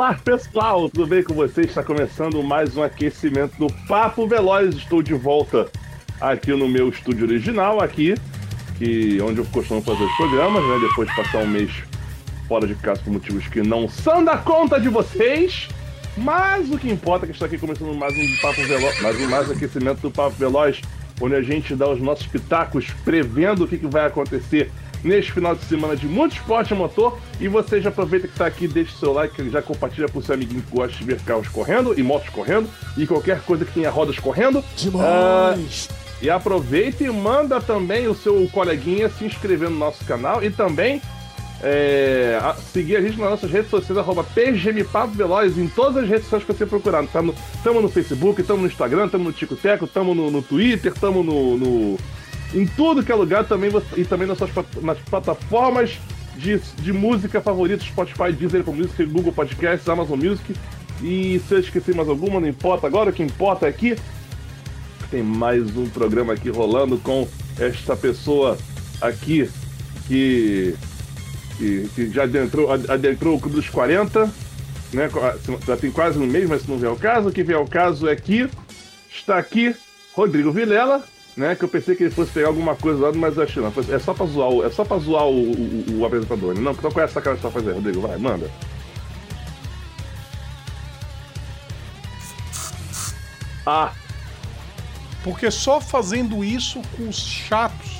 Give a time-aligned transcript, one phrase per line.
[0.00, 1.66] Olá pessoal, tudo bem com vocês?
[1.66, 4.74] Está começando mais um aquecimento do Papo Veloz.
[4.74, 5.70] Estou de volta
[6.18, 8.14] aqui no meu estúdio original, aqui,
[8.78, 10.88] que onde eu costumo fazer os programas, né?
[10.88, 11.70] Depois de passar um mês
[12.48, 15.68] fora de casa por motivos que não são da conta de vocês.
[16.16, 19.28] Mas o que importa é que está aqui começando mais um Papo Veloz, mais um
[19.28, 20.80] mais aquecimento do Papo Veloz,
[21.20, 25.54] onde a gente dá os nossos pitacos prevendo o que, que vai acontecer neste final
[25.54, 27.18] de semana de muito esporte a motor.
[27.40, 30.22] E você já aproveita que está aqui, deixa o seu like, já compartilha para o
[30.22, 33.72] seu amiguinho que gosta de ver carros correndo e motos correndo e qualquer coisa que
[33.72, 34.62] tenha rodas correndo.
[34.76, 35.88] Demais!
[35.90, 40.50] Ah, e aproveita e manda também o seu coleguinha se inscrever no nosso canal e
[40.50, 41.00] também
[41.62, 46.02] é, a- seguir a gente nas nossas redes sociais, arroba PGM Papo Veloz, em todas
[46.04, 47.02] as redes sociais que você procurar.
[47.04, 47.34] Estamos
[47.64, 51.24] no, no Facebook, estamos no Instagram, estamos no Tico Teco, estamos no, no Twitter, estamos
[51.24, 51.98] no, no-
[52.54, 54.50] Em tudo que é lugar também você- e também nas, suas,
[54.82, 55.98] nas plataformas
[56.36, 60.54] de, de música favoritas, Spotify, Deezer, Music, Google Podcasts, Amazon Music.
[61.02, 62.86] E se eu esqueci mais alguma, não importa.
[62.86, 63.96] Agora o que importa é que
[65.10, 67.26] tem mais um programa aqui rolando com
[67.58, 68.56] esta pessoa
[69.00, 69.48] aqui
[70.06, 70.74] que,
[71.56, 74.26] que, que já adentrou, adentrou o Clube dos 40,
[74.92, 75.08] né?
[75.66, 77.66] Já tem quase um mês, mas se não vier o caso, o que vier o
[77.66, 78.48] caso é que
[79.10, 79.74] está aqui
[80.12, 81.02] Rodrigo Vilela,
[81.36, 81.54] né?
[81.54, 83.72] Que eu pensei que ele fosse pegar alguma coisa lá, mas achei não.
[83.88, 86.60] É só pra zoar o, é só pra zoar o, o, o apresentador, né?
[86.60, 88.00] Não, então qual é essa cara que você tá fazendo, Rodrigo?
[88.00, 88.50] Vai, manda.
[93.66, 93.92] Ah,
[95.22, 97.90] Porque só fazendo isso com os chatos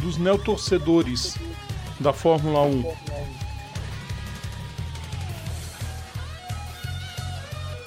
[0.00, 1.36] dos neotorcedores
[2.00, 2.84] da Fórmula 1.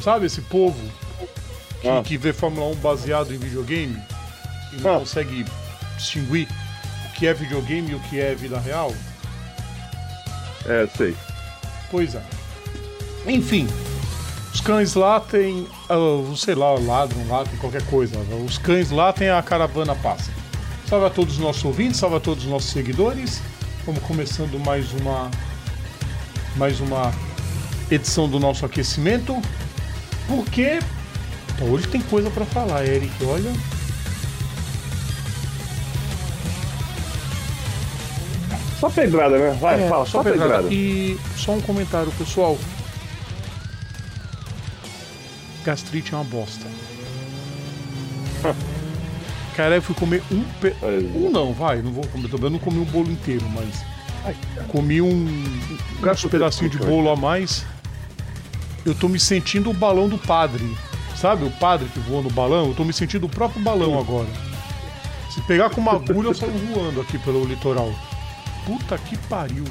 [0.04, 0.80] Sabe esse povo
[1.82, 2.02] que, Ah.
[2.04, 3.98] que vê Fórmula 1 baseado em videogame
[4.82, 5.00] não Ah.
[5.00, 5.46] consegue
[5.98, 6.48] distinguir
[7.06, 8.94] o que é videogame e o que é vida real?
[10.66, 11.16] é, sei.
[11.90, 12.22] Pois é.
[13.26, 13.68] Enfim,
[14.54, 18.18] os cães lá tem, ah, sei lá, ladram lá, tem qualquer coisa.
[18.46, 20.30] Os cães lá tem a caravana passa.
[20.90, 23.42] Salve a todos os nossos ouvintes, salve a todos os nossos seguidores.
[23.86, 25.30] Vamos começando mais uma
[26.58, 27.14] mais uma
[27.90, 29.40] edição do nosso aquecimento.
[30.28, 30.80] Porque
[31.62, 33.52] hoje tem coisa pra falar, Eric, olha.
[38.80, 39.58] Só pedrada, né?
[39.60, 40.68] Vai, É, fala, só, pedrada.
[40.72, 42.58] E só um comentário, pessoal.
[45.64, 46.66] Gastrite é uma bosta.
[49.56, 50.44] Cara, eu fui comer um.
[50.62, 50.74] Pe...
[51.16, 52.30] Um não, vai, não vou comer.
[52.30, 53.84] Também não comi um bolo inteiro, mas.
[54.68, 55.26] Comi um.
[56.00, 57.66] Um pedacinho de bolo a mais.
[58.86, 60.64] Eu tô me sentindo o balão do padre.
[61.16, 62.68] Sabe o padre que voa no balão?
[62.68, 64.30] Eu tô me sentindo o próprio balão agora.
[65.34, 67.92] Se pegar com uma agulha, eu saio voando aqui pelo litoral.
[68.68, 69.64] Puta que pariu.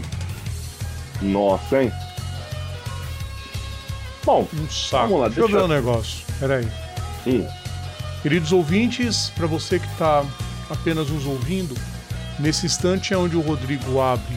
[1.21, 1.93] Nossa, hein?
[4.25, 5.03] Bom, Um saco.
[5.09, 6.25] Vamos lá, deixa, eu deixa- ver um negócio.
[6.41, 6.69] Peraí.
[7.27, 7.47] hum,
[8.23, 10.25] Queridos ouvintes, para você que está
[10.71, 11.77] apenas nos ouvindo,
[12.41, 14.35] nesse instante é onde o Rodrigo abre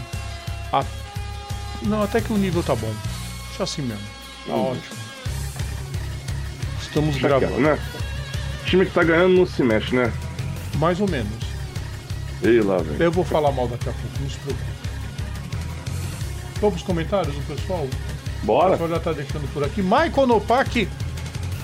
[0.72, 0.84] a.
[1.82, 2.94] Não, até que o nível tá bom.
[3.48, 4.04] Deixa assim mesmo.
[4.46, 4.72] Tá Hum.
[4.72, 5.00] ótimo.
[6.82, 7.62] Estamos aquela, gravando.
[7.62, 7.80] né?
[8.62, 10.12] O time que tá ganhando não se mexe, né?
[10.76, 11.49] Mais ou menos.
[12.44, 13.02] Ei lá, velho.
[13.04, 14.66] Eu vou falar mal daqui a pouco, não se preocupe.
[16.62, 17.88] Vamos comentários do pessoal?
[18.44, 18.72] O Bora?
[18.72, 19.82] pessoal já tá deixando por aqui.
[19.82, 20.88] Michael Nopak.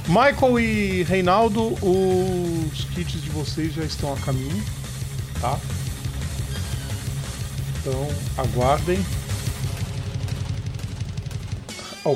[0.08, 4.64] Michael e Reinaldo, os kits de vocês já estão a caminho,
[5.42, 5.60] tá?
[7.80, 9.04] Então, aguardem.
[12.04, 12.16] Ó,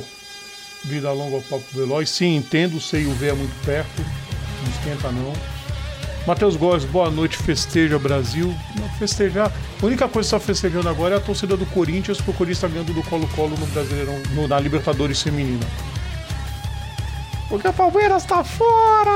[0.86, 2.12] vida longa ao papo veloz.
[2.12, 4.02] Sim, entendo, o e o V é muito perto.
[4.02, 5.59] Não esquenta não.
[6.30, 8.56] Matheus Góes, boa noite, festeja Brasil.
[8.80, 9.52] Não, festejar.
[9.82, 12.58] A única coisa que está festejando agora é a torcida do Corinthians, porque o Corinthians
[12.64, 15.66] está ganhando do Colo-Colo no Brasileirão, no- na Libertadores Feminina.
[17.50, 19.10] Porque a Palmeiras tá fora!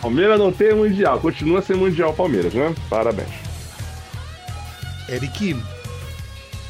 [0.00, 2.74] Palmeiras não tem mundial, continua sem mundial Palmeiras, né?
[2.88, 3.28] Parabéns.
[5.06, 5.54] Eric,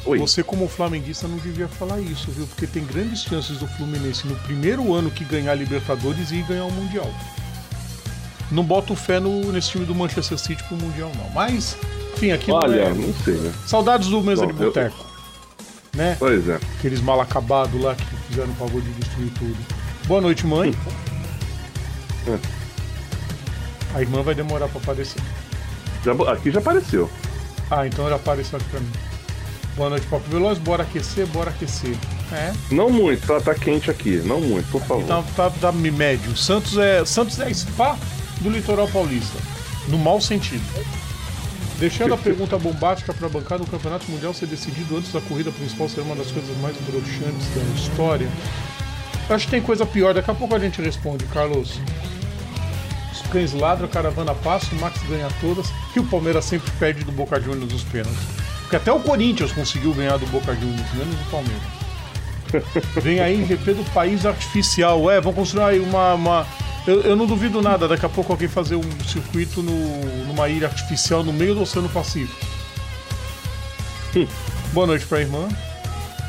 [0.05, 0.19] Oi.
[0.19, 2.45] você como flamenguista não devia falar isso, viu?
[2.47, 6.71] Porque tem grandes chances do Fluminense no primeiro ano que ganhar Libertadores e ganhar o
[6.73, 7.09] Mundial.
[8.51, 11.29] Não boto fé no, nesse time do Manchester City pro Mundial, não.
[11.29, 11.77] Mas,
[12.15, 12.93] enfim, aqui não Olha, é...
[12.93, 13.53] não sei, né?
[13.67, 15.05] Saudades do Mesa Bom, de eu- Boteco.
[15.95, 16.15] Né?
[16.19, 16.59] Pois é.
[16.77, 19.57] Aqueles mal acabados lá que fizeram o favor de destruir tudo.
[20.05, 20.73] Boa noite, mãe.
[22.27, 22.37] Hum.
[23.95, 25.21] A irmã vai demorar pra aparecer.
[26.03, 27.09] Já, aqui já apareceu.
[27.71, 28.91] Ah, então ela apareceu aqui pra mim.
[29.75, 30.57] Boa noite, Papo Veloz.
[30.59, 31.95] Bora aquecer, bora aquecer.
[32.31, 32.53] É.
[32.69, 34.17] Não muito, tá, tá quente aqui.
[34.23, 35.05] Não muito, por favor.
[35.05, 36.35] Tá, tá, tá médio.
[36.37, 37.97] Santos é, Santos é spa
[38.41, 39.37] do litoral paulista.
[39.87, 40.63] No mau sentido.
[41.79, 45.87] Deixando a pergunta bombástica para bancar no Campeonato Mundial ser decidido antes da corrida principal
[45.87, 48.27] ser uma das coisas mais broxantes da história.
[49.29, 51.79] Acho que tem coisa pior, daqui a pouco a gente responde, Carlos.
[53.13, 57.03] Os cães ladram, a caravana passa, o Max ganha todas e o Palmeiras sempre perde
[57.03, 58.23] do Boca Juniors nos pênaltis.
[58.61, 61.79] Porque até o Corinthians conseguiu ganhar do Boca Juniors, menos o Palmeiras.
[63.01, 65.09] Vem aí RP do País Artificial.
[65.09, 66.13] É, vão construir aí uma.
[66.13, 66.47] uma...
[66.89, 70.65] Eu, eu, não duvido nada, daqui a pouco alguém fazer um circuito no, numa ilha
[70.65, 72.43] artificial no meio do Oceano Pacífico.
[74.15, 74.25] Hum.
[74.73, 75.47] Boa noite pra irmã.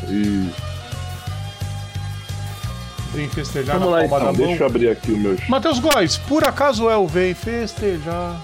[0.06, 0.50] E...
[3.14, 4.32] Vem festejar Vamos na lá, palma então.
[4.34, 4.48] da mão.
[4.48, 5.38] Deixa eu abrir aqui o meu.
[5.48, 8.38] Matheus Góes, por acaso é o Vem festejar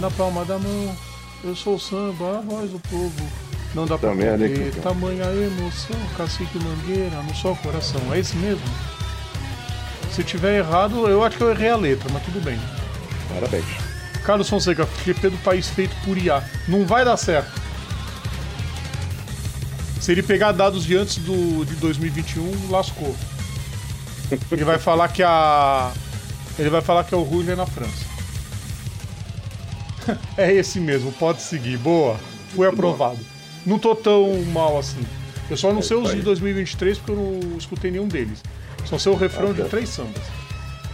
[0.00, 0.96] na palma da mão?
[1.44, 3.22] Eu sou o samba, a voz do povo.
[3.76, 4.82] Não dá pra Cacau?
[4.82, 8.00] tamanha emoção, cacique mangueira no seu coração.
[8.12, 8.66] É esse mesmo?
[10.12, 12.58] Se tiver errado, eu acho que eu errei a letra, mas tudo bem.
[13.32, 13.64] Parabéns.
[14.24, 16.44] Carlos Fonseca, GP do país feito por IA.
[16.68, 17.60] Não vai dar certo.
[20.00, 23.16] Se ele pegar dados de antes do, de 2021, lascou.
[24.50, 25.92] Ele vai falar que a.
[26.58, 28.04] Ele vai falar que é o Rouge é na França.
[30.36, 31.78] é esse mesmo, pode seguir.
[31.78, 32.18] Boa.
[32.54, 33.18] Foi aprovado.
[33.64, 35.04] Não tô tão mal assim.
[35.48, 36.22] Eu só não sei os de aí.
[36.22, 38.42] 2023 porque eu não escutei nenhum deles.
[38.98, 40.22] Sei o refrão Ah, de três sambas.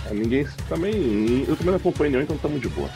[0.08, 1.40] Ah, Ninguém também.
[1.46, 2.88] Eu também não acompanho nenhum, então estamos de boa.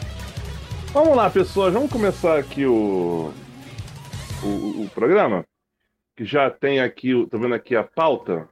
[0.93, 1.72] Vamos lá, pessoas.
[1.72, 3.32] Vamos começar aqui o.
[4.43, 5.44] O, o- programa.
[6.16, 7.12] Que já tem aqui.
[7.31, 8.49] Tô vendo aqui a pauta.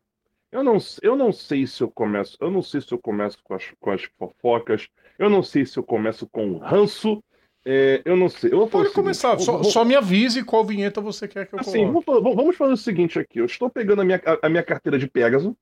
[0.53, 2.37] Eu não, eu não sei se eu começo.
[2.41, 4.89] Eu não sei se eu começo com as, com as fofocas.
[5.19, 7.23] Eu não sei se eu começo com o ranço.
[7.65, 8.53] é, eu não sei.
[8.53, 11.55] Eu Pode seguinte, começar, vou- só, vou- só me avise qual vinheta você quer que
[11.55, 12.07] eu Assim, coloque.
[12.07, 13.39] vamos, vamos fazer o seguinte aqui.
[13.39, 15.53] Eu estou pegando a minha, a, a minha carteira de Pegasus.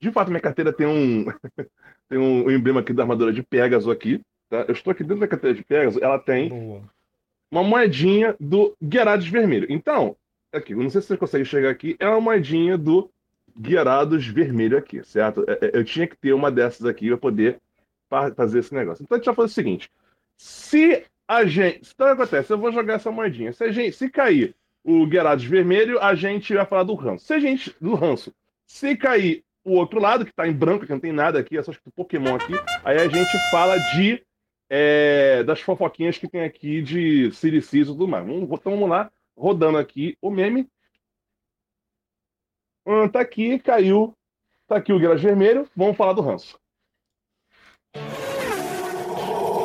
[0.00, 1.24] De fato, minha carteira tem um
[2.08, 4.20] tem um, emblema aqui da armadura de Pegasus aqui.
[4.48, 4.64] Tá?
[4.68, 6.00] Eu estou aqui dentro da carteira de Pegasus.
[6.00, 6.82] Ela tem Boa.
[7.50, 9.66] uma moedinha do Guiarados Vermelho.
[9.70, 10.16] Então,
[10.52, 11.96] aqui, eu não sei se você consegue chegar aqui.
[11.98, 13.10] É uma moedinha do
[13.58, 15.44] Guiarados Vermelho aqui, certo?
[15.48, 17.58] É- é- Eu tinha que ter uma dessas aqui para poder
[18.08, 19.02] fa- fazer esse negócio.
[19.02, 19.90] Então a gente vai fazer o seguinte:
[20.36, 21.90] se a gente.
[21.94, 22.52] Então o que acontece?
[22.52, 23.52] Eu vou jogar essa moedinha.
[23.52, 24.54] Se, a gente, se cair
[24.84, 27.24] o Guiarados Vermelho, a gente vai falar do ranço.
[27.26, 27.74] Se a gente.
[27.80, 28.32] Do ranço.
[28.66, 31.62] Se cair o outro lado, que tá em branco, que não tem nada aqui, é
[31.62, 32.52] só escrito Pokémon aqui,
[32.84, 34.24] aí a gente fala de.
[34.70, 38.26] é, das fofoquinhas que tem aqui de Siricis e tudo mais.
[38.28, 40.68] Então vamos lá, rodando aqui o meme.
[42.86, 44.14] Hum, tá aqui, caiu.
[44.68, 45.68] Tá aqui o Guiarados Vermelho.
[45.76, 46.58] Vamos falar do ranço.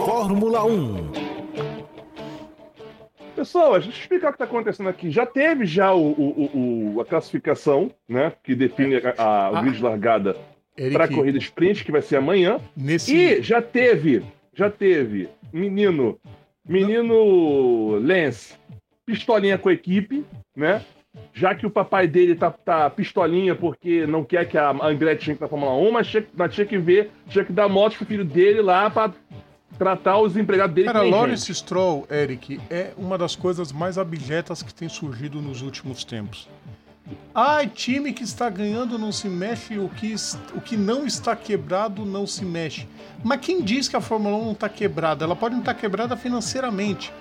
[0.06, 1.21] Fórmula 1.
[3.46, 5.10] Pessoas, deixa eu explicar o que está acontecendo aqui.
[5.10, 8.32] Já teve já o, o- o- a classificação, né?
[8.44, 9.62] Que define a, a- o Ah.
[9.64, 10.38] grid de largada
[10.94, 12.60] para a corrida sprint, que vai ser amanhã.
[12.78, 13.16] nesse.
[13.16, 14.24] E já teve,
[14.54, 16.20] já teve menino,
[16.64, 18.54] menino Lance,
[19.08, 20.24] pistolinha com a equipe,
[20.56, 20.84] né?
[21.34, 25.42] Já que o papai dele tá, tá pistolinha porque não quer que a Andretti entre
[25.44, 28.24] na Fórmula 1, mas tinha, mas tinha que ver, tinha que dar moto pro filho
[28.24, 29.12] dele lá para
[29.82, 34.72] tratar os empregados dele Cara, Lawrence Stroll, Eric, é uma das coisas mais abjetas que
[34.72, 36.48] tem surgido nos últimos tempos.
[37.34, 40.14] Ai, time que está ganhando não se mexe, o que,
[40.54, 42.88] o que não está quebrado não se mexe.
[43.24, 45.26] Mas quem diz que a Fórmula 1 não está quebrada?
[45.26, 47.12] Ela pode não estar quebrada financeiramente,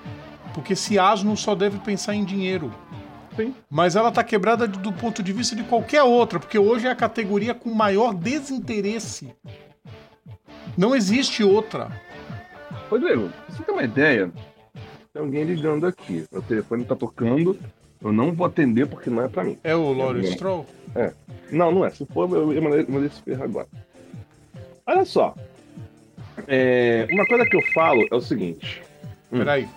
[0.52, 2.70] porque esse asno só deve pensar em dinheiro.
[3.36, 3.54] Sim.
[3.70, 6.94] Mas ela está quebrada do ponto de vista de qualquer outra, porque hoje é a
[6.94, 9.34] categoria com maior desinteresse.
[10.76, 11.90] Não existe outra.
[12.90, 14.32] Rodrigo, pra você ter uma ideia,
[15.12, 16.26] tem alguém ligando aqui.
[16.32, 17.56] Meu telefone tá tocando,
[18.02, 19.56] eu não vou atender porque não é pra mim.
[19.62, 20.66] É o Lawrence Stroll?
[21.52, 21.90] Não, não é.
[21.90, 23.68] Se for, eu eu mandei, esse ferro agora.
[24.86, 25.34] Olha só.
[26.48, 28.82] É, uma coisa que eu falo é o seguinte.
[29.32, 29.38] Hum.
[29.38, 29.68] Peraí.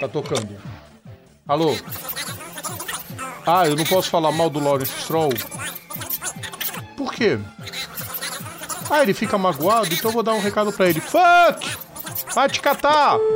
[0.00, 0.54] Tá tocando.
[1.46, 1.74] Alô?
[3.46, 5.32] Ah, eu não posso falar mal do Lawrence Stroll?
[6.96, 7.38] Por quê?
[8.90, 11.00] Ah, ele fica magoado, então eu vou dar um recado pra ele.
[11.00, 11.76] Fuck!
[12.34, 13.16] Vai te catar!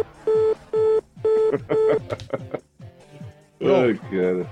[3.60, 4.46] Ai, cara.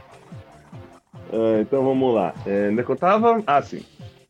[1.33, 2.35] Ah, então vamos lá.
[2.47, 3.43] É, onde é que eu tava?
[3.47, 3.85] Ah, sim.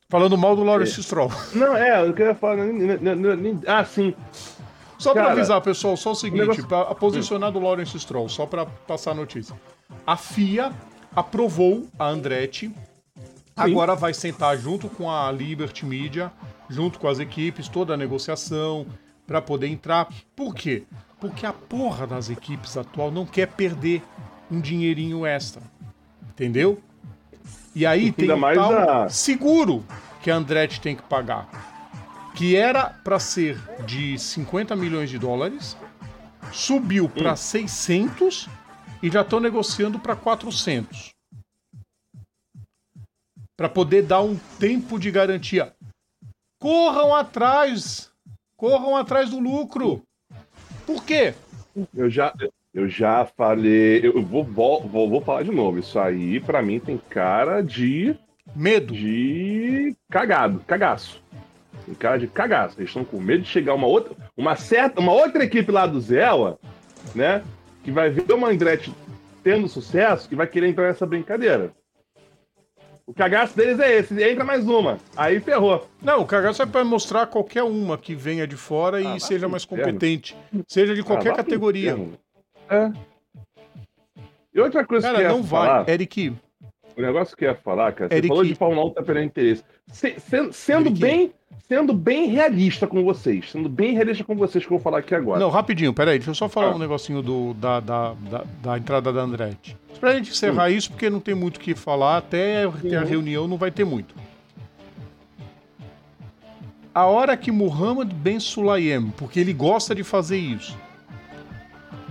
[0.09, 1.31] Falando mal do Lawrence Stroll.
[1.55, 2.59] Não, é, eu queria falar.
[3.67, 4.15] Ah, sim.
[4.99, 8.47] Só pra Cara, avisar, pessoal, só o seguinte, negócio- pra posicionar do Lawrence Stroll, só
[8.47, 9.55] pra passar a notícia.
[10.07, 10.73] A FIA
[11.15, 12.73] aprovou a Andretti,
[13.55, 16.33] agora vai sentar junto com a Liberty Media,
[16.69, 18.87] junto com as equipes, toda a negociação,
[19.27, 20.09] pra poder entrar.
[20.35, 20.85] Por quê?
[21.21, 24.03] Porque a porra das equipes atual não quer perder
[24.51, 25.63] um dinheirinho extra.
[26.31, 26.81] Entendeu?
[27.75, 28.73] E aí tem o tal
[29.05, 29.85] a- seguro
[30.23, 31.49] que a Andretti tem que pagar
[32.35, 35.75] que era para ser de 50 milhões de dólares
[36.53, 38.47] subiu para 600
[39.03, 41.15] e já estão negociando para 400.
[43.57, 45.75] Para poder dar um tempo de garantia.
[46.59, 48.11] Corram atrás!
[48.57, 50.03] Corram atrás do lucro!
[50.87, 51.35] Por quê?
[51.95, 52.33] Eu já,
[52.73, 55.79] eu já falei, eu vou, vou, vou, falar de novo.
[55.79, 58.17] Isso aí, pra mim, tem cara de.
[58.55, 58.95] Medo.
[58.95, 61.23] De cagado, cagaço.
[61.85, 62.79] Tem cara de cagaço.
[62.79, 66.01] Eles estão com medo de chegar uma outra, uma certa, uma outra equipe lá do
[66.01, 66.59] Zela,
[67.15, 67.43] né?
[67.83, 68.95] Que vai ver o Andretti
[69.43, 71.73] tendo sucesso e vai querer entrar nessa brincadeira.
[73.07, 74.99] O cagaço deles é esse, entra mais uma.
[75.17, 75.89] Aí ferrou.
[76.03, 79.47] Não, o cagaço é para mostrar qualquer uma que venha de fora e Ah, seja
[79.49, 80.37] mais competente.
[80.67, 81.97] Seja de Ah, qualquer pro categoria.
[82.69, 82.91] É.
[84.53, 85.95] E outra coisa Cara, que eu ia não falar, vai.
[85.95, 86.35] Eric,
[86.97, 89.27] o negócio que eu ia falar, cara, você Eric- falou de Fórmula 1 tá perdendo
[89.27, 89.65] interesse.
[89.87, 91.33] Se- se- sendo, Eric- bem,
[91.69, 95.15] sendo bem realista com vocês, sendo bem realista com vocês que eu vou falar aqui
[95.15, 95.41] agora.
[95.41, 96.75] Não, rapidinho, peraí, deixa eu só falar Ah.
[96.77, 99.77] um negocinho do, da, da, da, da entrada da Andretti.
[99.99, 103.07] Pra gente encerrar isso, porque não tem muito o que falar, até ter a Uhum.
[103.07, 104.15] reunião não vai ter muito.
[106.95, 110.77] A hora que Muhammad Ben Sulayem, porque ele gosta de fazer isso,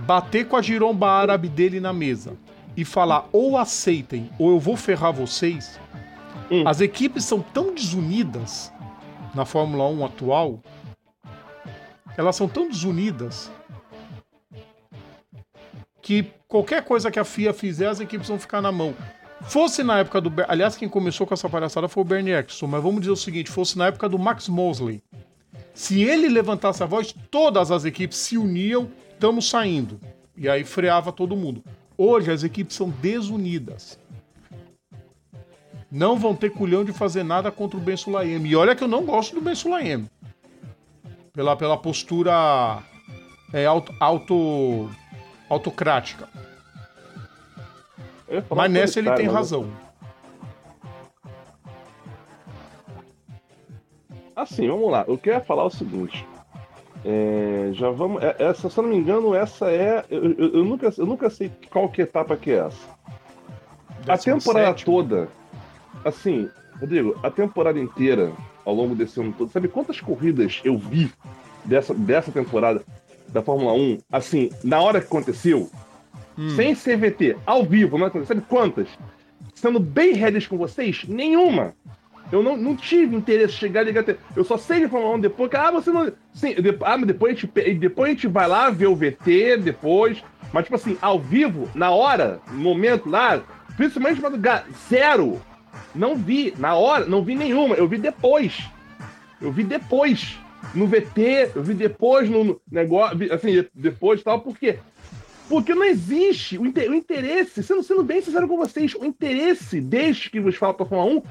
[0.00, 2.34] bater com a giromba árabe dele na mesa
[2.76, 5.80] e falar ou aceitem ou eu vou ferrar vocês,
[6.50, 6.62] Hum.
[6.64, 8.72] as equipes são tão desunidas
[9.36, 10.60] na Fórmula 1 atual,
[12.16, 13.50] elas são tão desunidas
[16.00, 18.94] que qualquer coisa que a FIA fizer, as equipes vão ficar na mão.
[19.42, 20.32] Fosse na época do.
[20.48, 23.50] Aliás, quem começou com essa palhaçada foi o Bernie Eccleston, mas vamos dizer o seguinte:
[23.50, 25.02] fosse na época do Max Mosley.
[25.74, 30.00] Se ele levantasse a voz, todas as equipes se uniam, estamos saindo.
[30.34, 31.62] E aí freava todo mundo.
[31.98, 33.98] Hoje as equipes são desunidas.
[35.96, 38.46] Não vão ter culhão de fazer nada contra o Ben Sulayem.
[38.46, 40.10] E olha que eu não gosto do Ben Sulayem.
[41.32, 42.82] Pela, pela postura
[43.50, 44.90] é, auto, auto-
[45.48, 46.28] autocrática.
[48.54, 49.70] Mas nessa ele tem cara, razão.
[54.34, 55.04] Assim, vamos lá.
[55.08, 56.26] Eu queria falar é o seguinte.
[57.06, 58.22] É, já vamos.
[58.22, 60.04] é- Essa, se eu não me engano, essa é.
[60.10, 62.86] Eu, eu- eu nunca, eu nunca sei qual que etapa que é essa.
[64.06, 64.84] A temporada 17ª.
[64.84, 65.28] toda.
[66.10, 66.48] Assim,
[66.80, 68.32] Rodrigo, a temporada inteira,
[68.64, 71.10] ao longo desse ano todo, sabe quantas corridas eu vi
[71.64, 72.80] dessa, dessa temporada
[73.28, 73.98] da Fórmula 1?
[74.12, 75.68] Assim, na hora que aconteceu,
[76.38, 76.50] Hum.
[76.50, 78.24] sem CVT, ao vivo, não é?
[78.24, 78.86] sabe quantas?
[79.54, 81.72] Sendo bem realista com vocês, nenhuma.
[82.30, 84.04] Eu não, não tive interesse em chegar e ligar.
[84.36, 85.48] Eu só sei de Fórmula 1 depois.
[85.50, 86.12] que, Ah, você não.
[86.34, 89.56] Sim, de- ah, mas depois a, gente, depois a gente vai lá ver o VT,
[89.56, 90.22] depois.
[90.52, 93.40] Mas, tipo assim, ao vivo, na hora, no momento lá,
[93.76, 94.20] principalmente
[94.88, 95.40] zero.
[95.96, 97.74] Não vi, na hora, não vi nenhuma.
[97.74, 98.68] Eu vi depois.
[99.40, 100.38] Eu vi depois.
[100.74, 104.78] No VT, eu vi depois no negócio, assim, depois tal, por quê?
[105.48, 109.80] Porque não existe o, inte- o interesse, sendo, sendo bem sincero com vocês, o interesse
[109.80, 111.22] desde que vos falo para Fórmula 1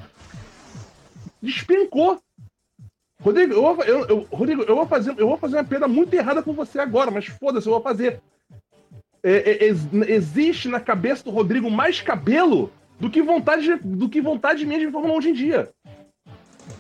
[1.42, 2.20] despencou.
[3.22, 6.14] Rodrigo, eu vou, eu, eu- Rodrigo, eu vou fazer, eu vou fazer uma piada muito
[6.14, 8.22] errada com você agora, mas foda-se, eu vou fazer.
[9.24, 14.22] É, é, ex- existe na cabeça do Rodrigo mais cabelo do que vontade, do que
[14.22, 15.70] vontade minha de Fórmula 1 hoje em dia.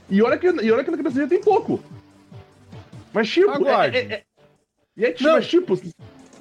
[0.10, 1.84] E olha que, e olha que na cabeça dele tem pouco.
[3.13, 3.98] Mas tipo, é, Aguarde.
[3.98, 4.24] é, é,
[4.98, 5.91] e é, tipo, mas, tipo, você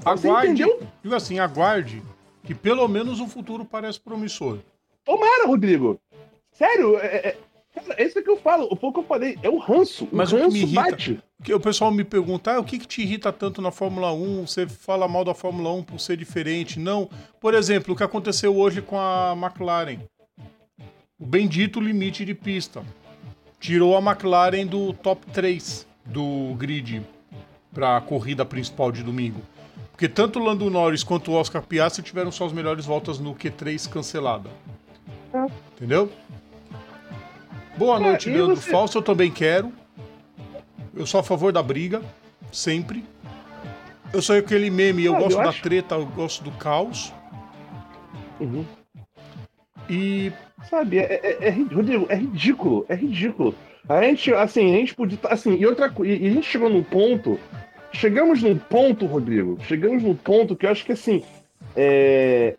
[0.04, 0.82] Aguarde, entendeu?
[1.02, 2.02] digo assim, aguarde
[2.42, 4.58] que pelo menos o futuro parece promissor.
[5.04, 6.00] Tomara, Rodrigo.
[6.52, 7.36] Sério, é,
[7.76, 8.66] é, cara, é isso que eu falo.
[8.70, 10.08] O pouco eu falei, é o ranço.
[10.12, 11.18] Mas o o que ranço me irrita- bate.
[11.38, 14.46] Porque o pessoal me pergunta, ah, o que, que te irrita tanto na Fórmula 1?
[14.46, 16.78] Você fala mal da Fórmula 1 por ser diferente?
[16.78, 17.08] Não.
[17.40, 19.98] Por exemplo, o que aconteceu hoje com a McLaren.
[21.18, 22.82] O bendito limite de pista.
[23.60, 27.02] Tirou a McLaren do top 3 do grid
[27.72, 29.40] para a corrida principal de domingo.
[29.90, 33.88] Porque tanto o Lando Norris quanto o Oscar Piastri tiveram suas melhores voltas no Q3
[33.88, 34.50] cancelada.
[35.32, 35.46] É.
[35.76, 36.10] Entendeu?
[37.76, 38.98] Boa É, noite, e Leandro você- Fausto.
[38.98, 39.72] Eu também quero.
[40.94, 42.02] Eu sou a favor da briga,
[42.52, 43.04] sempre.
[44.12, 47.12] Eu sou aquele meme, eu Ah, eu gosto da acho- treta, eu gosto do caos.
[48.40, 48.64] Uhum.
[49.88, 50.32] E
[50.70, 53.54] Sabe, é, é- é ri- Rodrigo, é ridículo, é ridículo.
[53.86, 55.18] A gente, assim, a gente podia.
[55.24, 57.38] Assim, e outra coisa, e a gente chegou num ponto.
[57.92, 59.58] Chegamos num ponto, Rodrigo.
[59.68, 61.22] Chegamos num ponto que eu acho que assim.
[61.76, 62.56] É,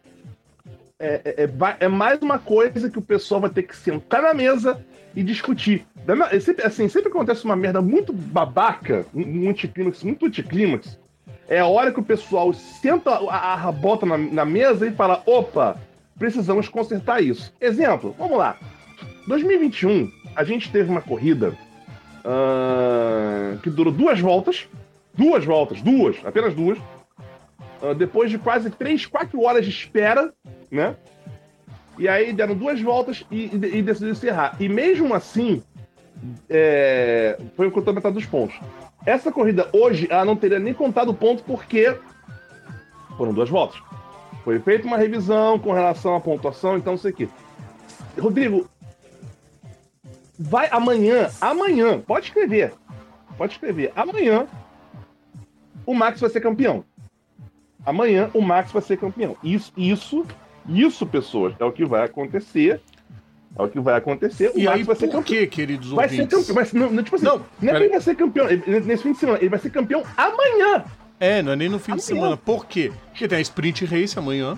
[1.00, 4.34] é, é, é é mais uma coisa que o pessoal vai ter que sentar na
[4.36, 4.80] mesa
[5.16, 5.86] e discutir.
[6.32, 11.00] É sempre- Assim, sempre acontece uma merda muito babaca, um anticlímax, muito anticlímax.
[11.48, 15.80] É a hora que o pessoal senta a, a na, na mesa e fala: opa,
[16.18, 17.54] precisamos consertar isso.
[17.62, 18.58] Exemplo, vamos lá.
[19.28, 21.56] 2021, a gente teve uma corrida
[22.24, 24.68] ah, que durou duas voltas.
[25.18, 26.78] Duas voltas, duas, apenas duas.
[27.82, 30.34] uh, depois de quase 3, 4 horas de espera,
[30.70, 30.98] né?
[31.98, 34.56] E aí deram duas voltas e, e, e decidiram encerrar.
[34.60, 35.64] E mesmo assim,
[36.50, 38.60] é, foi o metade dos pontos.
[39.06, 41.96] Essa corrida hoje, ela não teria nem contado ponto porque
[43.18, 43.82] foram duas voltas.
[44.44, 47.30] Foi feita uma revisão com relação à pontuação, então não sei o quê.
[48.20, 48.70] Rodrigo,
[50.38, 52.74] vai amanhã, amanhã, pode escrever,
[53.38, 54.48] pode escrever, amanhã
[55.86, 56.84] o Max vai ser campeão.
[57.86, 59.38] Amanhã o Max vai ser campeão.
[59.44, 60.26] Isso, isso,
[60.68, 62.82] isso, pessoas, é o que vai acontecer.
[63.58, 64.52] É o que vai acontecer.
[64.54, 65.24] O e Max aí, vai ser campeão.
[65.24, 66.26] quê, queridos vai ouvintes?
[66.26, 68.48] Ser campeão, mas não, não, tipo assim, não, não é que ele vai ser campeão
[68.86, 70.84] nesse fim de semana, ele vai ser campeão amanhã.
[71.20, 72.00] É, não é nem no fim amanhã.
[72.00, 72.38] de semana.
[72.38, 72.92] Por quê?
[73.08, 74.58] Porque tem a Sprint Race amanhã.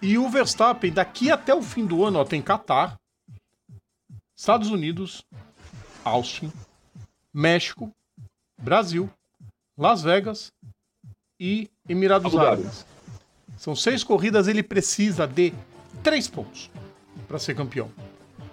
[0.00, 2.96] E o Verstappen, daqui até o fim do ano, ó, tem Qatar,
[4.36, 5.24] Estados Unidos,
[6.04, 6.52] Austin,
[7.32, 7.92] México,
[8.60, 9.10] Brasil,
[9.76, 10.52] Las Vegas
[11.38, 12.86] e Emirados Árabes.
[13.62, 15.54] São seis corridas, ele precisa de
[16.02, 16.68] três pontos
[17.28, 17.88] para ser campeão.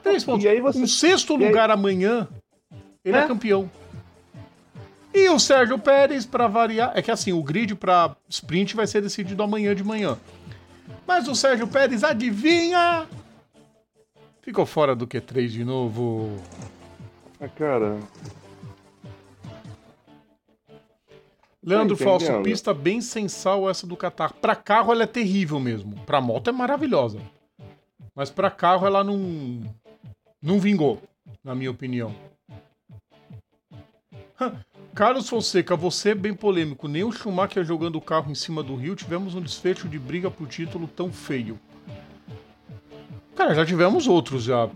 [0.03, 0.45] Três pontos.
[0.45, 0.77] E aí você...
[0.77, 1.73] Um sexto e lugar aí...
[1.73, 2.27] amanhã,
[3.03, 3.21] ele é?
[3.21, 3.67] é campeão.
[5.11, 9.01] E o Sérgio Pérez, para variar, é que assim, o grid para sprint vai ser
[9.01, 10.15] decidido amanhã de manhã.
[11.07, 13.07] Mas o Sérgio Pérez, adivinha?
[14.43, 16.37] Ficou fora do Q3 de novo.
[17.41, 17.97] Ah, cara.
[21.63, 24.33] Leandro Falso, pista bem sensal essa do Qatar.
[24.33, 25.95] Para carro ela é terrível mesmo.
[26.05, 27.19] Para moto é maravilhosa.
[28.15, 29.61] Mas para carro ela não
[30.41, 31.01] não vingou,
[31.43, 32.15] na minha opinião.
[34.95, 36.87] Carlos Fonseca, você é bem polêmico.
[36.87, 40.31] Nem o Schumacher jogando o carro em cima do Rio tivemos um desfecho de briga
[40.31, 41.59] por título tão feio.
[43.35, 44.69] Cara, já tivemos outros já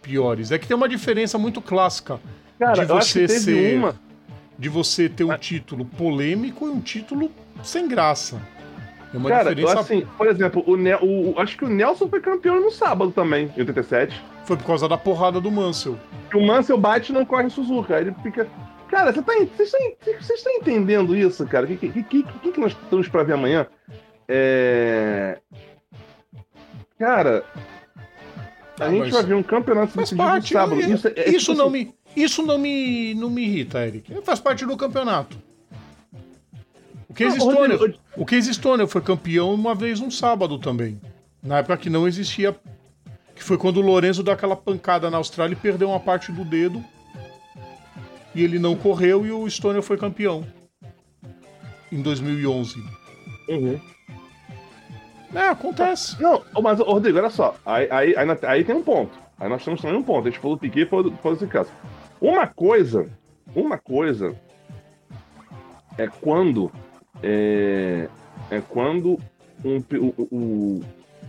[0.00, 0.50] piores.
[0.50, 2.20] É que tem uma diferença muito clássica
[2.58, 3.94] Cara, de você ser uma
[4.58, 7.30] de você ter um título polêmico e um título
[7.62, 8.40] sem graça.
[9.12, 9.80] É uma Cara, diferença...
[9.80, 13.50] assim, por exemplo, o, ne o, acho que o Nelson foi campeão no sábado também,
[13.56, 14.20] em 87.
[14.44, 15.96] Foi por causa da porrada do Mansell.
[16.34, 17.96] O Mansell bate e não corre Suzuka.
[17.96, 18.48] Aí ele fica.
[18.88, 21.64] Cara, você tá, vocês estão tá entendendo isso, cara?
[21.64, 23.66] O que, que, que, que, nós estamos pra ver amanhã?
[24.28, 25.38] É.
[26.98, 27.44] Cara.
[28.80, 30.80] A ah, gente vai ver um campeonato decidido no sábado.
[30.80, 31.84] Isso, é, é, isso tipo não assim...
[31.84, 31.94] me.
[32.16, 34.12] Isso não me, não me irrita, Eric.
[34.22, 35.36] Faz parte do campeonato.
[37.08, 37.98] O Case, não, Stoner, Rodrigo...
[38.16, 41.00] o Case Stoner foi campeão uma vez um sábado também.
[41.42, 42.56] Na época que não existia.
[43.34, 46.44] Que foi quando o Lorenzo deu aquela pancada na Austrália e perdeu uma parte do
[46.44, 46.82] dedo.
[48.34, 50.46] E ele não correu e o Stoner foi campeão.
[51.90, 52.82] Em 2011.
[53.48, 53.80] Uhum.
[55.34, 56.20] É, acontece.
[56.22, 57.56] Não, mas, Rodrigo, olha só.
[57.66, 59.18] Aí, aí, aí, aí tem um ponto.
[59.38, 60.28] Aí nós temos também um ponto.
[60.28, 61.70] A gente falou do Piquet e falou, falou desse caso.
[62.24, 63.06] Uma coisa,
[63.54, 64.34] uma coisa
[65.98, 66.72] é quando
[67.22, 68.08] é,
[68.50, 69.18] é quando
[69.62, 70.80] um, o, o,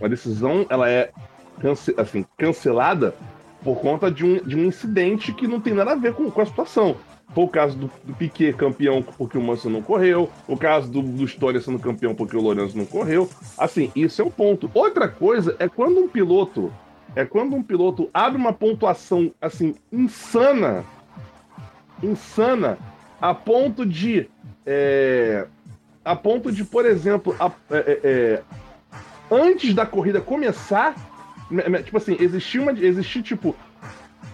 [0.02, 1.12] a decisão ela é
[1.60, 3.14] cance, assim, cancelada
[3.62, 6.40] por conta de um, de um incidente que não tem nada a ver com, com
[6.40, 6.96] a situação.
[7.34, 11.02] Foi o caso do, do Piquet campeão porque o Mansell não correu, o caso do,
[11.02, 13.28] do Storia sendo campeão porque o Lourenço não correu.
[13.58, 14.70] Assim, isso é um ponto.
[14.72, 16.72] Outra coisa é quando um piloto
[17.16, 20.84] é quando um piloto abre uma pontuação assim insana,
[22.02, 22.78] insana,
[23.18, 24.28] a ponto de,
[24.66, 25.46] é,
[26.04, 28.42] a ponto de, por exemplo, a, é, é, é
[29.30, 30.94] antes da corrida começar,
[31.84, 33.56] tipo assim, existir uma, existir tipo,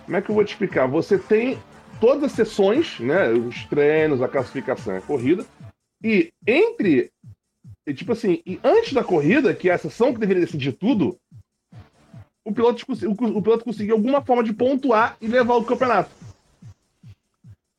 [0.05, 0.89] como é que eu vou te explicar?
[0.89, 1.59] Você tem
[2.01, 5.47] todas as sessões, né, os treinos, a classificação, a corrida,
[6.03, 7.13] e entre,
[7.95, 11.17] tipo assim, e antes da corrida, que é a sessão que deveria decidir tudo,
[12.45, 16.11] o piloto, o, piloto conseguir alguma forma de pontuar e levar o campeonato.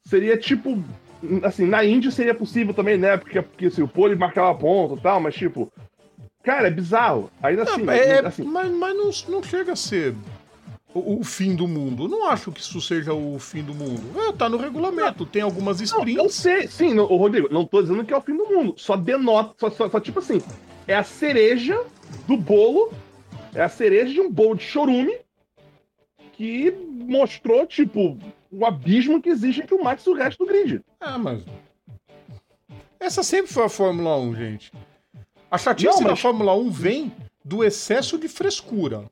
[0.06, 0.82] Seria tipo.
[1.44, 3.16] Assim, na Índia seria possível também, né?
[3.16, 5.72] Porque, porque assim, o pole marcava ponto e tal, mas tipo.
[6.44, 7.32] Cara, é bizarro.
[7.42, 7.90] Ainda assim.
[7.90, 10.14] É, é, assim mas mas não, não chega a ser
[10.94, 12.08] o, o, fim do mundo.
[12.08, 14.02] não acho que isso seja o fim do mundo.
[14.20, 16.16] É, tá no regulamento, tem algumas sprints.
[16.16, 18.76] Não, eu sei, sim, o Rodrigo, não tô dizendo que é o fim do mundo.
[18.78, 20.42] Só denota, só, só, só tipo assim,
[20.88, 21.82] é a cereja
[22.28, 22.92] do bolo
[23.56, 25.18] é a cereja de um bolo de chorume
[26.34, 28.18] que mostrou, tipo,
[28.52, 30.82] o abismo que existe entre o Max e o resto do grid.
[31.00, 31.44] Ah, mas.
[33.00, 34.72] Essa sempre foi a Fórmula 1, gente.
[35.52, 36.08] A chatice Não, mas...
[36.08, 37.14] da Fórmula 1 vem
[37.44, 39.06] do excesso de frescura.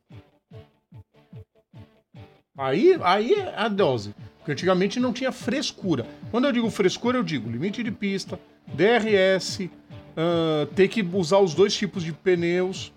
[2.58, 4.16] Aí, aí é a dose.
[4.38, 6.06] Porque antigamente não tinha frescura.
[6.32, 11.54] Quando eu digo frescura, eu digo limite de pista, DRS, uh, ter que usar os
[11.54, 12.92] dois tipos de pneus.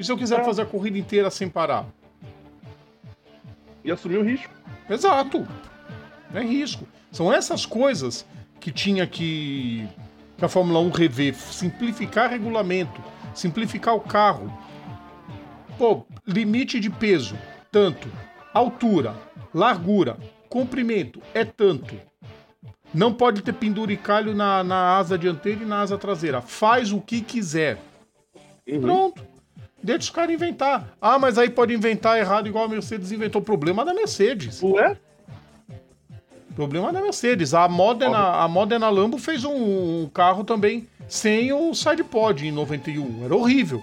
[0.00, 0.44] E se eu quiser é.
[0.44, 1.86] fazer a corrida inteira sem parar?
[3.84, 4.50] E assumir o risco.
[4.88, 5.46] Exato.
[6.32, 6.88] É risco.
[7.12, 8.24] São essas coisas
[8.58, 9.86] que tinha que
[10.38, 12.98] que a Fórmula 1 revê, simplificar regulamento,
[13.34, 14.50] simplificar o carro.
[15.76, 17.36] Pô, limite de peso,
[17.70, 18.08] tanto.
[18.54, 19.14] Altura,
[19.52, 20.16] largura,
[20.48, 21.94] comprimento, é tanto.
[22.94, 26.40] Não pode ter penduricalho na, na asa dianteira e na asa traseira.
[26.40, 27.78] Faz o que quiser.
[28.66, 28.80] Uhum.
[28.80, 29.29] Pronto.
[29.82, 30.94] Deixa os caras inventar.
[31.00, 33.40] Ah, mas aí pode inventar errado igual a Mercedes inventou.
[33.40, 34.62] Problema da Mercedes.
[34.62, 34.96] Ué?
[36.54, 37.54] Problema da Mercedes.
[37.54, 43.24] A Modena, a Modena Lambo fez um, um carro também sem o sidepod em 91.
[43.24, 43.82] Era horrível.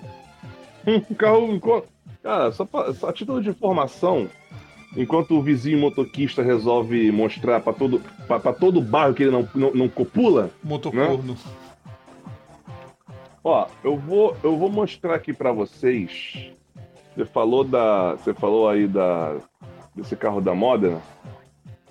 [0.86, 1.84] Um carro.
[2.24, 4.30] Cara, só, pra, só a título de informação,
[4.96, 9.48] enquanto o vizinho motoquista resolve mostrar pra todo, pra, pra todo bairro que ele não,
[9.56, 11.38] não, não copula, Motocorno.
[13.48, 16.52] Ó, eu vou, eu vou mostrar aqui pra vocês.
[17.16, 18.14] Você falou da.
[18.14, 19.38] Você falou aí da.
[19.96, 21.02] desse carro da Modena.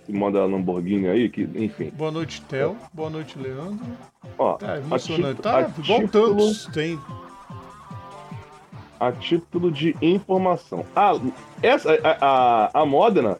[0.02, 1.90] Esse Modena Lamborghini aí, que, enfim.
[1.96, 2.76] Boa noite, Theo.
[2.92, 3.84] Boa noite, Leandro.
[4.38, 5.36] Ó, Tá a emocionante.
[5.38, 6.66] título- Tá igual título- tantos.
[6.66, 6.98] Tem.
[8.98, 10.84] a título de informação.
[10.94, 11.12] Ah,
[11.62, 13.36] essa, a, a, a Modena,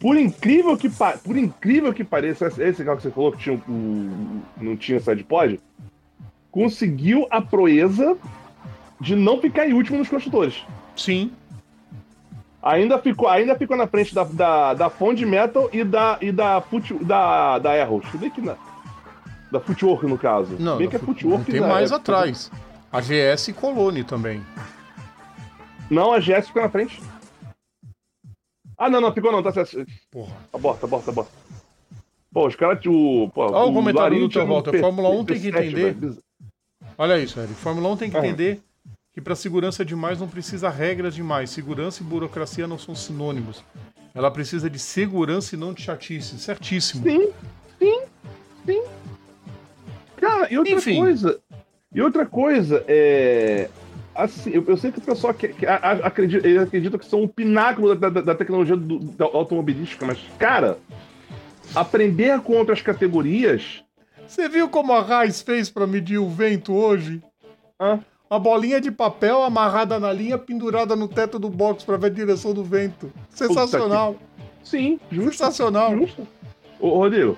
[0.00, 0.90] por incrível que
[1.24, 5.58] por incrível que pareça, esse- carro que você falou que tinha um- não tinha sidepod,
[6.50, 8.16] conseguiu a proeza
[9.00, 10.62] de não ficar em último nos construtores.
[10.96, 11.32] Sim.
[12.62, 16.60] Ainda ficou, ainda ficou na frente da, da, da Fond Metal e da e da
[16.60, 18.04] Foot, da da Arrows.
[18.14, 18.56] Ver aqui na
[19.50, 20.56] da Footwork no caso.
[20.58, 21.50] Não, Bem não, que é Footwork.
[21.50, 21.66] tem né?
[21.66, 22.50] mais É- atrás.
[22.92, 24.44] A GS Colone também.
[25.90, 27.00] Não, a GS ficou na frente.
[28.76, 29.86] Ah, não, não, ficou não, tá certo.
[30.10, 30.32] Porra.
[30.52, 31.30] Aborta, aborta, aborta.
[32.32, 32.84] Pô, os caras.
[32.86, 34.70] O, pô, Olha o comentário Larinho do um Walter.
[34.72, 35.94] P- Fórmula 1 tem que P7, entender.
[35.94, 36.18] velho.
[37.00, 37.54] Olha isso, Eric.
[37.54, 38.20] Fórmula 1 tem que Ah.
[38.20, 38.60] entender
[39.14, 41.48] que para segurança demais não precisa regras demais.
[41.48, 43.64] Segurança e burocracia não são sinônimos.
[44.14, 46.38] Ela precisa de segurança e não de chatice.
[46.38, 47.02] Certíssimo.
[47.04, 47.30] Sim,
[47.78, 48.02] sim,
[48.66, 48.82] sim.
[50.18, 50.98] Cara, e outra Enfim.
[50.98, 51.40] coisa.
[51.94, 53.70] E outra coisa, é.
[54.14, 57.06] Assim, eu, eu sei que o pessoal que, que a- a- acredita, eles acreditam que
[57.06, 60.76] são um pináculo da, da- da tecnologia do- da automobilística, mas, cara,
[61.74, 63.82] aprender com outras categorias.
[64.30, 67.20] Você viu como a Raiz fez para medir o vento hoje?
[67.80, 67.98] hã?
[68.30, 72.10] Uma bolinha de papel amarrada na linha, pendurada no teto do box para ver a
[72.10, 73.12] direção do vento.
[73.28, 74.14] Sensacional.
[74.62, 75.32] Sim, justo.
[75.32, 75.98] Sensacional.
[75.98, 76.28] Justo.
[76.78, 77.36] Ô, Rodrigo,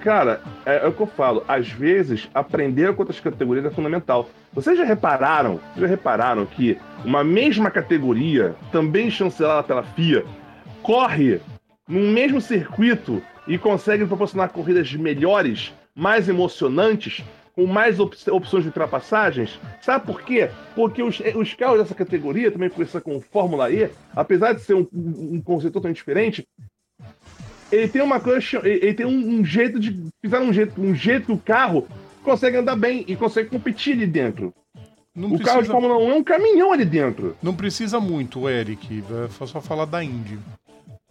[0.00, 1.42] cara, é, é o que eu falo.
[1.48, 4.28] Às vezes, aprender com outras categorias é fundamental.
[4.52, 10.22] Vocês já repararam, vocês já repararam que uma mesma categoria, também chancelada pela FIA,
[10.82, 11.40] corre
[11.88, 17.24] num mesmo circuito e consegue proporcionar corridas melhores, mais emocionantes,
[17.54, 19.58] com mais op- opções de ultrapassagens?
[19.80, 20.50] Sabe por quê?
[20.74, 24.86] Porque os, os carros dessa categoria, também conhecida como Fórmula E, apesar de ser um,
[24.92, 26.46] um conceito totalmente diferente,
[27.70, 29.98] ele tem uma coisa, ele tem um, um jeito de.
[30.22, 31.86] Fizeram um jeito, um jeito que o carro
[32.22, 34.52] consegue andar bem e consegue competir ali dentro.
[35.14, 37.36] Não o carro de precisa, Fórmula 1 é um caminhão ali dentro.
[37.42, 39.02] não precisa muito, Eric.
[39.26, 40.38] É só falar da Indy.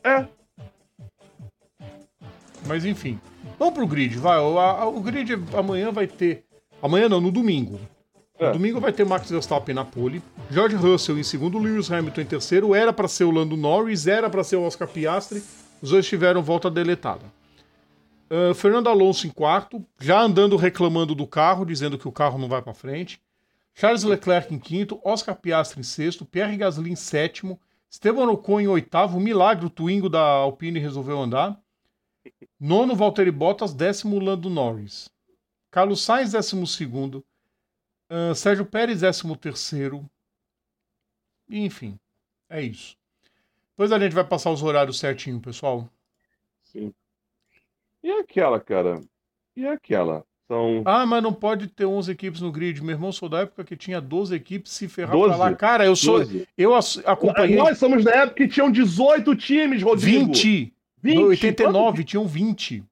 [0.04, 0.26] É.
[2.68, 3.20] Mas enfim.
[3.58, 4.38] Vamos pro grid, vai.
[4.40, 6.46] O, a- o grid amanhã vai ter.
[6.82, 7.80] Amanhã não, no domingo.
[8.40, 8.48] É.
[8.48, 12.26] No domingo vai ter Max Verstappen na pole, George Russell em segundo, Lewis Hamilton em
[12.26, 12.76] terceiro.
[12.76, 15.42] Era para ser o Lando Norris, era para ser o Oscar Piastri.
[15.82, 17.22] Os dois tiveram volta deletada.
[18.30, 22.48] Ah, Fernando Alonso em quarto, já andando reclamando do carro, dizendo que o carro não
[22.48, 23.20] vai para frente.
[23.74, 28.68] Charles Leclerc em quinto, Oscar Piastri em sexto, Pierre Gasly em sétimo, Esteban Ocon em
[28.68, 31.58] oitavo, milagre, o Twingo da Alpine resolveu andar.
[32.60, 35.10] Nono, Valtteri Bottas, décimo, Lando Norris.
[35.72, 37.24] Carlos Sainz, décimo segundo.
[38.10, 40.06] Ah, Sérgio Pérez, décimo terceiro.
[41.50, 41.98] Enfim,
[42.50, 42.98] é isso.
[43.72, 45.90] Depois a gente vai passar os horários certinho, pessoal.
[46.64, 46.94] Sim.
[48.04, 49.02] E aquela, cara?
[49.56, 50.26] E aquela?
[50.48, 50.82] São.
[50.86, 52.82] Ah, mas não pode ter 11 equipes no grid.
[52.82, 55.40] Meu irmão, sou da época que tinha 12 equipes se ferrar pra 12?
[55.40, 55.56] lá.
[55.56, 56.20] Cara, eu sou.
[56.20, 56.48] 12.
[56.58, 56.74] Eu
[57.06, 60.28] acompanhei Nós somos da época que tinham 18 times, Rodrigo.
[60.28, 60.74] 20.
[61.02, 61.16] 20.
[61.16, 62.84] No 89 tinham 20.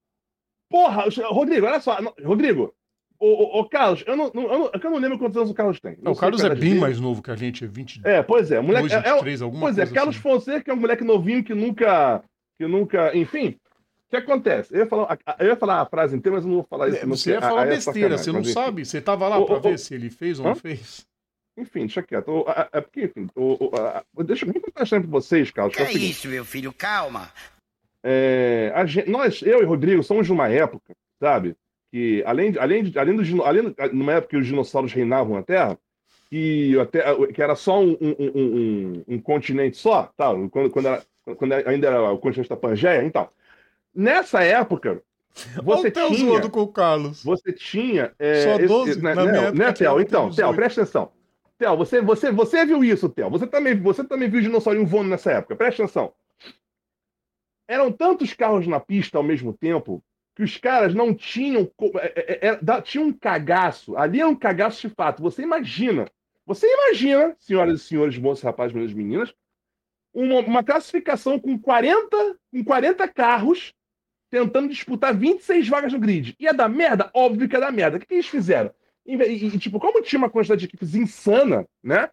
[0.69, 1.97] Porra, Rodrigo, olha só.
[2.23, 2.73] Rodrigo,
[3.19, 5.79] o, o, o Carlos, eu não, eu, não, eu não lembro quantos anos o Carlos
[5.79, 5.97] tem.
[6.01, 6.79] Não, o Carlos a é bem dele.
[6.79, 8.01] mais novo que a gente, é 20.
[8.03, 8.59] É, pois é.
[8.59, 10.21] Moleque, é, é, 23, alguma pois é, coisa Carlos assim.
[10.23, 12.23] Fonseca é um moleque novinho que nunca.
[12.57, 13.15] Que nunca.
[13.15, 13.57] Enfim.
[14.07, 14.73] O que acontece?
[14.73, 16.97] Eu ia falar, eu ia falar a frase inteira, mas eu não vou falar isso.
[16.99, 18.85] É, Você ia falar aí é besteira, você não mas sabe.
[18.85, 19.77] Você tava lá ô, ver ô.
[19.77, 20.49] se ele fez ou Hã?
[20.49, 21.05] não fez.
[21.57, 22.43] Enfim, deixa quieto.
[22.47, 25.75] A- a- É porque, enfim, o, o, a- deixa eu contar pra vocês, Carlos.
[25.75, 26.71] Que Que é é isso, meu filho?
[26.73, 27.31] Calma.
[28.07, 31.55] É, a gente- nós, eu e Rodrigo, somos de uma época, sabe?
[31.91, 35.77] Que além, de- além, além, do, além numa época que os dinossauros reinavam na Terra,
[36.29, 40.31] que, até, que era só um, um, um- um- um continente só, tá?
[40.51, 41.03] quando, quando, era,
[41.37, 43.27] quando ainda era o continente da Pangeia, então.
[43.93, 45.01] Nessa época,
[45.63, 47.21] Você Olha tinha, zoando com o Carlos.
[47.23, 48.13] você tinha.
[48.17, 49.01] é, Só esse- 12?
[49.01, 49.99] né, Na minha né, época né, Theo?
[49.99, 50.35] Então, 18.
[50.35, 51.11] Theo, presta atenção.
[51.57, 53.29] Theo, você, você, você viu isso, Theo.
[53.31, 55.55] Você também, você também viu o dinossaurinho voando nessa época.
[55.57, 56.13] Presta atenção.
[57.67, 60.04] Eram tantos carros na pista ao mesmo tempo
[60.36, 61.71] que os caras não tinham.
[61.95, 63.95] é, é, é, tinha um cagaço.
[63.97, 65.21] Ali é um cagaço de fato.
[65.23, 66.10] Você imagina.
[66.45, 69.34] Você imagina, senhoras e senhores, moços, rapazes, meninas e meninas,
[70.13, 73.73] uma, uma classificação com 40, com 40 carros
[74.30, 76.36] tentando disputar 26 vagas no grid.
[76.39, 77.10] Ia dar merda?
[77.13, 77.97] Óbvio que ia dar merda.
[77.97, 78.71] O que, que eles fizeram?
[79.06, 82.10] E- e, tipo, como tinha uma quantidade de equipes insana, né?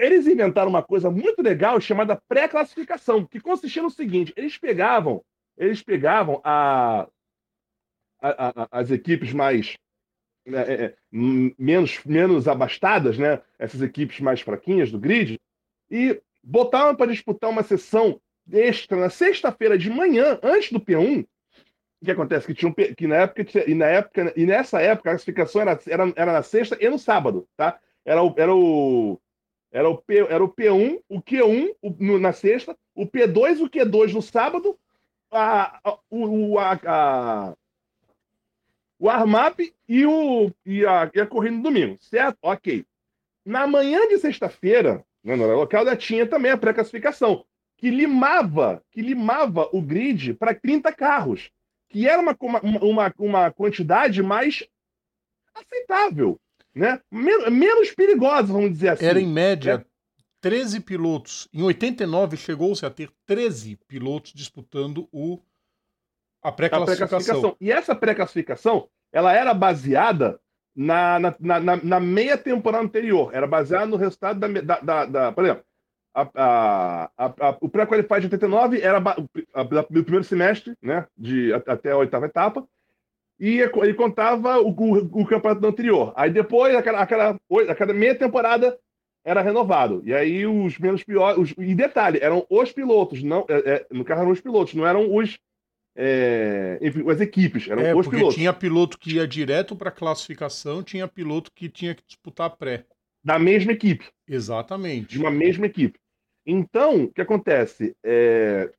[0.00, 5.22] Eles inventaram uma coisa muito legal chamada pré-classificação, que consistia no seguinte: eles pegavam,
[5.56, 7.06] eles pegavam a,
[8.20, 9.76] a- a- as equipes mais
[10.46, 13.40] né, é, é, menos, menos abastadas, né?
[13.58, 15.38] Essas equipes mais fraquinhas do grid,
[15.90, 18.20] e botavam para disputar uma sessão
[18.52, 21.26] extra na sexta-feira de manhã, antes do P1.
[22.00, 22.46] O que acontece?
[22.46, 25.78] Que, tinha um, que na época, e na época, e nessa época a classificação era,
[25.86, 27.80] era, era na sexta e no sábado, tá?
[28.04, 29.18] Era o, era o,
[29.76, 33.62] era o, P, era o P1, o Q1 o- no- na sexta, o P2 e
[33.62, 34.78] o Q2 no sábado,
[35.30, 37.56] a, a, o, a, a-
[38.98, 42.38] o Armap e, o, e, a, e a corrida no domingo, certo?
[42.40, 42.86] Ok.
[43.44, 47.44] Na manhã de sexta-feira, né, no local, já tinha também a pré-classificação,
[47.76, 51.50] que limava, que limava o grid para 30 carros,
[51.90, 54.66] que era uma, uma, uma, uma quantidade mais
[55.54, 56.40] aceitável,
[56.76, 57.00] né?
[57.10, 59.06] Men- menos perigosa, vamos dizer assim.
[59.06, 59.84] Era em média
[60.40, 61.48] 13 pilotos.
[61.52, 65.40] Em 89 chegou-se a ter 13 pilotos disputando o
[66.42, 67.08] a pré-classificação.
[67.18, 67.56] pré-classificação.
[67.60, 70.38] E essa pré-classificação, ela era baseada
[70.76, 73.34] na, na, na- na- meia temporada anterior.
[73.34, 75.64] Era baseada no resultado da, da, da- da- por exemplo,
[76.14, 81.96] a- a- a- o pré-qualified de 89 era o primeiro semestre, né, de, até a
[81.96, 82.66] oitava etapa,
[83.38, 86.12] e ele co- ele contava o, o, o campeonato anterior.
[86.16, 86.82] Aí depois, a
[87.74, 88.78] cada meia temporada,
[89.24, 90.02] era renovado.
[90.04, 91.38] E aí os menos piores.
[91.38, 94.86] os- e detalhe, eram os pilotos, não, é, é, no caso eram os pilotos, não
[94.86, 95.38] eram os.
[95.98, 98.34] é, enfim, as equipes, eram É, os porque pilotos.
[98.36, 102.84] tinha piloto que ia direto para classificação, tinha piloto que tinha que disputar pré.
[103.24, 105.18] Da mesma equipe, de Exatamente.
[105.18, 105.98] uma mesma equipe.
[106.46, 107.96] Então, o que acontece?
[108.04, 108.70] É,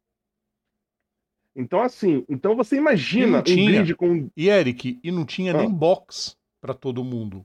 [1.59, 3.71] Então, assim, então você imagina um tinha.
[3.81, 4.29] grid com.
[4.37, 5.57] E Eric, e não tinha Ah.
[5.57, 7.43] nem box para todo mundo.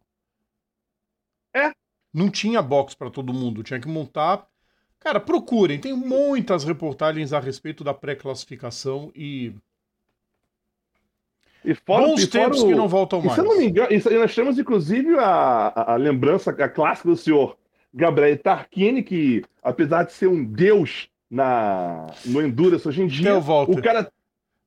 [1.55, 1.73] É.
[2.13, 4.47] Não tinha box para todo mundo, tinha que montar.
[5.01, 9.55] Cara, procurem, tem muitas reportagens a respeito da pré-classificação e
[11.65, 13.35] E fora, bons e fora tempos o- que não voltam E mais.
[13.35, 15.25] se eu não me engano, e nós temos inclusive a,
[15.69, 17.57] a, a lembrança a clássica do senhor
[17.95, 23.41] Gabriel Tarquini, que apesar de ser um deus na, no Endurance hoje em dia, Theo
[23.41, 23.79] Walter.
[23.79, 24.13] o cara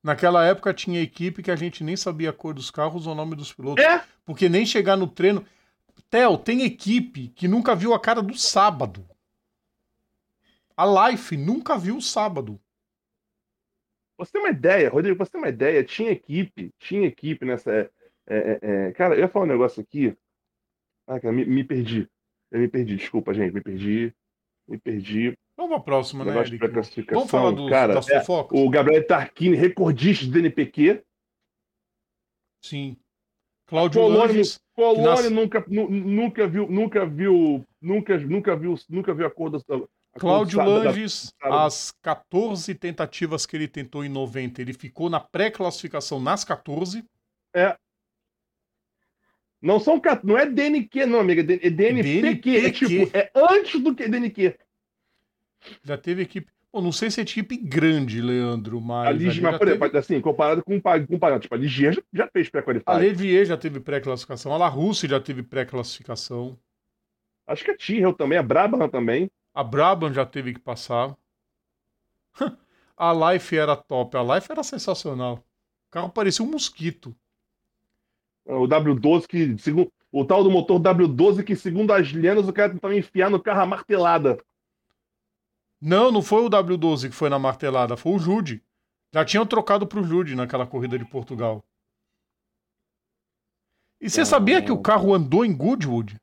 [0.02, 3.16] Naquela época tinha equipe que a gente nem sabia a cor dos carros ou o
[3.16, 3.84] nome dos pilotos.
[3.84, 5.44] é Porque nem chegar no treino.
[6.08, 9.04] Theo, tem equipe que nunca viu a cara do sábado.
[10.76, 12.60] A Life nunca viu o sábado.
[14.16, 17.72] Você tem uma ideia, Rodrigo, você tem uma ideia, tinha equipe, tinha equipe nessa.
[17.72, 17.90] é,
[18.28, 20.16] é, é, cara, eu ia falar um negócio aqui.
[21.04, 22.08] Ah, cara, me, me perdi.
[22.52, 24.14] Eu me perdi, desculpa, gente, me perdi.
[24.68, 25.36] Me perdi.
[25.56, 26.66] Vamos pra próxima, né, de Eric?
[27.14, 31.02] Vamos falar dos, cara, é, o Gabriel Tarquini, recordista do NPQ.
[32.62, 32.96] Sim.
[33.66, 34.60] Cláudio Colônia, Langes.
[35.10, 39.56] Nasce- nunca, nu- nunca viu, nunca viu, nunca, nunca viu, nunca viu a cor do.
[40.14, 44.60] a Cláudio do- da- da- Langes, da- as 14 tentativas que ele tentou em 90,
[44.60, 47.02] ele ficou na pré-classificação nas 14.
[49.60, 52.86] Não são não é DNQ, não, amiga, é DNPQ, é DNPQ.
[52.86, 54.54] tipo, é antes do que DNQ.
[55.82, 56.50] Já teve equipe.
[56.70, 59.08] Pô, não sei se é equipe grande, Leandro, mas.
[59.08, 61.54] A já mas, por teve- exemplo, assim, comparado com o Pa- com o Pa- tipo,
[61.54, 62.98] a Ligia já, já fez A pré-qualified.
[62.98, 66.58] Levier já teve pré-classificação, a La Russe já teve pré-classificação,
[67.46, 69.30] Acho que a Tyrrell também, a Brabham também.
[69.54, 71.16] a Brabham já teve que passar.
[72.96, 75.36] A Life era top, a Life era sensacional.
[75.88, 77.14] O carro parecia um mosquito.
[78.46, 82.72] O W12 que, segundo, o tal do motor W12 que, segundo as lendas, o cara
[82.72, 84.38] tentava enfiar no carro a martelada.
[85.80, 88.62] Não, não foi o W12 que foi na martelada, foi o Jude.
[89.12, 91.64] Já tinham trocado pro Jude naquela corrida de Portugal.
[94.00, 96.20] E você sabia que o carro andou em Goodwood?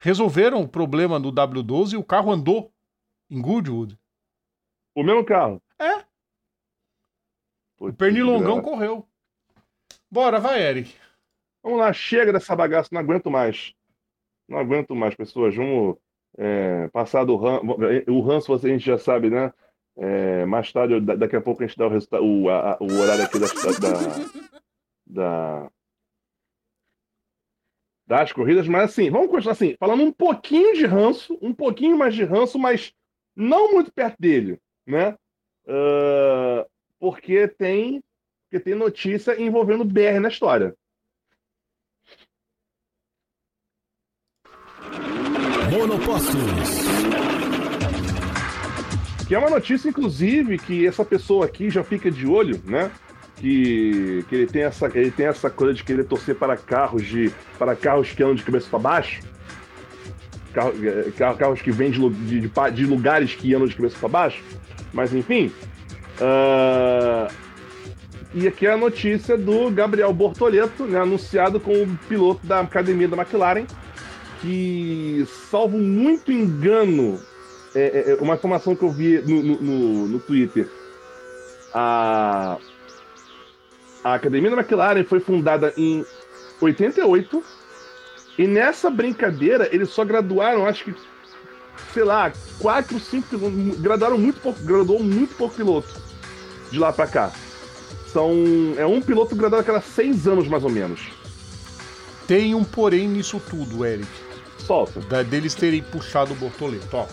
[0.00, 2.72] Resolveram o problema do W12 e o carro andou
[3.30, 3.98] em Goodwood.
[4.94, 5.62] O mesmo carro.
[5.78, 6.04] É.
[7.76, 9.06] Putz, O Pernilongão correu.
[10.10, 10.94] Bora, vai, Eric.
[11.62, 13.74] Vamos lá, chega dessa bagaça, não aguento mais.
[14.48, 15.54] Não aguento mais, pessoas.
[15.54, 15.96] Vamos
[16.38, 17.64] é, passar do ranço.
[18.08, 19.52] O ranço, você, a gente já sabe, né?
[19.96, 23.24] É, mais tarde, da- daqui a pouco a gente dá o, o, a- o horário
[23.24, 24.26] aqui da, da,
[25.06, 25.70] da-
[28.06, 32.14] das corridas, mas assim, vamos continuar assim, falando um pouquinho de ranço, um pouquinho mais
[32.14, 32.92] de ranço, mas
[33.36, 35.16] não muito perto dele, né?
[35.66, 36.66] Ah,
[36.98, 38.02] porque tem
[38.50, 40.74] porque tem notícia envolvendo BR na história.
[45.72, 46.36] Monopostos.
[49.26, 52.90] Que é uma notícia, inclusive, que essa pessoa aqui já fica de olho, né?
[53.36, 57.32] Que, que ele, tem essa, ele tem essa coisa de querer torcer para carros de.
[57.58, 59.22] para carros que andam de cabeça para baixo.
[60.54, 64.42] Eh, carro- carros que vêm de, de, de lugares que andam de cabeça para baixo.
[64.92, 65.50] Mas enfim.
[66.20, 67.28] ah,
[68.34, 73.16] e aqui é a notícia do Gabriel Bortoleto, né, anunciado como piloto da academia da
[73.16, 73.64] McLaren,
[74.42, 77.18] que, salvo muito engano,
[77.74, 80.68] é, é, é, uma informação que eu vi no, no, no- no Twitter.
[81.72, 82.58] A,
[84.04, 86.04] a Academia da McLaren foi fundada em
[86.60, 87.42] 88
[88.36, 90.94] e nessa brincadeira eles só graduaram, acho que,
[91.94, 93.80] sei lá, 4, 5 pilotos.
[93.80, 95.88] Graduaram muito pouco, graduou muito pouco piloto
[96.70, 97.32] de lá pra cá.
[98.08, 98.34] São,
[98.76, 101.00] é um piloto graduado a cada 6 anos, mais ou menos.
[102.26, 104.06] Tem um porém nisso tudo, Eric.
[104.72, 105.00] Solta.
[105.00, 106.88] da- deles terem puxado o Bortoleto.
[106.96, 107.06] Ó.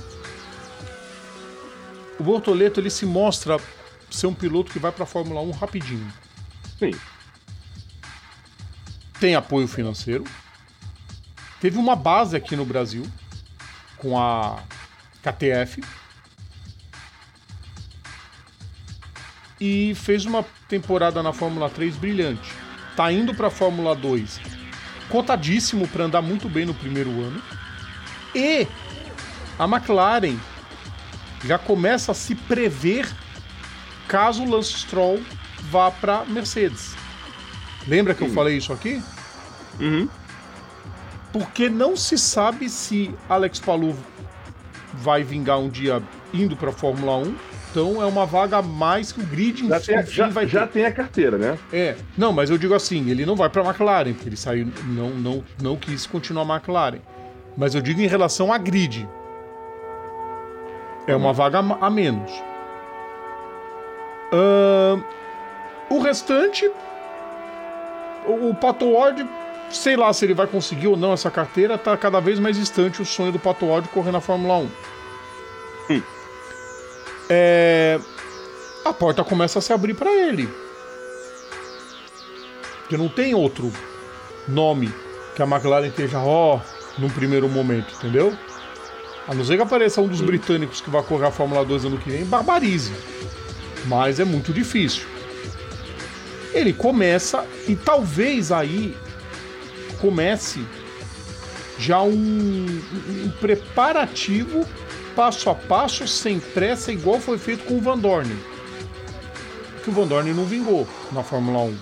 [2.17, 3.59] O Bortoleto ele se mostra
[4.09, 6.09] ser um piloto que vai para a Fórmula 1 rapidinho.
[6.77, 6.91] Sim.
[9.19, 10.23] Tem apoio financeiro.
[11.59, 13.05] Teve uma base aqui no Brasil
[13.97, 14.63] com a
[15.21, 15.83] KTF.
[19.59, 22.49] E fez uma temporada na Fórmula 3 brilhante.
[22.95, 24.39] Tá indo para a Fórmula 2
[25.09, 27.41] cotadíssimo para andar muito bem no primeiro ano.
[28.33, 28.67] E
[29.57, 30.37] a McLaren
[31.43, 33.09] já começa a se prever
[34.07, 35.21] caso o Lance Stroll
[35.69, 36.95] vá para Mercedes.
[37.87, 39.01] Lembra que eu falei isso aqui?
[39.79, 40.07] Uhum.
[41.31, 43.95] Porque não se sabe se Alex Palou
[44.93, 46.01] vai vingar um dia
[46.33, 47.35] indo para Fórmula 1.
[47.69, 50.65] Então é uma vaga a mais que o grid Já, enfim, tem, já, vai já
[50.65, 50.73] ter.
[50.73, 51.57] tem a carteira, né?
[51.71, 55.09] É, não, mas eu digo assim, ele não vai para McLaren, porque ele saiu, não,
[55.11, 56.99] não, não quis continuar a McLaren.
[57.55, 59.07] Mas eu digo em relação à grid.
[61.05, 62.31] É uma vaga a a menos.
[64.31, 65.01] Ahn,
[65.89, 66.69] o restante,
[68.25, 69.25] o, o Pato Ward,
[69.71, 73.01] sei lá se ele vai conseguir ou não essa carteira, tá cada vez mais distante
[73.01, 74.69] o sonho do Pato Ward correr na Fórmula 1.
[77.29, 77.99] É,
[78.83, 80.49] a porta começa a se abrir para ele.
[82.79, 83.71] Porque não tem outro
[84.47, 84.91] nome
[85.35, 86.59] que a McLaren esteja, ó,
[86.97, 88.35] num primeiro momento, entendeu?
[89.27, 91.99] A não ser que apareça um dos britânicos que vai correr a Fórmula 2 ano
[91.99, 92.91] que vem, barbarize.
[93.85, 95.05] Mas é muito difícil.
[96.51, 98.97] Ele começa e talvez aí
[100.01, 100.65] comece
[101.77, 104.65] já um, um- um preparativo
[105.19, 108.33] passo a passo, sem pressa, igual foi feito com o Van Dorn.
[109.83, 111.77] Que o Van Dorn não vingou na Fórmula 1.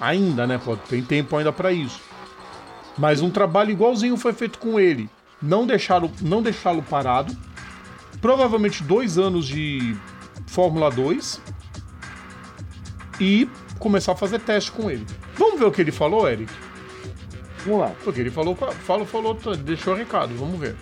[0.00, 0.58] Ainda, né?
[0.88, 2.00] Tem tempo ainda para isso.
[2.96, 5.10] Mas um trabalho igualzinho foi feito com ele.
[5.42, 7.36] Não deixá-lo não deixá-lo parado.
[8.22, 9.94] Provavelmente dois anos de
[10.46, 11.42] Fórmula 2.
[13.20, 13.46] E
[13.78, 15.06] começar a fazer teste com ele.
[15.36, 16.50] Vamos ver o que ele falou, Eric?
[17.66, 17.92] Vamos lá.
[18.02, 20.34] Porque ele falou, falou, falou, deixou recado.
[20.38, 20.74] Vamos ver.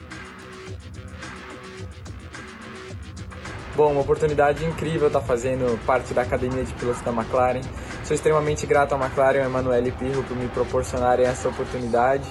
[3.75, 7.63] Bom, uma oportunidade incrível estar fazendo parte da academia de pilotos da McLaren.
[8.05, 12.25] Sou extremamente grato à McLaren e ao Emanuele Pirro por me proporcionarem essa oportunidade.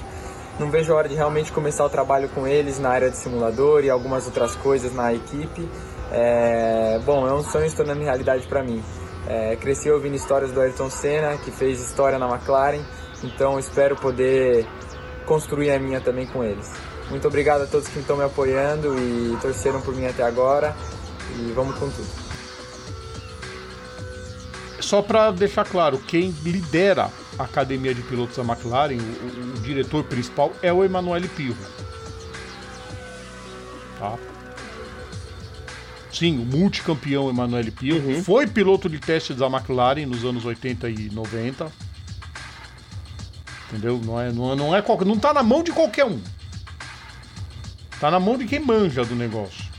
[0.59, 3.83] Não vejo a hora de realmente começar o trabalho com eles na área de simulador
[3.83, 5.67] e algumas outras coisas na equipe.
[6.11, 8.83] É, Bom, é um sonho se tornando realidade para mim.
[9.27, 12.83] É, cresci ouvindo histórias do Ayrton Senna, que fez história na McLaren,
[13.23, 14.67] então espero poder
[15.25, 16.71] construir a minha também com eles.
[17.09, 20.75] Muito obrigado a todos que estão me apoiando e torceram por mim até agora.
[21.39, 22.07] E vamos com tudo.
[24.79, 27.09] Só para deixar claro, quem lidera
[27.39, 31.57] a academia de pilotos da McLaren, o, o- o diretor principal, é o Emanuele Pirro.
[33.99, 34.17] Tá?
[36.11, 38.21] Sim, o multicampeão Emanuele Pirro.
[38.23, 41.71] Foi piloto de testes da McLaren nos anos 80 e 90.
[43.69, 44.01] Entendeu?
[44.03, 46.19] Não é, não é, não é não tá na mão de qualquer um.
[47.99, 49.70] Tá na mão de quem manja do negócio.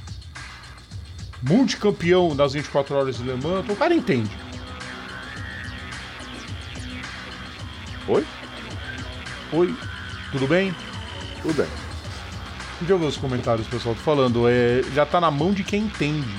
[1.43, 4.31] Multicampeão das 24 horas de Le Mans, então o cara entende.
[8.07, 8.25] Oi?
[9.53, 9.75] Oi,
[10.31, 10.75] tudo bem?
[11.43, 11.67] Tudo bem.
[12.79, 13.95] Deixa eu ver os comentários, pessoal.
[13.95, 16.35] Tô falando, é, já tá na mão de quem entende.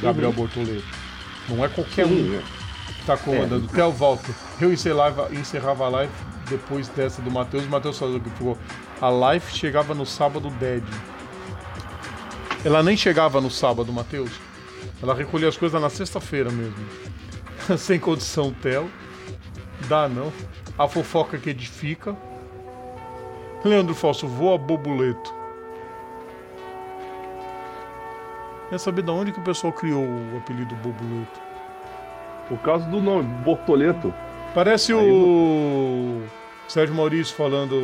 [0.00, 0.84] Gabriel Bortoleto.
[1.48, 2.40] Não é qualquer um Sim,
[2.98, 3.66] que tá comandando.
[3.72, 3.74] É.
[3.74, 4.34] Theo Walter.
[4.60, 6.12] Eu encerrava, encerrava a live
[6.48, 7.64] depois dessa do Matheus.
[7.64, 8.58] O Matheus falou que ficou.
[9.00, 10.84] A live chegava no sábado dead.
[12.64, 14.32] Ela nem chegava no sábado, Matheus.
[15.02, 16.86] Ela recolhia as coisas na sexta-feira mesmo.
[17.78, 18.90] Sem condição, Theo.
[19.88, 20.32] Dá não.
[20.76, 22.16] A fofoca que edifica.
[23.64, 25.34] Leandro Falso, voa bobuleto.
[28.68, 31.40] Quer saber de onde que o pessoal criou o apelido bobuleto?
[32.48, 34.12] Por causa do nome, Bortoleto.
[34.54, 36.22] Parece o
[36.66, 37.74] Sérgio Maurício falando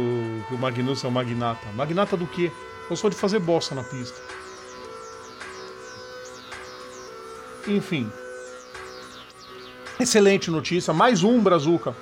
[0.48, 1.66] que o Magnus é um magnata.
[1.74, 2.50] Magnata do quê?
[2.90, 4.20] Eu sou de fazer bosta na pista.
[7.66, 8.10] Enfim.
[9.98, 10.92] Excelente notícia.
[10.92, 11.94] Mais um Brazuca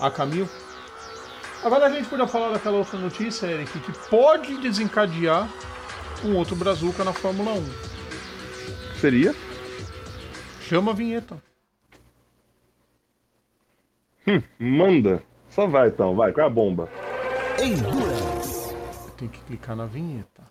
[0.00, 0.48] a caminho.
[1.64, 5.48] Agora a gente podia falar daquela outra notícia, Eric, que pode desencadear
[6.24, 7.64] um outro Brazuca na Fórmula 1.
[9.00, 9.34] Seria?
[10.60, 11.42] Chama a vinheta.
[14.58, 15.22] Manda.
[15.50, 16.32] Só vai então, vai.
[16.32, 16.88] Qual é a bomba?
[17.62, 18.74] Endurance.
[19.16, 20.42] Tem que clicar na vinheta.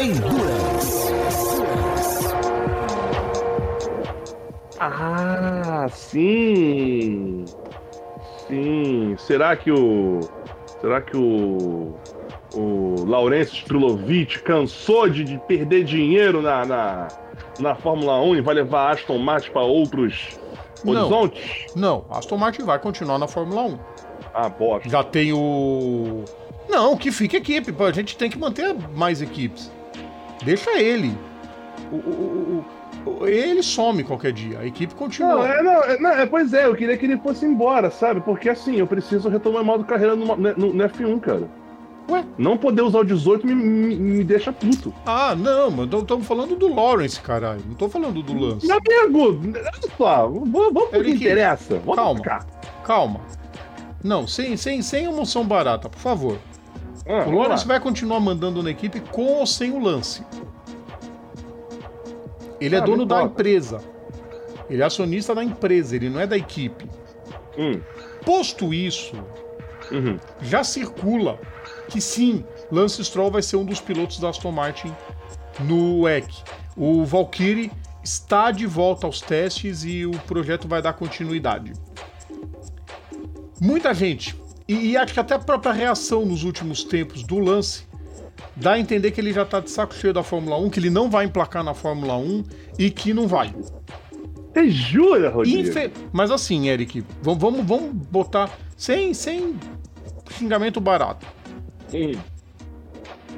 [0.00, 1.91] Endurance.
[4.84, 7.44] Ah, sim.
[8.48, 9.14] Sim.
[9.18, 10.20] Será que o.
[10.80, 11.94] Será que o.
[12.54, 17.08] O Laurence Strulovic cansou de, de perder dinheiro na, na,
[17.58, 20.38] na Fórmula 1 e vai levar a Aston Martin para outros
[20.84, 20.92] Não.
[20.92, 21.66] horizontes?
[21.74, 23.78] Não, Aston Martin vai continuar na Fórmula 1.
[24.34, 24.86] Ah, bosta.
[24.88, 26.24] Já tem o.
[26.68, 27.74] Não, que fique equipe.
[27.82, 29.72] A gente tem que manter mais equipes.
[30.44, 31.16] Deixa ele.
[31.90, 32.64] O- o- o-
[33.26, 34.60] ele some qualquer dia.
[34.60, 35.34] A equipe continua.
[35.34, 38.20] Não, é, não, é, não, é, pois é, eu queria que ele fosse embora, sabe?
[38.20, 41.48] Porque assim, eu preciso retomar modo carreira no, no, no F1, cara.
[42.10, 42.24] Ué?
[42.36, 44.92] Não poder usar o 18 me, me, me deixa puto.
[45.06, 47.62] Ah, não, mas estamos falando do Lawrence, caralho.
[47.66, 48.66] Não tô falando do Lance.
[48.66, 51.78] Meu amigo, olha só, vamos, vamos pro que interessa.
[51.78, 52.46] Vamos calma.
[52.84, 53.20] Calma.
[54.02, 56.38] Não, sem, sem, sem emoção barata, por favor.
[57.06, 60.24] Ah, O Lawrence vai continuar mandando na equipe com ou sem o lance.
[62.64, 63.80] Ele é Ah, dono da empresa.
[64.70, 66.86] Ele é acionista da empresa, ele não é da equipe.
[67.58, 67.80] Hum,
[68.24, 69.16] Posto isso,
[69.90, 70.18] uhum.
[70.40, 71.38] já circula
[71.88, 74.94] que sim, Lance Stroll vai ser um dos pilotos da Aston Martin
[75.60, 76.32] no WEC.
[76.76, 77.70] O Valkyrie
[78.02, 81.72] está de volta aos testes e o projeto vai dar continuidade.
[83.60, 84.34] Muita gente,
[84.66, 87.84] e, e acho que até a própria reação nos últimos tempos do Lance,
[88.56, 90.90] dá a entender que ele já está de saco cheio da Fórmula 1, que ele
[90.90, 92.44] não vai emplacar na Fórmula 1
[92.78, 93.54] e que não vai.
[94.52, 95.68] Você jura, Rodrigo?
[95.68, 97.64] Infe- Mas assim, Eric, vamos,
[98.10, 99.54] botar sem, sem
[100.30, 101.26] xingamento barato.
[101.94, 102.12] Hum.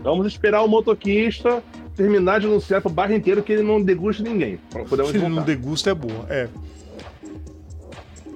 [0.02, 1.62] Vamos esperar o motoquista
[1.96, 4.58] terminar de anunciar pro bairro inteiro que ele não degusta ninguém.
[4.88, 6.48] Poder Se ele não degusta é boa, é.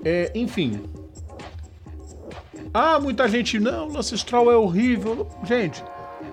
[0.04, 0.80] É, enfim.
[2.72, 5.26] Ah, muita gente, não, o Lance Stroll é horrível.
[5.44, 5.82] Gente,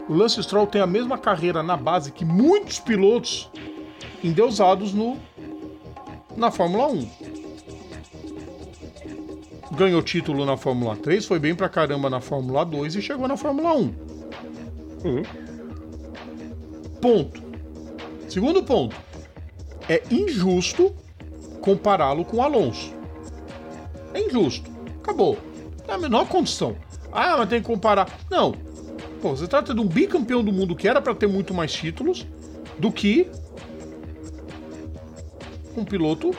[0.08, 3.50] o Lance Stroll tem a mesma carreira na base que muitos pilotos
[4.24, 5.18] endeusados no
[6.36, 7.10] na Fórmula 1.
[9.72, 13.38] Ganhou título na Fórmula 3, foi bem pra caramba na Fórmula 2 e chegou na
[13.38, 13.82] Fórmula 1.
[13.82, 15.24] Uhum.
[17.02, 17.44] Ponto.
[18.28, 18.96] Segundo ponto.
[19.88, 20.94] É injusto
[21.62, 22.94] compará-lo com o Alonso.
[24.14, 24.70] É injusto.
[25.02, 25.38] Acabou.
[25.88, 26.76] É a menor condição.
[27.12, 28.10] Ah, mas tem que comparar.
[28.30, 28.54] Não.
[29.26, 32.28] Pô, você trata de um bicampeão do mundo que era pra ter muito mais títulos
[32.78, 33.28] do que
[35.76, 36.30] um piloto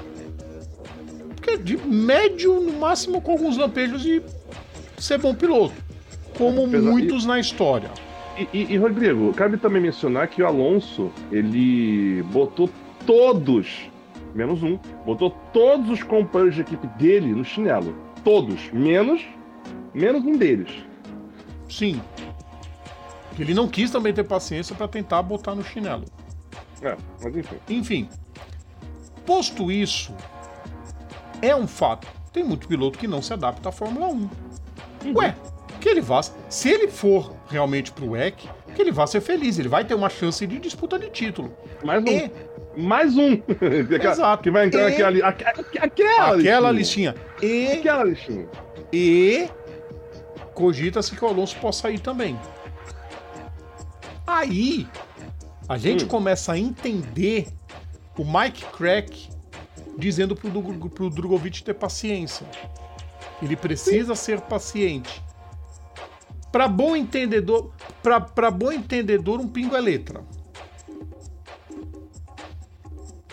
[1.42, 4.22] que é de médio, no máximo, com alguns lampejos de
[4.98, 5.74] ser bom piloto.
[6.38, 7.90] Como Apesar- muitos na história.
[8.38, 12.70] E, e- e, Rodrigo, cabe também mencionar que o Alonso, ele botou
[13.04, 13.90] todos,
[14.32, 17.96] menos um, botou todos os companheiros de equipe dele no chinelo.
[18.22, 19.22] Todos, menos,
[19.92, 20.70] menos um deles.
[21.68, 22.00] Sim.
[23.38, 26.04] Ele não quis também ter paciência pra tentar botar no chinelo.
[26.82, 27.56] É, mas enfim.
[27.68, 28.08] Enfim,
[29.24, 30.14] posto isso,
[31.42, 32.06] é um fato.
[32.32, 34.28] Tem muito piloto que não se adapta à Fórmula 1.
[35.14, 35.34] Ué,
[35.80, 36.20] que ele vá.
[36.48, 39.58] Se ele for realmente pro WEC, que ele vá ser feliz.
[39.58, 41.56] Ele vai ter uma chance de disputa de título.
[41.82, 42.06] Mais um.
[42.08, 42.30] E
[42.76, 43.32] Mais um.
[43.34, 44.42] Aquela- Exato.
[44.42, 47.14] Que vai entrar E- naquela li- aque- aque- aquela, aquela listinha.
[47.42, 47.48] listinha.
[47.72, 48.46] E, Aquela listinha.
[48.92, 49.48] e
[50.54, 52.38] cogita-se que o Alonso possa ir também.
[54.26, 54.86] Aí
[55.68, 56.08] a gente Hum.
[56.08, 57.48] começa a entender
[58.18, 59.28] o Mike Crack
[59.98, 62.46] dizendo pro, Dru- pro Drogovic ter paciência.
[63.42, 65.22] Ele precisa ser paciente.
[66.50, 67.70] Para bom entendedor,
[68.34, 70.24] para bom entendedor, um pingo é letra.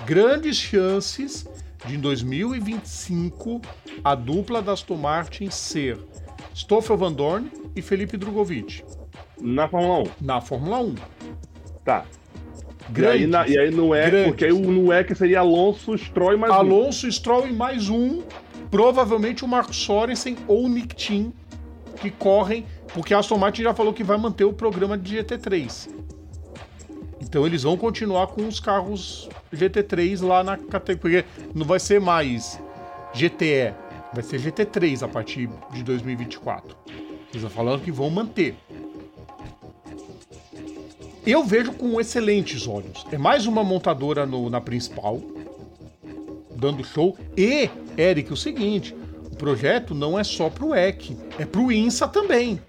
[0.05, 1.45] grandes chances
[1.85, 3.61] de em 2025
[4.03, 5.97] a dupla da Aston Martin ser
[6.53, 8.83] Stoffel Van Dorn e Felipe Drogovic
[9.39, 10.03] Na Fórmula 1.
[10.21, 10.95] na Fórmula 1.
[11.83, 12.05] Tá.
[12.89, 13.21] E Grandes.
[13.21, 14.27] aí, na- e aí EC, Grandes.
[14.27, 16.55] porque aí o no EC seria Alonso, Stroll e mais um.
[16.55, 18.21] Alonso, Stroll e mais um,
[18.69, 21.33] provavelmente o Marco Sorensen ou o Nick Tim,
[21.97, 25.89] que correm, porque a Aston Martin já falou que vai manter o programa de GT3.
[27.21, 31.23] Então eles vão continuar com os carros GT3 lá na categoria.
[31.23, 32.59] Porque não vai ser mais
[33.13, 33.73] GTE,
[34.13, 36.75] vai ser GT3 a partir de 2024.
[36.87, 38.55] Eles estão falando que vão manter.
[41.25, 43.05] Eu vejo com excelentes olhos.
[43.11, 45.21] É mais uma montadora no- na principal,
[46.55, 47.17] dando show.
[47.37, 48.95] E, Eric, o seguinte:
[49.31, 52.59] o projeto não é só pro EC, é pro INSA também.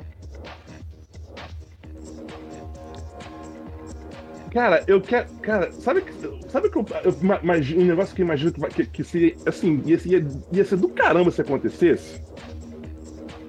[4.53, 5.29] Cara, eu quero.
[5.43, 6.05] Cara, sabe.
[6.49, 7.17] Sabe que eu, eu
[7.77, 9.35] um negócio que eu imagino que, que, que seria.
[9.47, 12.21] Assim, ia, ia, ia ser do caramba se acontecesse.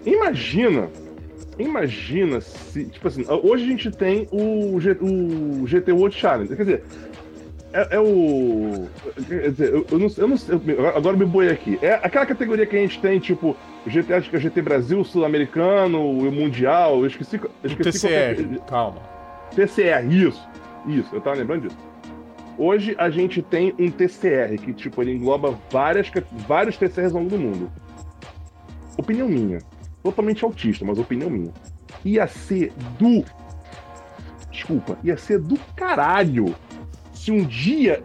[0.04, 0.90] Imagina.
[1.58, 2.86] Imagina se.
[2.86, 6.56] Tipo assim, hoje a gente tem o, G, o GT World Challenge.
[6.56, 6.84] Quer dizer.
[7.74, 8.88] É, é o.
[9.28, 10.60] Quer dizer, eu, eu não, eu não sei.
[10.68, 11.78] eu- Agora me boi aqui.
[11.82, 13.56] É aquela categoria que a gente tem, tipo,
[13.88, 17.00] GT, acho que é GT Brasil, Sul-Americano, o Mundial.
[17.00, 17.40] Eu esqueci.
[17.42, 19.02] Eu esqueci qual TCR, calma.
[19.56, 20.48] TCR, isso.
[20.88, 21.78] Isso, eu tava lembrando disso.
[22.58, 26.10] Hoje a gente tem um TCR que, tipo, ele engloba várias,
[26.48, 27.72] vários TCRs ao longo do mundo.
[28.98, 29.60] Opinião minha.
[30.06, 31.52] Totalmente autista, mas opinião minha.
[32.06, 33.26] Ia ser do.
[34.52, 36.56] Desculpa, ia ser do caralho
[37.12, 38.04] se um dia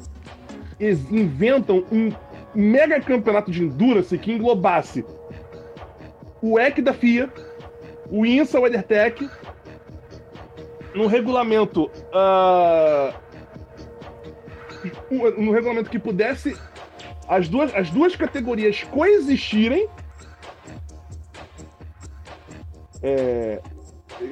[0.80, 2.10] eles inventam um
[2.54, 5.04] mega campeonato de endurance que englobasse
[6.40, 7.30] o EC da FIA,
[8.10, 9.28] o INSA, WeatherTech,
[10.94, 11.90] num regulamento
[15.36, 16.56] num regulamento que pudesse
[17.28, 19.86] as duas, as duas categorias coexistirem
[23.02, 23.60] é,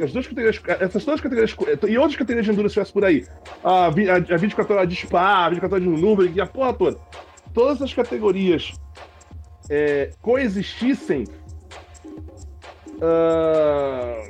[0.03, 1.57] as duas categorias, essas duas categorias
[1.89, 3.27] e outras categorias de endurance tivesse por aí
[3.63, 6.73] a, a, a 24 horas de Spa, a 24 horas de Nürburgring e a porra
[6.75, 6.99] toda
[7.55, 8.73] todas essas categorias
[9.71, 11.25] é, coexistissem
[13.01, 14.29] ah,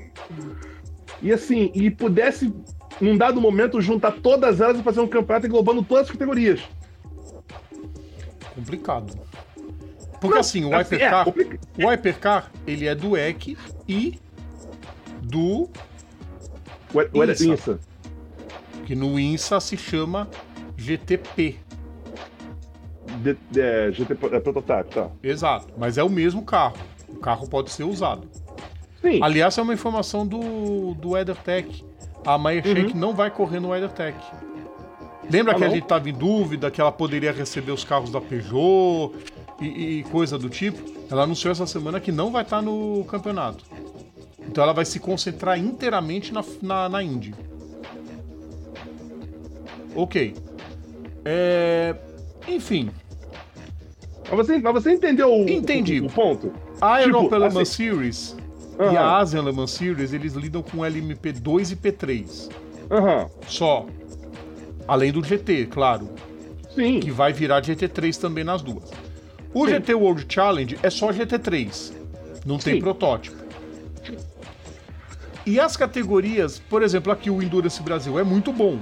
[1.21, 2.53] e assim, e pudesse,
[3.01, 6.61] num dado momento, juntar todas elas e fazer um campeonato englobando todas as categorias.
[8.55, 9.19] Complicado.
[10.21, 13.57] Porque Não, assim, o assim, é, Hypercar, complica- o Hypercar, ele é do EC
[13.89, 14.19] e
[15.29, 15.69] do
[16.95, 17.25] O, o.
[17.25, 17.79] Insa.
[18.87, 20.29] que no INSA se chama
[20.77, 21.57] GTP.
[23.23, 25.11] De, de, é, GT é, Prototype, tá.
[25.23, 26.77] Exato, mas é o mesmo carro.
[27.09, 28.29] O carro pode ser usado.
[29.01, 31.85] Sim, Aliás, é uma informação do, do WeatherTech.
[32.27, 34.19] A Maya Shank não vai correr no WeatherTech.
[35.31, 38.21] Lembra Ah, que a gente estava em dúvida que ela poderia receber os carros da
[38.21, 39.15] Peugeot
[39.61, 40.83] e, e coisa do tipo?
[41.11, 43.65] Ela anunciou essa semana que não vai estar no campeonato.
[44.49, 47.35] Então ela vai se concentrar inteiramente na, na, na Indy.
[49.95, 50.35] Ok.
[51.25, 51.95] É,
[52.47, 52.91] Enfim,
[54.31, 56.01] mas você, mas você entendeu o, Entendi.
[56.01, 56.53] o, o ponto?
[56.81, 58.37] a Tipo, Europa Le Mans assim- Series
[58.79, 58.99] e Aham.
[58.99, 62.51] a Asian Le Mans Series, eles lidam com LMP2 e P3.
[62.91, 63.87] Aham, Só.
[64.87, 66.09] Além do GT, claro.
[66.75, 67.01] sim.
[67.01, 68.91] Que vai virar GT3 também nas duas.
[69.53, 69.73] O Sim.
[69.75, 71.93] GT World Challenge é só GT3.
[72.47, 72.81] Não tem Sim.
[72.81, 73.37] protótipo.
[75.49, 78.79] E as categorias, por exemplo, aqui o Endurance Brasil é muito bom,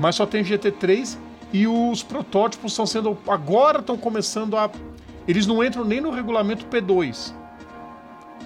[0.00, 1.18] mas só tem GT3
[1.52, 3.18] e os protótipos estão sendo.
[3.28, 4.70] Agora estão começando a.
[5.28, 7.34] Eles não entram nem no regulamento P2.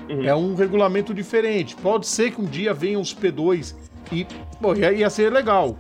[0.09, 0.25] Uhum.
[0.25, 1.77] É um regulamento diferente.
[1.77, 3.77] Pode ser que um dia venham os P2
[4.11, 4.27] e.
[4.61, 5.79] Pô, ia, ia ser legal.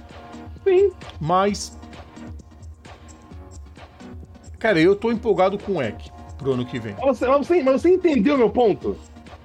[0.62, 0.93] Sim.
[1.20, 1.76] Mas.
[4.61, 5.97] Cara, eu tô empolgado com o EC
[6.38, 6.95] pro ano que vem.
[7.05, 8.97] Mas você, mas você entendeu meu ponto?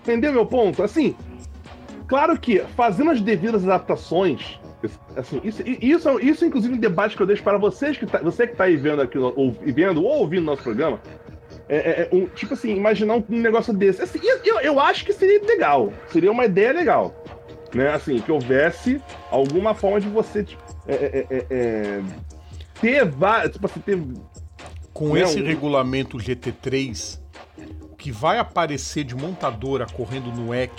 [0.03, 0.83] Entendeu meu ponto?
[0.83, 1.15] Assim,
[2.07, 4.59] claro que fazendo as devidas adaptações,
[5.15, 8.19] assim, isso, isso, isso é inclusive um debate que eu deixo para vocês que tá,
[8.19, 10.99] você que tá aí vendo aqui, ou vendo ou ouvindo nosso programa,
[11.67, 14.01] é, é, é um, tipo assim, imaginar um, negócio desse.
[14.01, 17.15] Assim, eu, eu, acho que seria legal, seria uma ideia legal,
[17.73, 17.93] né?
[17.93, 19.01] Assim, que houvesse
[19.31, 22.01] alguma forma de você tipo, é, é, é, é,
[22.79, 23.11] ter
[23.51, 23.99] tipo assim, ter
[24.93, 25.17] Com Não.
[25.17, 27.19] esse regulamento GT3,
[27.81, 30.71] o que vai aparecer de montadora correndo no EC.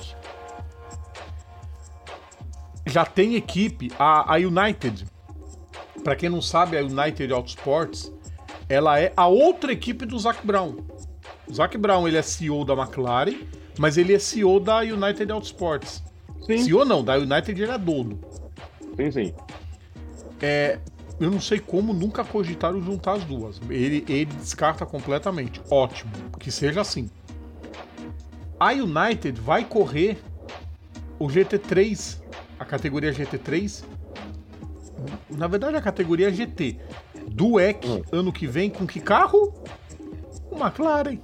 [2.86, 5.04] Já tem equipe, a, a United.
[6.04, 8.12] Pra quem não sabe, a United Autosports,
[8.68, 10.76] ela é a outra equipe do Zac Brown.
[11.48, 13.36] O Zac Brown ele é CEO da McLaren,
[13.78, 16.02] mas ele é CEO da United Autosports.
[16.44, 18.20] sim, CEO não, da United ele é dono.
[18.96, 19.34] sim, sim.
[21.20, 23.60] eu não sei como nunca cogitaram juntar as duas.
[23.68, 25.60] Ele, ele descarta completamente.
[25.70, 27.10] Ótimo, que seja assim.
[28.58, 30.18] A United vai correr
[31.18, 32.20] o GT3,
[32.58, 33.84] a categoria GT3.
[35.30, 36.78] Na verdade, a categoria GT
[37.30, 38.02] do EC Hum.
[38.12, 39.52] ano que vem com que carro?
[40.50, 41.18] O McLaren.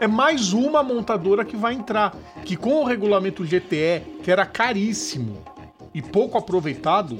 [0.00, 2.16] É mais uma montadora que vai entrar.
[2.44, 5.38] Que com o regulamento GTE, que era caríssimo
[5.94, 7.18] e pouco aproveitado,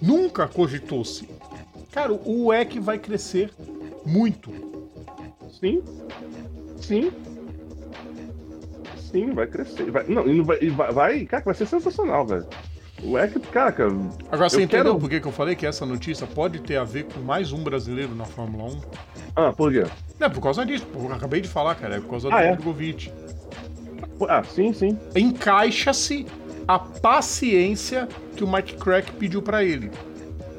[0.00, 1.28] nunca cogitou-se.
[1.90, 3.50] Cara, o EC vai crescer
[4.04, 4.52] muito.
[5.58, 5.82] Sim.
[6.80, 7.10] Sim.
[9.10, 9.90] Sim, vai crescer.
[9.90, 11.24] Vai, não, e vai, e vai, vai.
[11.26, 12.46] Cara, vai ser sensacional, velho.
[13.02, 13.90] O EC, cara, cara.
[14.30, 16.76] Agora, você eu entendeu quero- por que, que eu falei que essa notícia pode ter
[16.76, 18.80] a ver com mais um brasileiro na Fórmula 1?
[19.36, 19.84] Ah, por quê?
[20.18, 22.36] Não é por causa disso, eu acabei de falar, cara, é por causa Ah, do
[22.38, 22.52] é?
[22.56, 23.12] Drogovic.
[24.28, 24.98] Ah, sim, sim.
[25.14, 26.26] Encaixa-se
[26.66, 29.90] a paciência que o Mike Crack pediu pra ele.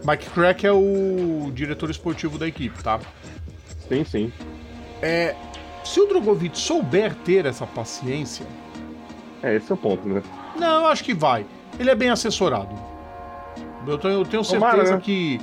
[0.06, 3.02] Mike Crack é o diretor esportivo da equipe, tá?
[3.90, 4.32] Sim, sim.
[5.02, 5.36] É,
[5.90, 8.46] se o Drogovic souber ter essa paciência,
[9.42, 10.22] É, esse é o ponto, né?
[10.60, 11.46] não, eu acho que vai.
[11.80, 12.76] Ele é bem assessorado.
[13.88, 15.02] Eu tenho, eu tenho certeza Tomara, né?
[15.02, 15.40] que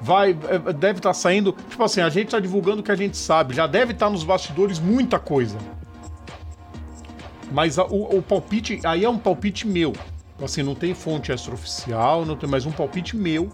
[0.00, 1.52] vai, é, deve estar saindo.
[1.68, 3.54] Tipo assim, a gente tá divulgando o que a gente sabe.
[3.54, 5.56] Já deve estar nos bastidores muita coisa.
[7.50, 9.92] Mas a- o, o palpite, aí é um palpite meu.
[10.42, 13.50] Assim, não tem fonte extraoficial, não tem mais um palpite meu.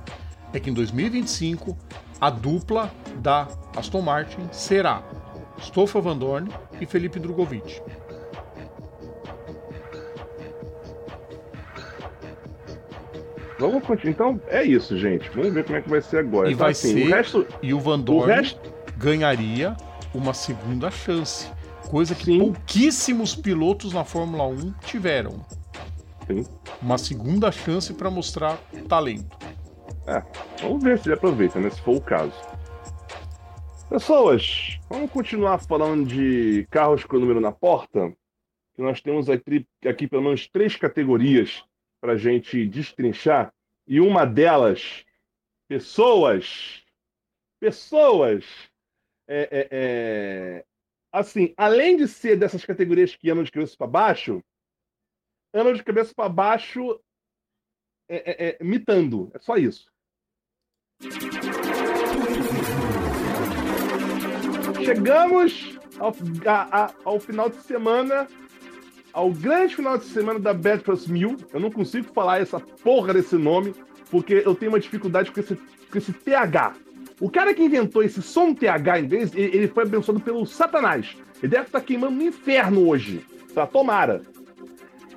[0.53, 1.77] É que em 2025
[2.21, 5.03] a dupla da Aston Martin será
[5.61, 6.49] Stoffel Van Dorn
[6.81, 7.81] e Felipe Drogovic.
[13.59, 14.13] Vamos continuar.
[14.13, 15.31] Então, é isso, gente.
[15.31, 16.49] Vamos ver como é que vai ser agora.
[16.49, 17.47] E Então, vai assim, ser- O resto.
[17.63, 18.73] E o Van O Dorn resto.
[18.99, 19.75] ganharia
[20.15, 21.49] uma segunda chance.
[21.89, 22.39] Coisa que Sim.
[22.39, 25.41] pouquíssimos pilotos na Fórmula 1 tiveram.
[26.27, 26.45] Sim.
[26.83, 29.37] Uma segunda chance para mostrar talento.
[30.07, 30.23] É,
[30.63, 31.71] vamos ver se ele aproveita, né?
[31.71, 32.33] Se for o caso.
[33.89, 38.13] Pessoas, vamos continuar falando de carros com o número na porta.
[38.75, 41.65] Que nós temos aqui, aqui pelo menos três categorias
[42.01, 43.55] para gente destrinchar.
[43.87, 45.05] E uma delas,
[45.69, 46.85] pessoas.
[47.61, 48.45] Pessoas.
[49.29, 50.65] É, é, é,
[51.13, 54.43] assim, além de ser dessas categorias que andam de cabeça para baixo,
[55.55, 57.01] andam de cabeça para baixo
[58.09, 59.31] é, é, é, mitando.
[59.33, 59.89] É só isso.
[64.87, 66.15] Chegamos ao,
[66.47, 68.29] a- a- ao final de semana,
[69.13, 71.37] ao grande final de semana da Bad Plus Mil.
[71.53, 73.75] Eu não consigo falar essa porra desse nome,
[74.13, 76.75] porque eu tenho uma dificuldade com esse, com esse TH.
[77.21, 81.17] O cara que inventou esse som TH em vez, ele, ele foi abençoado pelo Satanás.
[81.43, 83.27] Ele deve estar queimando no inferno hoje.
[83.53, 83.67] Tá?
[83.67, 84.23] Tomara.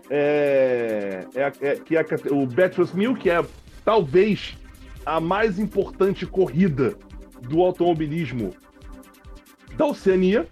[0.09, 3.45] É, é, é- que é o Plus Mil, que é
[3.85, 4.57] talvez
[5.05, 6.95] a mais importante corrida
[7.43, 8.51] do automobilismo
[9.79, 10.45] da Oceania,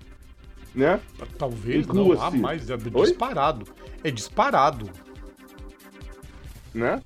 [0.74, 1.02] né?
[1.38, 2.70] Talvez não há mais.
[2.70, 3.08] É Oi?
[3.08, 3.68] disparado.
[4.02, 4.90] É disparado.
[6.74, 7.02] né?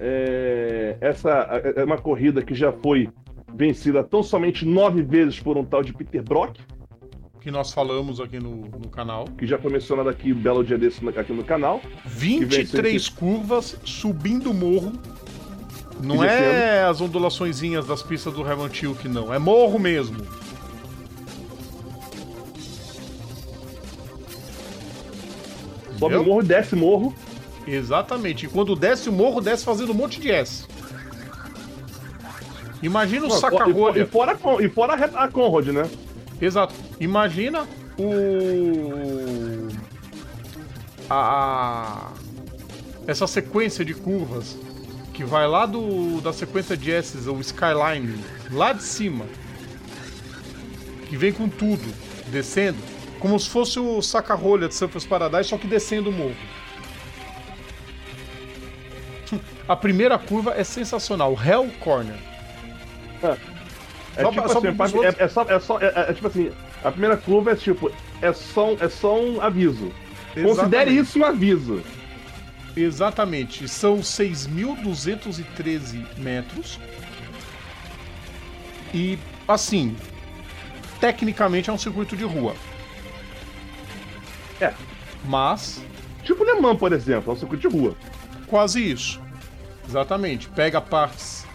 [0.00, 1.30] É, essa
[1.76, 3.08] é uma corrida que já foi
[3.54, 6.58] vencida tão somente nove vezes por um tal de Peter Brock,
[7.40, 9.24] Que nós falamos aqui no, no canal.
[9.38, 11.80] que já foi mencionado aqui um belo dia desse aqui no canal.
[12.04, 14.92] 23 curvas subindo o morro.
[16.02, 19.32] Não é as ondulaçõezinhas das pistas do Herman Tilke, não.
[19.34, 20.18] É morro mesmo.
[25.98, 27.14] Sobe o morro, desce morro.
[27.66, 28.46] Exatamente.
[28.46, 30.64] E quando desce o morro, desce fazendo um monte de S.
[32.82, 34.02] Imagina o saca-rolha.
[34.02, 35.88] E, fora, e fora a, Conrad, né?
[36.40, 36.74] Exato.
[37.00, 37.66] Imagina
[37.98, 39.68] o.
[41.10, 42.10] A-
[43.06, 44.56] Essa sequência de curvas
[45.14, 48.22] que vai lá do da sequência de S's, o Skyline,
[48.52, 49.24] lá de cima,
[51.08, 51.82] que vem com tudo,
[52.28, 52.78] descendo,
[53.18, 56.34] como se fosse o saca-rolha de Surfers Paradise, só que descendo o morro.
[59.68, 62.16] A primeira curva é sensacional, Hell Corner.
[64.16, 64.68] É Só tipo só assim,
[65.04, 66.50] é, é só, é só, é, é tipo assim,
[66.82, 67.90] a primeira curva é tipo,
[68.22, 69.92] é só, um- é só um aviso.
[70.34, 70.98] Considere Exatamente.
[71.00, 71.82] isso um aviso.
[72.76, 73.68] Exatamente.
[73.68, 76.78] São 6.213 metros.
[78.94, 79.96] E, assim,
[81.00, 82.54] tecnicamente é um circuito de rua.
[84.60, 84.72] É.
[85.24, 85.80] Mas,
[86.24, 87.96] Tipo Le Mans, por exemplo, é um circuito de rua.
[88.46, 89.20] quase isso.
[89.88, 90.48] Exatamente.
[90.48, 91.46] Pega partes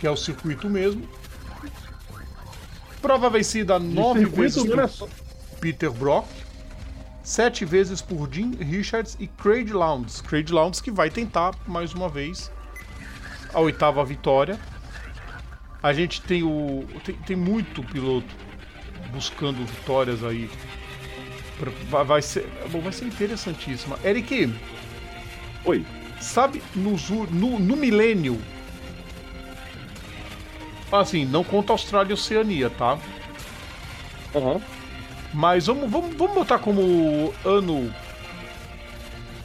[0.00, 1.08] que é o circuito mesmo.
[3.00, 5.08] Prova vencida De nove vezes é por só-
[5.60, 6.26] Peter Brock.
[7.22, 10.20] Sete vezes por Jim Richards e Craig Lowndes.
[10.20, 12.50] Craig Lowndes que vai tentar mais uma vez
[13.52, 14.58] a oitava vitória.
[15.82, 16.84] A gente tem o.
[17.04, 18.32] Tem, tem muito piloto
[19.12, 20.50] buscando vitórias aí.
[22.06, 22.46] Vai, ser.
[22.70, 23.98] Bom, vai ser interessantíssima.
[24.04, 24.52] Eric,
[25.64, 25.84] Oi.
[26.20, 28.40] sabe nos u- no, no milênio.
[30.92, 32.98] Assim, não conta Austrália e Oceania, tá?
[34.34, 34.60] Aham.
[35.34, 37.92] Mas vamos, vamos, vamos botar como ano.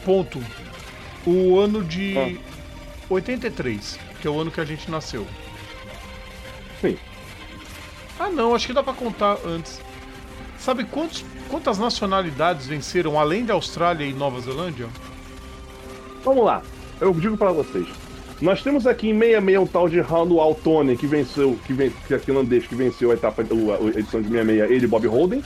[0.05, 0.41] Ponto.
[1.25, 2.51] O ano de Ah.
[3.09, 5.25] 83, que é o ano que a gente nasceu.
[6.81, 6.97] Sim.
[8.19, 9.81] Ah, não, acho que dá pra contar antes.
[10.59, 14.87] Sabe quantos, quantas nacionalidades venceram além da Austrália e Nova Zelândia?
[16.23, 16.61] Vamos lá.
[16.99, 17.85] Eu digo para vocês.
[18.39, 22.13] Nós temos aqui em 66 um tal de Rando Altone, que venceu, que, ven que
[22.13, 25.43] é finlandês, que venceu a etapa, a edição de 66, ele e Bob Holden.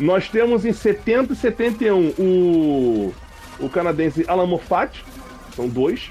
[0.00, 3.14] Nós temos em 70 e 71 o,
[3.60, 5.04] o canadense Alan Moffat,
[5.54, 6.10] são dois.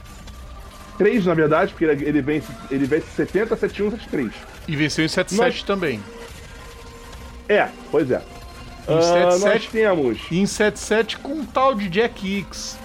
[0.97, 4.31] Três, na verdade, porque ele, ele vence, ele vence 70, 71, 73.
[4.67, 5.99] E venceu em 77 Nós- também.
[7.47, 8.21] É, pois é.
[8.89, 12.77] Em Ah, 77 nós temos, em 77 com um tal de Jack Hicks.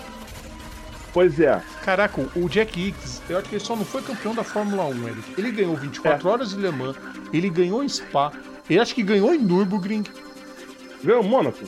[1.12, 4.42] pois é, Caraca, o Jack Hicks, eu acho que ele só não foi campeão da
[4.42, 5.34] Fórmula 1, Eric.
[5.38, 6.32] Ele ganhou 24 É.
[6.32, 6.96] horas de Le Mans,
[7.32, 8.32] ele ganhou em Spa,
[8.68, 10.02] ele acho que ganhou em Nürburgring,
[11.04, 11.58] ganhou Mônaco.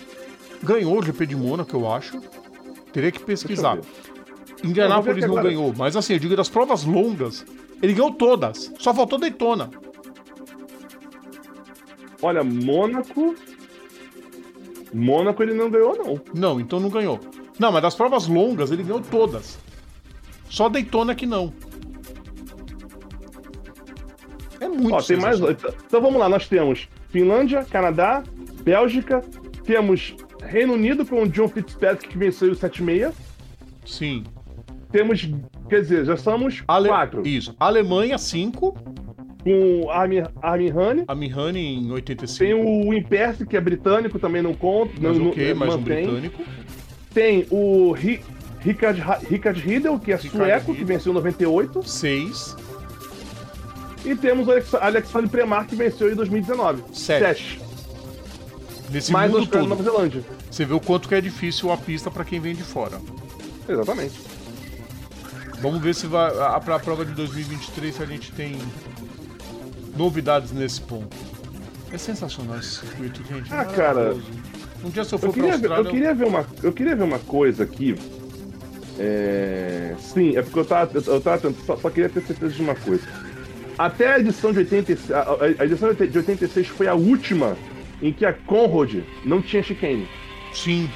[0.63, 2.21] ganhou o GP de Mônaco, eu acho.
[2.93, 3.79] Teria que pesquisar.
[4.65, 5.49] Indianápolis não agora.
[5.49, 7.45] ganhou, mas assim, eu digo das provas longas,
[7.83, 8.73] ele ganhou todas.
[8.79, 9.69] Só faltou Daytona.
[12.23, 13.35] Olha, Mônaco.
[14.95, 16.21] Mônaco ele não ganhou, não.
[16.33, 17.19] Não, então não ganhou.
[17.59, 19.59] Não, mas das provas longas ele ganhou todas.
[20.49, 21.53] Só Daytona que não.
[24.61, 25.41] É muito Ó, tem mais.
[25.41, 28.23] Então vamos lá, nós temos Finlândia, Canadá,
[28.63, 29.21] Bélgica,
[29.65, 33.13] temos Reino Unido com o John Fitzpatrick que venceu o 76.
[33.85, 34.25] Sim.
[34.93, 35.29] Temos,
[35.69, 36.89] quer dizer, já somos Ale...
[36.89, 37.27] quatro.
[37.27, 37.55] Isso.
[37.59, 38.77] Alemanha, 5.
[39.45, 41.05] Com Armin, Armin Hane.
[41.07, 42.39] A Mihani em 85.
[42.39, 44.93] Tem o Imperce, que é britânico, também não conta.
[44.99, 46.07] Mas não, ok, não- mais um mantém.
[46.07, 46.43] britânico.
[47.13, 48.21] Tem o Ri,
[48.61, 51.83] Richard, Ha- Richard Riedel, que é Richard sueco, que venceu em 98.
[51.87, 52.57] 6.
[54.05, 56.83] E temos o Alex- Alexandre Premar, que venceu em 2019.
[56.93, 57.61] Sete.
[58.91, 59.93] Nesse Mais mundo Austrália e Nova todo.
[59.95, 60.23] Zelândia.
[60.51, 62.99] Você vê o quanto que é difícil a pista pra quem vem de fora.
[63.69, 64.15] Exatamente.
[65.61, 66.31] Vamos ver se vai.
[66.39, 68.57] A, pra prova de 2023 se a gente tem
[69.97, 71.17] novidades nesse ponto.
[71.93, 73.53] É sensacional esse circuito, gente.
[73.53, 74.17] Ah, cara.
[74.85, 75.89] Um dia se eu for Eu pra queria, ver, Austrália.
[75.89, 77.97] eu, queria ver uma, eu queria ver uma coisa aqui.
[78.99, 82.63] É, Sim, é porque eu tava, eu tava tentando- só, só queria ter certeza de
[82.63, 83.03] uma coisa.
[83.79, 87.57] Até a edição de 86, a, a- a edição de 86 foi a última
[88.03, 90.07] em que a Conrad não tinha chicane.
[90.53, 90.89] Sim,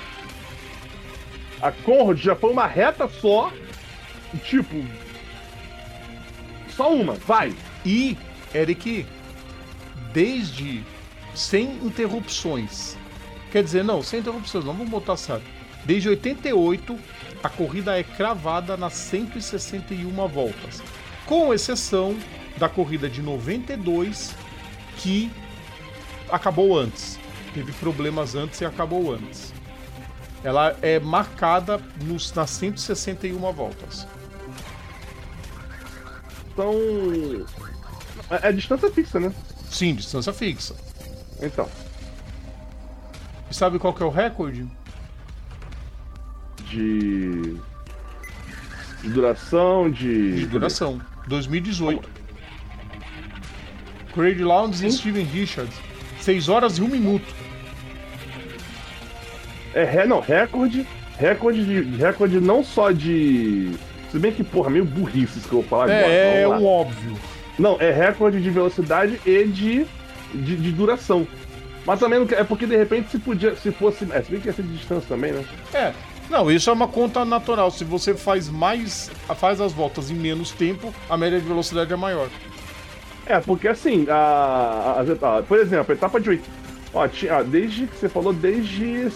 [1.60, 3.52] A Conrad já foi uma reta só,
[4.44, 4.76] tipo.
[6.76, 7.52] Só uma, vai.
[7.84, 8.16] E,
[8.54, 9.06] Eric,
[10.12, 10.84] desde
[11.34, 12.96] sem interrupções.
[13.50, 15.44] Quer dizer, não, sem interrupções, não vamos botar certo.
[15.84, 16.98] Desde 88,
[17.42, 20.82] a corrida é cravada nas 161 voltas.
[21.24, 22.16] Com exceção
[22.56, 24.34] da corrida de 92,
[24.96, 25.30] que
[26.30, 27.18] acabou antes.
[27.54, 29.52] Teve problemas antes e acabou antes.
[30.42, 34.06] Ela é marcada nos, nas 161 voltas.
[36.52, 36.74] Então.
[38.30, 39.32] É, é distância fixa, né?
[39.70, 40.74] Sim, distância fixa.
[41.40, 41.68] Então.
[43.50, 44.66] E sabe qual que é o recorde?
[46.70, 47.56] De.
[49.02, 50.36] De duração, de.
[50.36, 51.00] De duração.
[51.26, 52.08] 2018.
[54.14, 55.76] Craig Lowndes e Steven Richards.
[56.20, 57.34] 6 horas e 1 minuto.
[59.74, 60.86] É, não, recorde.
[61.18, 61.96] Recorde de.
[61.96, 63.72] Recorde não só de.
[64.10, 66.06] Se bem que, porra, meio burrice isso que eu vou falar agora.
[66.06, 67.16] É, é um óbvio.
[67.58, 69.86] Não, é recorde de velocidade e de,
[70.34, 71.26] de, de duração.
[71.86, 73.56] Mas também é porque de repente se podia.
[73.56, 74.06] Se fosse.
[74.12, 75.44] É, se bem que ia ser de distância também, né?
[75.72, 75.92] É.
[76.28, 77.70] Não, isso é uma conta natural.
[77.70, 79.10] Se você faz mais.
[79.36, 82.28] faz as voltas em menos tempo, a média de velocidade é maior.
[83.24, 86.50] É, porque assim, a, a- etapas- por exemplo, a etapa de 8.
[86.94, 89.08] Ó, tinha, desde que você falou, desde.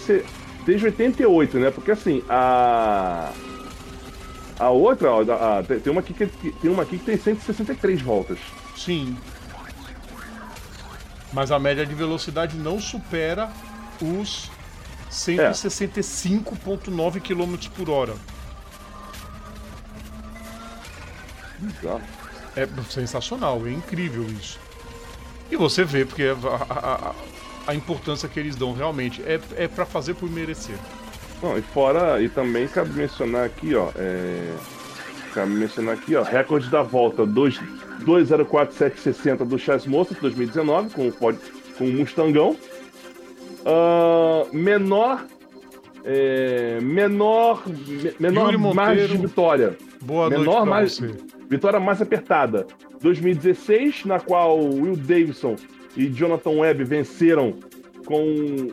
[0.64, 1.70] Desde 88, né?
[1.70, 3.30] Porque assim, a.
[4.62, 8.38] A outra, ó, a- tem uma aqui que tem uma aqui que tem 163 voltas.
[8.76, 9.16] Sim.
[11.32, 13.50] Mas a média de velocidade não supera
[14.00, 14.48] os
[15.10, 18.14] 165,9 km por hora.
[21.84, 21.98] Ó.
[22.54, 24.60] É sensacional, é incrível isso.
[25.50, 26.36] E você vê, porque a,
[26.74, 27.14] a- a-
[27.66, 30.76] a importância que eles dão realmente é, é para fazer por merecer.
[31.42, 34.52] Não, e fora, e também cabe mencionar aqui, ó, é,
[35.28, 36.22] ficar me mencionando aqui, ó.
[36.22, 37.60] Recorde da volta 2
[38.04, 41.36] 204,760 do Chas Moça 2019, com o, Ford,
[41.76, 42.56] com o Mustangão.
[43.64, 45.24] Ah, menor.
[46.04, 47.62] é, menor.
[47.68, 49.76] me- Menor margem de vitória.
[50.00, 51.00] Boa Menor noite mais-.
[51.48, 52.66] Vitória mais apertada.
[53.00, 55.56] 2016, na qual Will Davidson
[55.96, 57.54] e Jonathan Webb venceram
[58.06, 58.68] com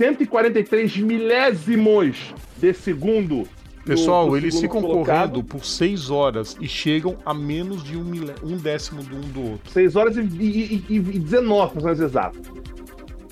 [0.00, 3.46] 143 milésimos de segundo.
[3.84, 5.30] Pessoal, no eles segundo ficam colocado.
[5.32, 9.20] correndo por 6 horas e chegam a menos de um, milé- um décimo do um
[9.20, 9.70] do outro.
[9.70, 12.38] 6 horas e, e, e, e 19, para ser exato.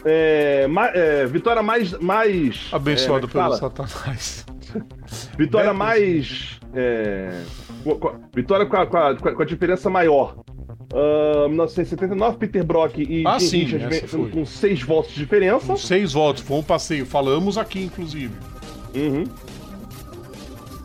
[0.05, 1.93] É, ma- é, vitória mais.
[2.01, 3.57] mais Abençoado é, pelo fala?
[3.57, 4.45] Satanás.
[5.39, 6.61] Vitória mais.
[6.75, 7.43] é,
[8.35, 10.37] vitória com a, com a- com a diferença maior.
[10.93, 15.67] Ah, 1979, Peter Brock e Ah, Jim sim, Richards com 6 votos de diferença.
[15.67, 17.05] Com seis votos, foi um passeio.
[17.05, 18.35] Falamos aqui, inclusive.
[18.95, 19.25] Uhum.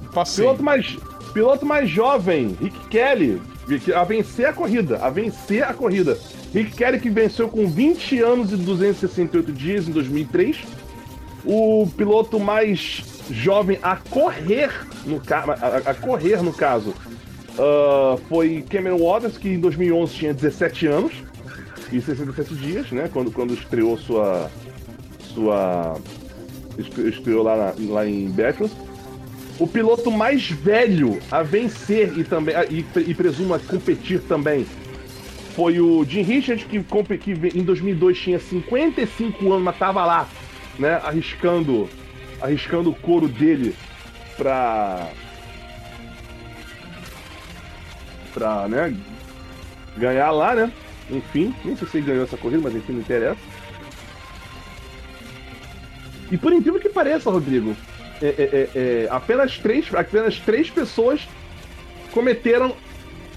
[0.01, 0.47] Um passeio.
[0.47, 0.97] Piloto mais,
[1.33, 3.41] piloto mais jovem, Rick Kelly,
[3.95, 6.17] a vencer a corrida, a vencer a corrida.
[6.53, 10.57] Rick Kelly que venceu com 20 anos e 268 dias em 2003.
[11.45, 14.69] O piloto mais jovem a correr
[15.05, 16.93] no a, a correr no caso
[17.59, 21.13] ah, foi Cameron Waters que em 2011 tinha 17 anos
[21.91, 23.09] e 67 dias, né?
[23.11, 24.49] Quando, quando estreou sua
[25.33, 25.95] sua
[26.77, 28.73] estre- estreou lá, na- lá em Bathurst.
[29.59, 33.13] O piloto mais velho a vencer e também e, e
[33.53, 34.65] a competir também
[35.55, 36.79] foi o Jim Richards que,
[37.19, 40.27] que em 2002 tinha 55 anos, mas tava lá,
[40.79, 41.87] né, arriscando
[42.41, 43.75] arriscando o couro dele
[44.35, 45.07] pra
[48.33, 48.95] pra, né,
[49.97, 50.71] ganhar lá, né?
[51.09, 53.39] Enfim, nem sei se ele ganhou essa corrida, mas enfim, não interessa.
[56.31, 57.75] E por incrível que pareça, Rodrigo,
[58.21, 61.27] é, é, é, é, apenas, três, apenas três pessoas
[62.11, 62.75] cometeram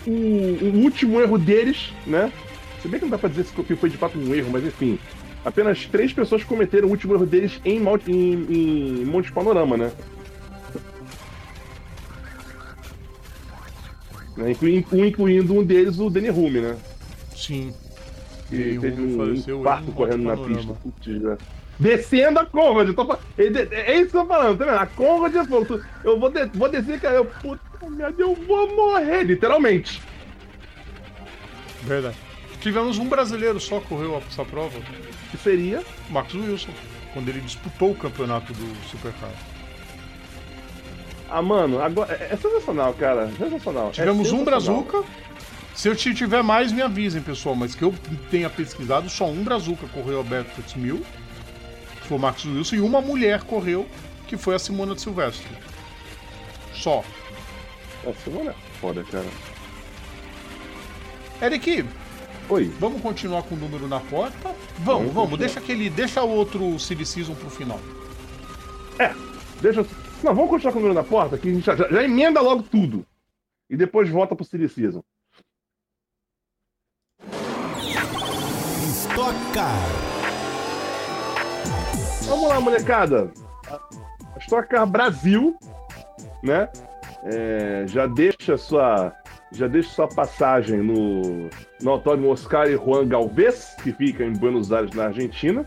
[0.06, 2.32] o, o último erro deles, né?
[2.80, 4.98] Se bem que não dá pra dizer se foi de fato um erro, mas enfim.
[5.44, 9.92] Apenas três pessoas cometeram o último erro deles em, em, em Monte Panorama, né?
[14.36, 16.76] Né, inclui- incluindo um deles, o Danny Hume, né?
[17.34, 17.72] Sim.
[18.48, 20.72] Que E o teve um um correndo na pista.
[20.74, 21.36] Putz, né?
[21.78, 24.78] Descendo a Conrad, tô É isso que eu tô falando, tá vendo?
[24.78, 25.64] A Conrad é fogo.
[25.66, 27.16] Tu- Eu vou, de- vou descer, cara.
[27.16, 27.60] Eu, puta
[27.90, 30.00] merda, eu vou morrer, literalmente.
[31.82, 32.16] Verdade.
[32.60, 34.78] Tivemos um brasileiro só que correu essa prova,
[35.30, 35.82] Que seria.
[36.10, 36.70] Max Wilson,
[37.12, 39.30] quando ele disputou o campeonato do Supercar.
[41.36, 42.14] Ah, mano, agora.
[42.14, 43.30] É, é sensacional, cara.
[43.36, 43.88] Sensacional.
[43.88, 44.82] É Tivemos um sensacional.
[44.84, 45.04] Brazuca.
[45.74, 47.54] Se eu tiver mais, me avisem, pessoal.
[47.54, 47.94] Mas que eu
[48.30, 51.04] tenha pesquisado, só um Brazuca correu a Bertolds Mil,
[52.00, 53.86] que foi o Max Wilson, e uma mulher correu,
[54.26, 55.46] que foi a Simona de Silvestre.
[56.72, 57.04] Só.
[58.02, 59.26] Essa semana é foda, cara.
[61.42, 61.84] Eric,
[62.48, 62.72] Oi.
[62.80, 64.54] vamos continuar com o número na porta?
[64.78, 65.38] Vamos, Vamos vamos.
[65.38, 65.90] Deixa aquele.
[65.90, 67.80] Deixa o outro Silly Season pro final.
[68.98, 69.12] É,
[69.60, 69.84] deixa.
[70.22, 72.62] Não, vamos continuar com o número na porta, que a gente já, já- emenda logo
[72.62, 73.04] tudo.
[73.70, 75.02] E depois volta pro Silly Season.
[78.90, 79.76] Stock Car.
[82.28, 83.30] Vamos lá, molecada.
[84.34, 85.56] A Stock Car Brasil,
[86.42, 86.68] né?
[87.24, 89.12] é, já deixa sua
[89.52, 91.48] já deixa sua passagem no,
[91.80, 95.66] no Autódromo Oscar e Juan Galvez, que fica em Buenos Aires, na Argentina.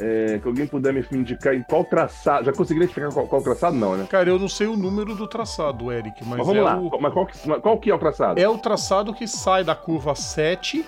[0.00, 2.44] É, que alguém puder me indicar em qual traçado.
[2.46, 3.76] Já consegui identificar qual, qual traçado?
[3.76, 4.06] Não, né?
[4.10, 6.76] Cara, eu não sei o número do traçado, Eric, mas, Mas vamos é, lá.
[6.76, 8.40] o, Mas qual, que- qual que é o traçado?
[8.40, 10.84] é o traçado que sai da curva 7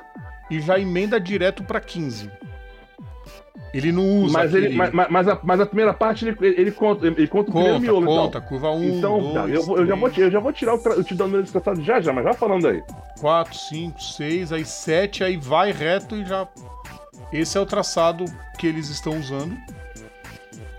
[0.51, 2.29] e já emenda direto pra 15.
[3.73, 4.67] Ele não usa mas, aquele...
[4.67, 7.75] ele, mas, mas- a, mas a primeira parte ele, ele conta, ele conta o primeiro
[7.79, 8.49] Conta, miolo, conta, então.
[8.49, 10.79] curva 1, Então, tá, 2, eu, vou- eu já vou, eu já vou tirar o,
[10.79, 12.83] tra- eu te dando o número desse traçado já já, mas já falando aí.
[13.21, 16.49] 4, 5, 6, aí 7, aí vai reto e já.
[17.33, 18.25] Esse é o traçado
[18.59, 19.57] que eles estão usando.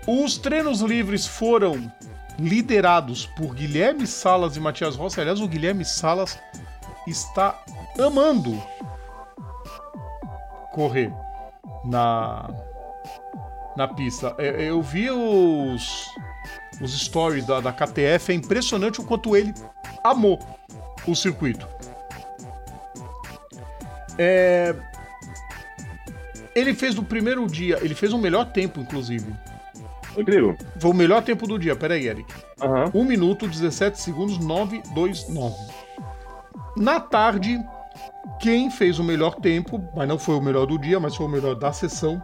[0.06, 1.92] Os treinos livres foram
[2.38, 5.20] liderados por Guilherme Salas e Matias Rossi.
[5.20, 6.38] Aliás, o Guilherme Salas
[7.06, 7.62] está
[7.98, 8.62] amando
[10.72, 11.12] correr
[11.84, 12.48] na,
[13.76, 14.34] na pista.
[14.38, 16.06] É, Eu vi os,
[16.80, 19.52] os stories da, da KTF, é impressionante o quanto ele
[20.04, 20.38] amou
[21.06, 21.66] o circuito.
[24.16, 24.74] É,
[26.58, 29.32] Ele fez no primeiro dia, ele fez o melhor tempo, inclusive.
[30.16, 30.56] Rodrigo.
[30.80, 32.34] Foi o melhor tempo do dia, peraí, Eric.
[32.60, 32.90] Aham.
[32.92, 35.54] 1 minuto, 17 segundos, 929.
[36.76, 37.60] Na tarde,
[38.40, 41.28] quem fez o melhor tempo, mas não foi o melhor do dia, mas foi o
[41.28, 42.20] melhor da sessão,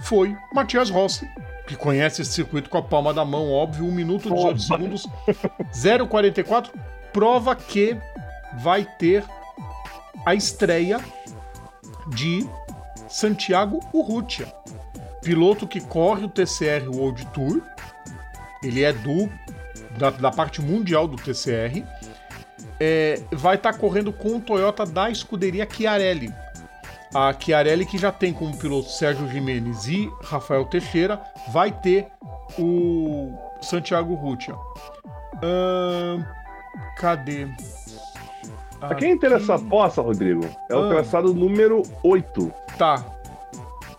[0.00, 1.28] foi Matias Rossi,
[1.66, 5.06] que conhece esse circuito com a palma da mão, óbvio, 1 minuto, 18 segundos,
[5.74, 6.70] 0,44.
[7.12, 7.94] prova que
[8.58, 9.22] vai ter
[10.24, 10.98] a estreia
[12.08, 12.48] de
[13.08, 14.46] Santiago Urrutia,
[15.22, 17.62] piloto que corre o TCR World Tour.
[18.62, 19.30] Ele é do
[19.96, 21.84] da, da parte mundial do TCR.
[22.78, 26.32] É, vai estar tá correndo com o Toyota da escuderia Chiarelli.
[27.14, 32.08] A Chiarelli, que já tem como piloto Sérgio Jimenez e Rafael Teixeira, vai ter
[32.58, 33.32] o
[33.62, 34.54] Santiago Rutia.
[35.42, 36.22] Hum,
[36.98, 37.48] cadê?
[38.80, 40.88] A quem interessa a poça, Rodrigo, é o ah.
[40.88, 42.52] traçado número 8.
[42.78, 43.04] Tá.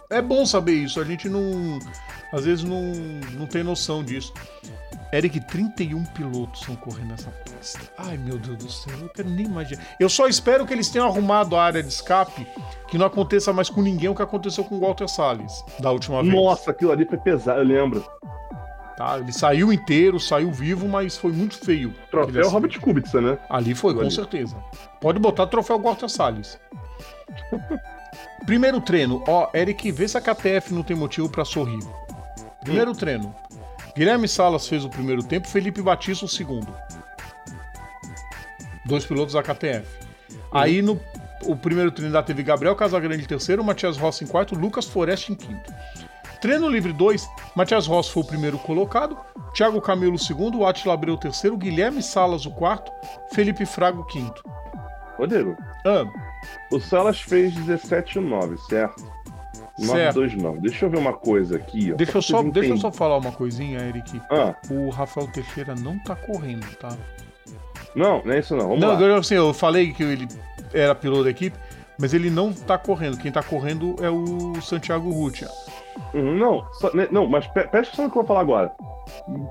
[0.09, 1.79] É bom saber isso, a gente não.
[2.31, 2.81] Às vezes não,
[3.37, 4.33] não tem noção disso.
[5.13, 7.79] Eric, 31 pilotos estão correndo nessa pista.
[7.97, 9.81] Ai, meu Deus do céu, eu quero nem imaginar.
[9.99, 12.45] Eu só espero que eles tenham arrumado a área de escape,
[12.89, 16.21] que não aconteça mais com ninguém o que aconteceu com o Walter Salles da última
[16.21, 16.33] vez.
[16.33, 18.05] Nossa, aquilo ali foi pesado, eu lembro.
[18.97, 21.93] Tá, ele saiu inteiro, saiu vivo, mas foi muito feio.
[22.09, 23.37] Troféu Robert Kubica, né?
[23.47, 24.11] Ali foi, com ali.
[24.11, 24.57] certeza.
[24.99, 26.59] Pode botar troféu Walter Salles.
[28.47, 31.79] Primeiro treino, ó, Eric, vê se a KTF não tem motivo para sorrir.
[32.61, 32.95] Primeiro hum.
[32.95, 33.35] treino.
[33.95, 36.67] Guilherme Salas fez o primeiro tempo, Felipe Batista o segundo.
[38.83, 39.85] Dois pilotos da KTF.
[40.31, 40.35] Hum.
[40.51, 40.99] Aí no
[41.45, 45.31] o primeiro treino da teve Gabriel Casagrande em terceiro, Matias Rossi em quarto, Lucas Forest
[45.31, 45.71] em quinto.
[46.41, 49.17] Treino livre 2, Matias Rossi foi o primeiro colocado,
[49.53, 52.91] Thiago Camilo o segundo, Atila Abreu o terceiro, Guilherme Salas o quarto,
[53.33, 54.43] Felipe Frago o quinto.
[55.17, 56.05] Rodrigo, ah.
[56.71, 59.17] o Salas fez 17,9, certo?
[59.79, 60.59] 929.
[60.59, 61.91] Deixa eu ver uma coisa aqui.
[61.93, 64.19] Ó, deixa, eu só, deixa eu só falar uma coisinha, Eric.
[64.31, 64.55] Ah.
[64.69, 66.97] O Rafael Teixeira não tá correndo, tá?
[67.95, 68.69] Não, não é isso não.
[68.69, 69.01] Vamos não, lá.
[69.01, 70.27] Eu, assim, eu falei que ele
[70.73, 71.57] era piloto da equipe,
[71.99, 73.17] mas ele não tá correndo.
[73.17, 75.47] Quem tá correndo é o Santiago Rutia.
[76.13, 78.71] Não, só, né, não, mas presta atenção no que eu vou falar agora.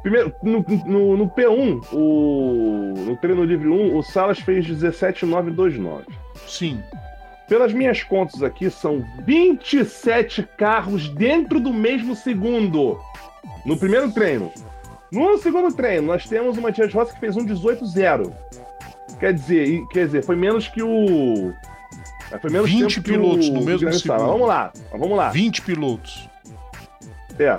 [0.03, 6.05] Primeiro, no, no, no, P1, o, no treino livre 1, o Salas fez 17,929.
[6.47, 6.83] Sim.
[7.49, 12.99] Pelas minhas contas aqui, são 27 carros dentro do mesmo segundo.
[13.65, 14.53] No primeiro treino.
[15.11, 18.33] No segundo treino, nós temos o Matias Rossi que fez um 18-0.
[19.21, 21.53] Quer dizer, quer dizer, foi menos que o.
[22.41, 24.27] Foi menos 20 pilotos no mesmo segundo.
[24.27, 25.31] Vamos lá, vamos lá.
[25.31, 26.29] 20 pilotos.
[27.39, 27.57] É.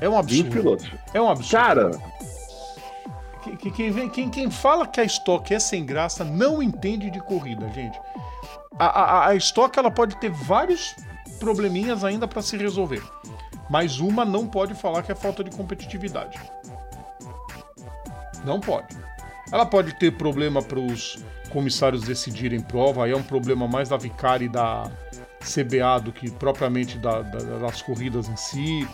[0.00, 0.44] É um absurdo.
[0.44, 0.90] 20 pilotos.
[1.12, 1.50] É um absurdo.
[1.50, 1.90] Cara.
[3.42, 7.68] Quem, quem, quem, quem fala que a Stock é sem graça não entende de corrida,
[7.70, 7.98] gente.
[8.78, 10.94] A, a, a Stock ela pode ter vários
[11.38, 13.02] probleminhas ainda para se resolver.
[13.68, 16.38] Mas uma não pode falar que é falta de competitividade.
[18.44, 18.96] Não pode.
[19.52, 21.18] Ela pode ter problema para os
[21.50, 24.90] comissários decidirem prova, aí é um problema mais da Vicari e da,
[25.44, 28.88] CBA do que propriamente da, da, das corridas em si.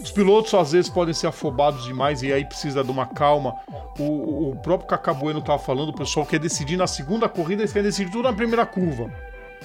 [0.00, 3.56] Os pilotos às vezes podem ser afobados demais e aí precisa de uma calma.
[3.98, 7.82] O, o próprio Cacabueno estava falando, o pessoal quer decidir na segunda corrida e quer
[7.82, 9.10] decidir tudo na primeira curva.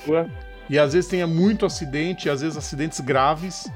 [0.07, 0.27] Ué?
[0.69, 3.69] E às vezes tem muito acidente, às vezes acidentes graves.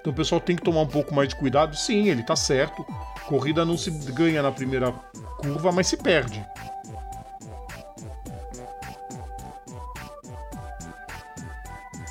[0.00, 1.76] Então o pessoal tem que tomar um pouco mais de cuidado.
[1.76, 2.84] Sim, ele está certo.
[3.26, 4.92] Corrida não se ganha na primeira
[5.38, 6.44] curva, mas se perde.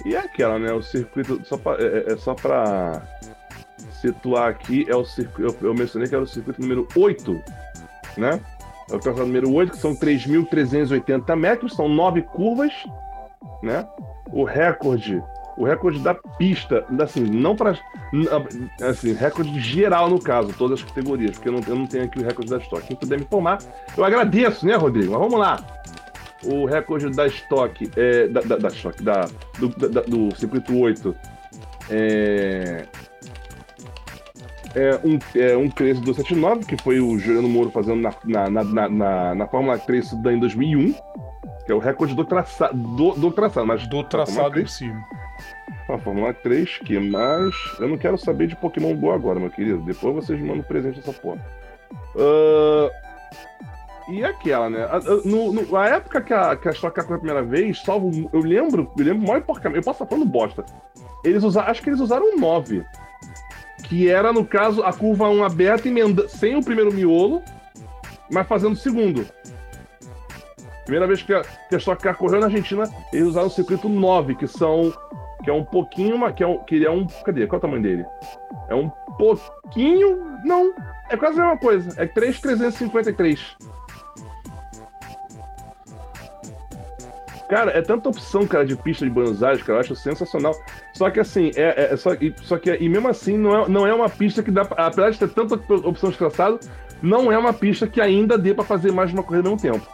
[0.08, 0.72] E é aquela, né?
[0.72, 3.02] O circuito, só pra, é, é, é só para
[3.92, 7.44] situar aqui, é o circuito, eu, eu, mencionei que era o circuito número 8,
[8.16, 8.40] né?
[8.90, 12.72] É o traçado número 8, que são 3.380 metros, são nove curvas,
[13.62, 13.86] né?
[14.32, 15.22] O recorde,
[15.58, 17.78] o recorde da pista, assim, não para
[18.90, 22.18] assim, recorde geral no caso, todas as categorias, porque eu não, eu não tenho aqui
[22.20, 22.88] o recorde da Stock.
[22.88, 23.58] Quem puder me informar,
[23.98, 25.12] eu agradeço, né, Rodrigo?
[25.12, 25.58] Mas vamos lá
[26.44, 29.28] o recorde da Stock, é, da, da, da, Stock, da,
[29.60, 31.16] do, da, do circuito 8
[31.90, 32.86] é,
[34.76, 38.14] é um, é um 279, que foi o Juliano Moro fazendo na,
[38.50, 40.94] na, na, na, na Fórmula 3 isso em 2001,
[41.66, 43.66] que é o recorde do, traça, do, do traçado.
[43.66, 44.92] Mas do traçado em si.
[45.90, 47.56] A Fórmula 3, que mais.
[47.80, 49.82] Eu não quero saber de Pokémon Go agora, meu querido.
[49.82, 51.40] Depois vocês me mandam presente dessa porra.
[52.16, 52.92] Uh,
[54.10, 54.88] e aquela, né?
[55.26, 58.30] No, no, a época que a, que a Stock foi a primeira vez, salvo.
[58.32, 60.66] Eu lembro, eu lembro maior porcamente, eu posso estar falando bosta.
[61.24, 62.86] Eles usaram, acho que eles usaram um 9.
[63.84, 67.42] Que era, no caso, a curva 1 aberta, emenda, sem o primeiro miolo,
[68.32, 69.26] mas fazendo o segundo.
[70.86, 73.90] Primeira vez que a, que a Stock Car correu na Argentina, eles usaram o circuito
[73.90, 74.94] 9, que são.
[75.44, 76.34] Que é um pouquinho.
[76.34, 77.06] Que é um, que é um.
[77.26, 77.46] Cadê?
[77.46, 78.06] Qual é o tamanho dele?
[78.70, 80.40] É um pouquinho.
[80.46, 80.74] Não.
[81.10, 82.02] É quase a mesma coisa.
[82.02, 83.58] É 3,353.
[87.50, 90.54] Cara, é tanta opção, cara, de pista de Buenos Aires, cara, eu acho sensacional.
[90.94, 93.88] Só que assim, é, é só, e, só que e mesmo assim não é, não
[93.88, 95.56] é uma pista que dá, pra- apesar de ter tanta
[95.88, 96.60] opção de traçado,
[97.02, 99.72] não é uma pista que ainda dê pra fazer mais de uma corrida ao mesmo
[99.72, 99.88] tempo.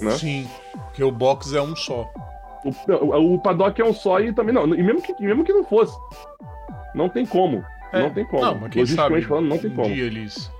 [0.00, 0.10] Né?
[0.12, 0.50] Sim,
[0.86, 2.10] porque o box é um só.
[2.64, 4.64] O, o, o paddock é um só e também não.
[4.74, 5.96] E mesmo que, mesmo que não fosse,
[6.94, 7.64] não tem como.
[7.92, 8.00] É.
[8.00, 8.42] Não tem como.
[8.44, 9.94] Não, mas quem sabe falando, não tem um como.
[9.94, 10.50] dia eles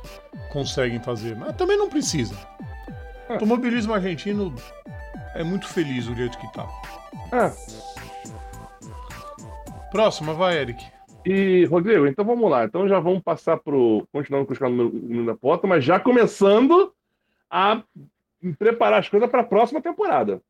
[0.52, 1.34] conseguem fazer.
[1.34, 2.34] Mas também não precisa.
[3.28, 3.30] É.
[3.30, 4.54] O automobilismo argentino
[5.38, 6.66] é muito feliz do jeito que tá.
[7.32, 7.52] Ah,
[9.90, 10.84] Próxima, vai, Eric.
[11.24, 12.64] e, Rodrigo, então vamos lá.
[12.64, 14.06] Então já vamos passar pro.
[14.12, 14.76] Continuando com os caras
[15.26, 16.92] da porta, mas já começando
[17.50, 17.82] a
[18.58, 20.40] preparar as coisas para a próxima temporada.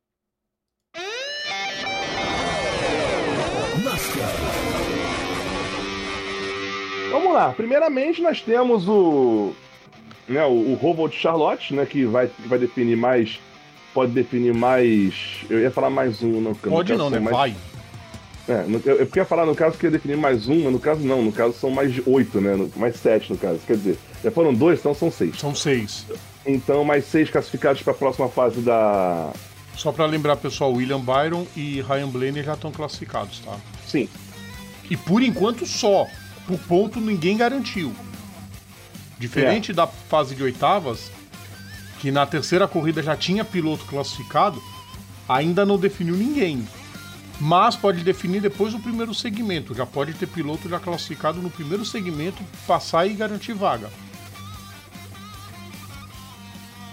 [7.10, 7.52] Vamos lá.
[7.52, 9.52] Primeiramente, nós temos o.
[10.28, 11.86] Né, o, o de Charlotte, né?
[11.86, 13.38] Que vai, que vai definir mais.
[13.96, 15.14] Pode definir mais.
[15.48, 16.28] Eu ia falar mais um.
[16.32, 17.18] No, no Pode não, né?
[17.18, 17.56] mais- Vai.
[18.46, 20.78] é, no- eu, eu ia falar no caso que ia definir mais um, mas no
[20.78, 22.54] caso não, no caso são mais oito, né?
[22.56, 23.58] no- mais sete no caso.
[23.66, 25.38] Quer dizer, já foram dois, então são seis.
[25.38, 26.04] São seis.
[26.44, 29.32] Então, mais seis classificados para a próxima fase da.
[29.74, 33.56] Só pra lembrar, pessoal, William Byron e Ryan Blaney já estão classificados, tá?
[33.88, 34.10] Sim.
[34.90, 36.06] E por enquanto só.
[36.46, 37.94] Por ponto ninguém garantiu.
[39.18, 41.10] Diferente da fase de oitavas,
[42.00, 44.62] que na terceira corrida já tinha piloto classificado,
[45.28, 46.66] ainda não definiu ninguém.
[47.40, 49.74] Mas pode definir depois do primeiro segmento.
[49.74, 53.90] Já pode ter piloto já classificado no primeiro segmento, passar e garantir vaga.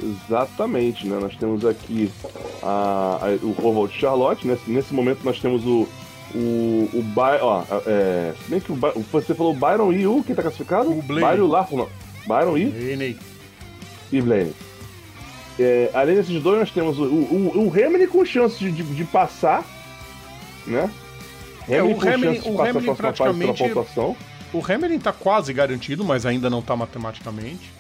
[0.02, 1.18] Exatamente, né?
[1.20, 2.12] Nós temos aqui
[2.62, 4.46] a, a- o Roval de Charlotte.
[4.46, 5.88] Nesse, nesse momento nós temos o.
[6.36, 8.76] O, o By, ó, é, se bem que o
[9.12, 10.90] você falou Byron e o quem tá classificado?
[10.90, 11.30] O Blaney.
[11.30, 11.88] Byron Larson.
[12.26, 13.18] Byron e, Enei.
[14.12, 14.52] e Blaney.
[15.60, 19.64] É, além desses dois, nós temos o, o, o com chance de, de, de passar,
[20.66, 20.90] né?
[21.70, 24.18] É, o com Hamilton- chance de passar próxima fase pela praticamente- pontuação.
[24.52, 27.72] O Hamilton tá quase garantido, mas ainda não tá matematicamente.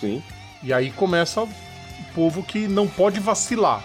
[0.00, 0.22] Sim.
[0.62, 1.48] E aí começa o
[2.14, 3.84] povo que não pode vacilar.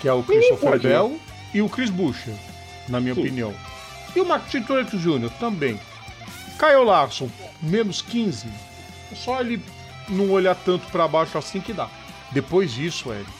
[0.00, 0.94] Que é o Christopher pode, né?
[0.94, 1.18] Bell
[1.54, 2.34] e o Chris Buescher,
[2.88, 3.20] na minha Sim.
[3.22, 3.54] opinião.
[4.14, 5.30] E o Mark Truex Jr.
[5.38, 5.78] também.
[6.58, 7.28] Kyle Larson,
[7.62, 8.46] menos 15.
[9.12, 9.62] É só ele
[10.08, 11.88] não olhar tanto pra baixo assim que dá.
[12.32, 13.30] Depois disso, Eric,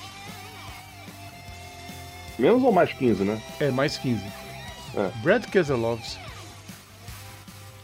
[2.39, 3.41] Menos ou mais 15, né?
[3.61, 4.23] é mais 15.
[4.97, 5.11] É.
[5.23, 6.19] Brad Keselowski.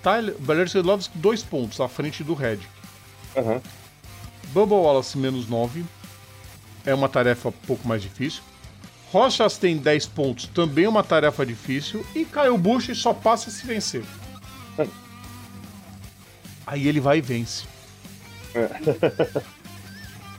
[0.02, 2.58] Tyler, Brad Keselowski, dois pontos à frente do Red.
[3.36, 3.60] Aham.
[4.48, 5.84] Bubba Wallace menos 9.
[6.86, 8.42] É uma tarefa um pouco mais difícil.
[9.12, 12.04] Rochas tem 10 pontos, também é uma tarefa difícil.
[12.14, 14.04] E Kyle Busch só passa se vencer.
[14.78, 14.86] É.
[16.66, 17.64] Aí ele vai e vence.
[18.56, 19.42] É.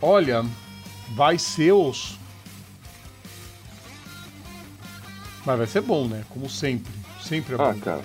[0.02, 0.46] Olha,
[1.16, 2.18] vai ser os.
[5.46, 6.24] Mas vai ser bom, né?
[6.30, 6.92] Como sempre.
[7.22, 7.64] Sempre é bom.
[7.64, 8.02] Ah, cara.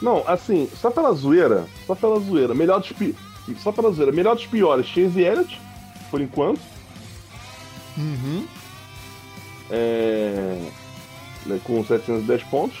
[0.00, 3.14] Não, assim, só pela zoeira, só pela zoeira, melhor dos pi...
[3.60, 5.60] só pela zoeira, melhor dos piores, Chase Elliott,
[6.10, 6.60] por enquanto.
[7.96, 8.46] Uhum.
[9.70, 10.70] É...
[11.46, 12.78] né, com 710 pontos.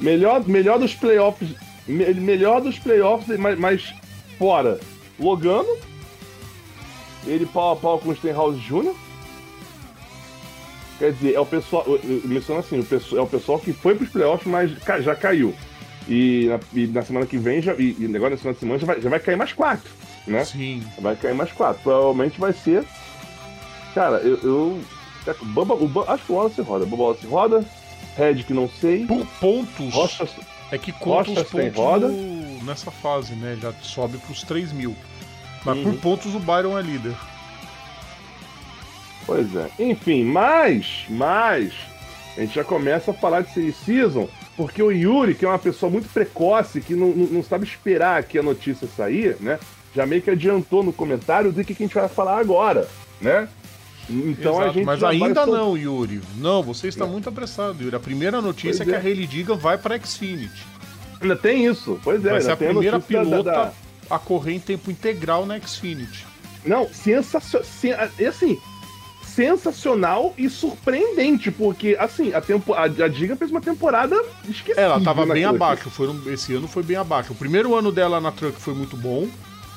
[0.00, 1.50] Melhor, melhor dos playoffs,
[1.86, 3.94] me- melhor dos playoffs, mas, mas
[4.38, 4.80] fora.
[5.18, 5.76] Logano.
[7.26, 8.94] Ele pau a pau com o Stenhouse Jr.
[10.98, 11.84] Quer dizer, é o pessoal.
[12.24, 14.70] Menciono assim, o pessoal, é o pessoal que foi pros playoffs, mas
[15.02, 15.54] já caiu.
[16.08, 18.78] E na, e na semana que vem, já, e, e agora na semana de semana
[18.78, 19.90] já vai, já vai cair mais quatro,
[20.26, 20.44] né?
[20.44, 20.82] Sim.
[21.00, 21.82] Vai cair mais quatro.
[21.82, 22.84] Provavelmente vai ser.
[23.94, 24.38] Cara, eu.
[24.42, 24.80] eu
[25.40, 26.84] o Bubba- o acho que o Wallace roda.
[26.84, 27.64] Bubba Wallace roda.
[28.16, 29.06] Red que não sei.
[29.06, 29.92] Por pontos.
[29.94, 30.28] Rocha.
[30.70, 32.08] É que conta os tem pontos roda.
[32.64, 33.56] Nessa fase, né?
[33.60, 34.96] Já sobe pros 3 mil.
[35.64, 35.84] Mas Uhum.
[35.84, 37.14] por pontos o Byron é líder.
[39.26, 39.70] Pois é.
[39.78, 41.04] Enfim, mas.
[41.08, 41.72] Mas.
[42.36, 44.28] A gente já começa a falar de Silly Season.
[44.56, 48.38] Porque o Yuri, que é uma pessoa muito precoce, que não, não, sabe esperar que
[48.38, 49.58] a notícia sair, né?
[49.94, 52.88] Já meio que adiantou no comentário do que, que a gente vai falar agora,
[53.20, 53.48] né?
[54.08, 54.84] Então a Exato, gente.
[54.84, 56.20] Mas ainda não, Yuri.
[56.36, 57.12] Não, você está Não.
[57.12, 57.96] muito apressado, Yuri.
[57.96, 59.10] A primeira notícia Pois é que é.
[59.10, 60.66] a Rally Diga vai para Xfinity.
[61.20, 61.98] Ainda tem isso.
[62.02, 63.72] Pois é, vai ser a primeira da- pilota da-
[64.10, 66.26] a correr em tempo integral na Xfinity.
[66.64, 67.66] Não, sensacional.
[68.28, 68.58] Assim,
[69.22, 74.14] sensacional e surpreendente, porque, assim, a, tempo, a, a Diga fez uma temporada
[74.48, 74.80] esquecida.
[74.80, 75.56] Ela estava na bem Truck.
[75.56, 75.90] abaixo.
[75.90, 77.32] Foi um- esse ano foi bem abaixo.
[77.32, 79.28] O primeiro ano dela na Truck foi muito bom.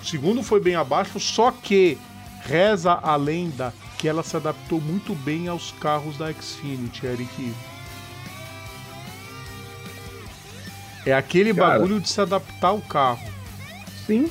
[0.01, 1.97] O segundo foi bem abaixo, só que
[2.43, 7.53] reza a lenda que ela se adaptou muito bem aos carros da Xfinity, Eric.
[11.07, 11.79] É aquele Cara.
[11.79, 13.19] bagulho de se adaptar ao carro.
[14.05, 14.29] Sim.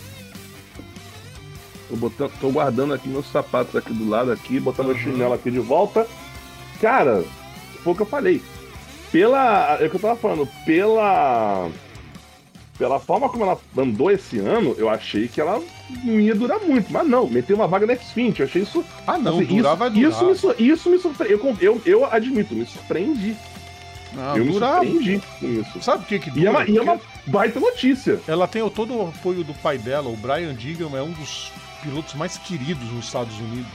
[1.88, 4.98] Tô, botando, tô guardando aqui meus sapatos aqui do lado aqui, botar meu Uhum.
[4.98, 6.06] chinelo aqui de volta.
[6.80, 7.24] cara,
[7.82, 8.42] foi o que eu falei.
[9.10, 9.78] Pela.
[9.80, 11.70] É o que eu tava falando, pela.
[12.76, 15.62] Pela forma como ela andou esse ano, eu achei que ela
[16.04, 16.92] não ia durar muito.
[16.92, 18.40] Mas não, meteu uma vaga na X20.
[18.40, 18.84] Eu achei isso.
[19.06, 20.08] Ah, não, assim, durar isso.
[20.08, 21.38] Isso me, sur- isso me surpreendeu.
[21.42, 23.34] Eu, eu, eu admito, me surpreendi.
[24.16, 25.82] Não, eu me surpreendi com isso.
[25.82, 26.50] Sabe por que que E é, dura?
[26.50, 28.18] uma, e é uma baita notícia.
[28.26, 30.08] Ela tem o- todo o apoio do pai dela.
[30.08, 31.52] O Brian Digan é um dos
[31.82, 33.70] pilotos mais queridos nos Estados Unidos.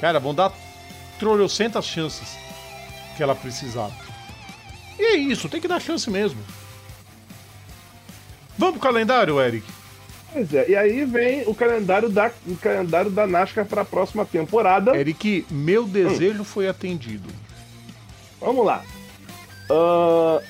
[0.00, 0.52] Cara, vão dar
[1.18, 2.38] trocentas chances
[3.16, 3.90] que ela precisar.
[4.98, 6.40] E é isso, tem que dar chance mesmo.
[8.56, 9.66] Vamos pro calendário, Eric?
[10.32, 14.24] Pois é, e aí vem o calendário da, o calendário da NASCAR para a próxima
[14.24, 14.96] temporada.
[14.96, 17.28] Eric, meu desejo foi atendido.
[18.40, 18.82] Vamos lá.
[19.70, 20.40] Ah,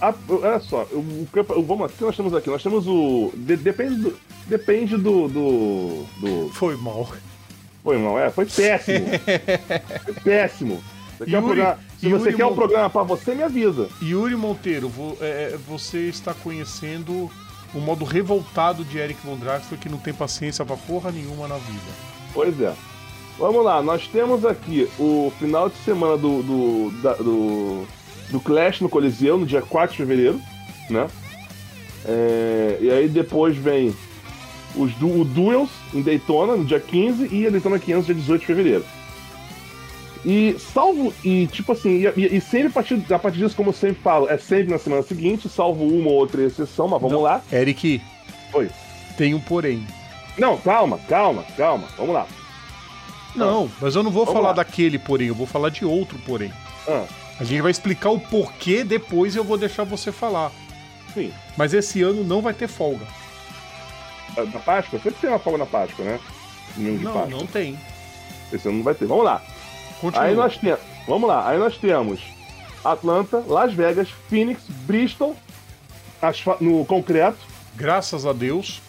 [0.00, 2.48] a- a- olha só, o, o vamos lá, o que nós temos aqui?
[2.50, 3.30] Nós temos o.
[3.34, 4.16] de- depende do.
[4.46, 5.28] Depende do.
[5.28, 7.08] do, do Foi mal.
[7.82, 9.06] foi, não, é, foi péssimo.
[10.04, 10.82] foi péssimo.
[11.18, 13.88] Você Yuri- programa- se Yuri você quer um programa pra você, me avisa.
[14.02, 17.30] Yuri Monteiro, vo- é, você está conhecendo
[17.74, 21.56] o modo revoltado de Eric Von Draxler que não tem paciência pra porra nenhuma na
[21.56, 21.92] vida.
[22.32, 22.72] Pois é.
[23.40, 27.86] Vamos lá, nós temos aqui o final de semana do, do, da- do,
[28.28, 30.38] do Clash no Coliseu, no dia 4 de fevereiro,
[30.90, 31.08] né?
[32.04, 33.94] É, e aí depois vem
[34.76, 38.40] os du o Duels em Daytona, no dia 15, e a Daytona 500, dia 18
[38.42, 38.84] de fevereiro.
[40.22, 43.70] E salvo, e tipo assim, e, e- e sempre a partir, a partir disso, como
[43.70, 47.16] eu sempre falo, é sempre na semana seguinte, salvo uma ou outra exceção, mas vamos
[47.16, 47.22] Não.
[47.22, 47.40] lá.
[47.50, 48.02] Eric,
[48.52, 48.68] Oi.
[49.16, 49.82] tem um porém.
[50.36, 52.26] Não, calma, calma, calma, vamos lá.
[53.34, 54.54] Não, mas eu não vou Vamos falar lá.
[54.54, 56.52] daquele porém, eu vou falar de outro porém.
[56.88, 57.04] Ah,
[57.38, 60.50] A gente vai explicar o porquê depois e eu vou deixar você falar.
[61.14, 61.32] sim.
[61.56, 63.06] Mas esse ano não vai ter folga.
[64.36, 64.98] Na Páscoa?
[65.00, 66.20] Sempre tem uma folga na Páscoa, né?
[66.76, 67.30] Domingo de Não, Páscoa.
[67.38, 67.78] não tem.
[68.52, 69.06] Esse ano não vai ter.
[69.06, 69.42] Vamos lá.
[70.00, 70.24] Continua.
[70.26, 70.80] Aí nós temos.
[71.06, 71.48] Vamos lá.
[71.48, 72.20] Aí nós temos
[72.84, 75.36] Atlanta, Las Vegas, Phoenix, Bristol,
[76.60, 77.38] no concreto,
[77.76, 78.80] Graças a Deus.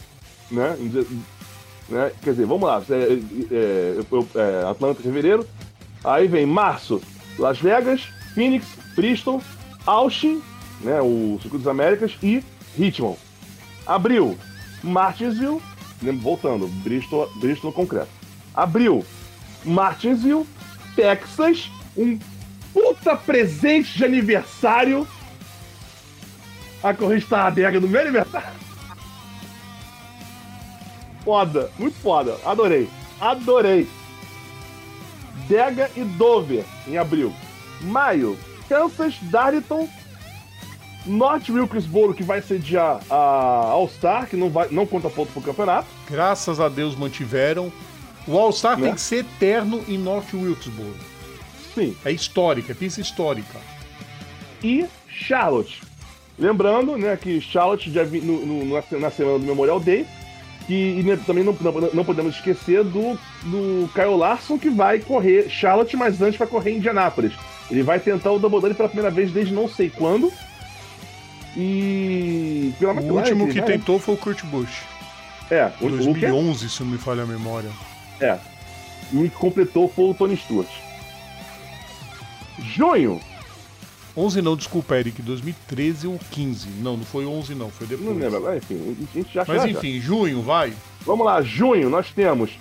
[0.49, 0.75] né?
[1.89, 2.11] Né?
[2.23, 2.81] Quer dizer, vamos lá.
[2.89, 2.93] É,
[3.53, 5.47] é, eu- é, Atlanta, fevereiro.
[6.03, 7.01] Aí vem março,
[7.37, 8.01] Las Vegas,
[8.33, 9.41] Phoenix, Bristol,
[9.85, 10.41] Austin,
[10.81, 10.99] né?
[11.01, 12.43] O Circuito das Américas e
[12.77, 13.17] Richmond.
[13.85, 14.37] Abril,
[14.83, 15.61] Martinsville,
[16.21, 18.09] voltando, Bristol, Bristol concreto.
[18.53, 19.05] Abril,
[19.63, 20.45] Martinsville,
[20.95, 22.17] Texas, um
[22.73, 25.07] puta presente de aniversário.
[26.81, 28.49] A corrida está adega no meu aniversário.
[31.23, 32.37] Foda, muito foda.
[32.45, 32.89] Adorei.
[33.19, 33.87] Adorei.
[35.47, 37.33] Dega e Dover em abril.
[37.81, 38.37] Maio,
[38.69, 39.87] Kansas, Darlington,
[41.05, 45.87] North Wilkesboro, que vai sediar a All-Star, que não, vai, não conta ponto pro campeonato.
[46.09, 47.71] Graças a Deus mantiveram.
[48.27, 48.87] O All-Star Né?
[48.87, 50.95] tem que ser eterno em North Wilkesboro.
[51.73, 51.95] Sim.
[52.05, 53.59] É histórica, é pista histórica.
[54.63, 55.81] E Charlotte.
[56.37, 60.05] Lembrando, né, que Charlotte no, no- na semana do Memorial Day.
[60.71, 65.49] Que, e também não, não, não podemos esquecer do, do Kyle Larson, que vai correr
[65.49, 67.33] Charlotte, mas antes vai correr Indianápolis.
[67.69, 70.31] Ele vai tentar o Double Down pela primeira vez desde não sei quando.
[71.57, 72.73] E.
[72.79, 73.67] Pela O McLaren, último que né?
[73.67, 74.83] tentou foi o Kurt Busch.
[75.49, 77.69] É, o, o que, 2011, se não me falha a memória.
[78.21, 78.37] é.
[79.11, 80.69] E o que completou foi o Tony Stewart.
[82.59, 83.19] Junho.
[84.21, 86.67] 11 não, desculpa, Eric, 2013 ou 15.
[86.81, 88.07] Não, não foi 11 não, foi depois.
[88.09, 90.73] Não lembro, mas enfim, a gente já Mas já- enfim, junho, vai.
[91.05, 92.51] Vamos lá, junho nós temos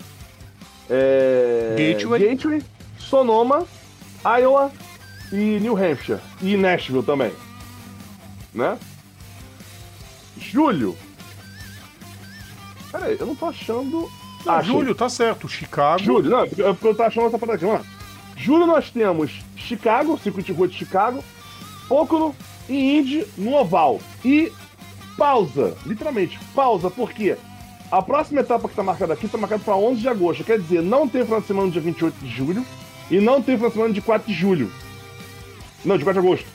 [0.88, 2.28] é, Gateway.
[2.30, 2.62] Gateway,
[2.98, 3.66] Sonoma,
[4.24, 4.72] Iowa
[5.32, 6.18] e New Hampshire.
[6.42, 7.32] E Nashville também.
[8.54, 8.78] Né?
[10.38, 10.96] Julho.
[12.90, 14.08] Peraí, eu não tô achando.
[14.44, 14.72] Não, Ah, achei.
[14.72, 15.48] julho, tá certo.
[15.48, 16.02] Chicago.
[16.02, 17.64] Julho, não, é porque eu tô achando essa parada aqui.
[17.66, 17.92] Vamos lá.
[18.36, 21.22] Julho nós temos Chicago, circuito de rua de Chicago,
[21.90, 22.36] Pocono
[22.68, 24.00] e Indy no Oval.
[24.24, 24.52] E
[25.18, 27.36] pausa, literalmente, pausa, porque
[27.90, 30.44] a próxima etapa que tá marcada aqui tá marcada para 11 de agosto.
[30.44, 32.64] Quer dizer, não tem final de semana no dia 28 de julho
[33.10, 34.70] e não tem final de semana de 4 de julho.
[35.84, 36.46] Não, de 4 de agosto.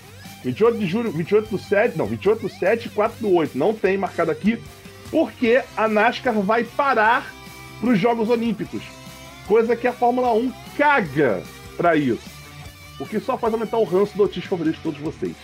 [0.45, 3.57] 28 de julho, 28 do 7, não, 28 do 7 e 4 do 8.
[3.57, 4.57] Não tem marcado aqui,
[5.11, 7.29] porque a NASCAR vai parar
[7.81, 8.83] para os Jogos Olímpicos.
[9.47, 11.43] Coisa que a Fórmula 1 caga
[11.75, 12.34] pra isso.
[12.99, 15.35] O que só faz aumentar o ranço do autista favorito de todos vocês.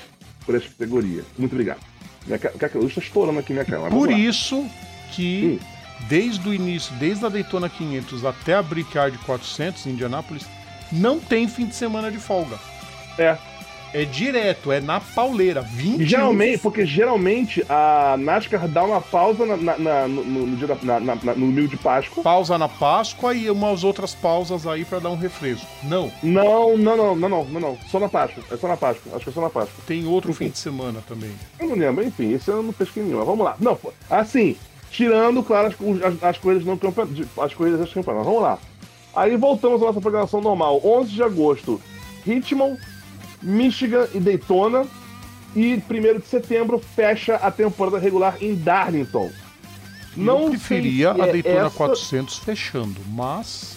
[0.46, 1.24] Por essa categoria.
[1.38, 1.80] Muito obrigado.
[2.26, 2.50] Minha ca...
[2.50, 3.90] ca- luz tá estourando aqui minha cara.
[3.90, 4.66] Por isso
[5.12, 5.60] que,
[6.08, 10.46] desde o início, desde a Daytona 500 até a Brickyard 400 em Indianápolis,
[10.92, 12.58] não tem fim de semana de folga.
[13.18, 13.38] É.
[13.94, 15.62] É direto, é na pauleira.
[15.62, 20.68] 20 Geralmente, porque geralmente a NASCAR dá uma pausa na, na- na- no, no, dia
[20.68, 22.24] da- no domingo de Páscoa.
[22.24, 25.68] pausa na Páscoa e umas outras pausas aí pra dar um refresco.
[25.84, 27.78] Não, Não, não, não, não, não, não, não.
[27.90, 28.42] Só na Páscoa.
[28.50, 29.14] É só na Páscoa.
[29.16, 29.84] Acho que é só na Páscoa.
[29.86, 30.46] tem outro Enfim.
[30.46, 31.32] fim de semana também.
[31.60, 33.26] Eu não lembro, enfim, esse ano eu não pesquei nenhuma.
[33.26, 33.58] Vamos lá.
[33.60, 33.78] Não,
[34.10, 34.56] assim,
[34.90, 35.74] tirando, claro, as,
[36.14, 37.28] as, as corridas não campeonato.
[37.42, 38.26] As corridas das campeonatos.
[38.28, 38.58] Vamos lá.
[39.14, 40.80] Aí voltamos à nossa programação normal.
[40.82, 41.82] 11 de agosto,
[42.26, 42.80] Richmond,
[43.42, 44.86] Michigan e Daytona.
[45.56, 49.30] E 1 de setembro fecha a temporada regular em Darlington.
[50.16, 53.76] Não eu preferia sei se a é Daytona essa- 400 fechando, mas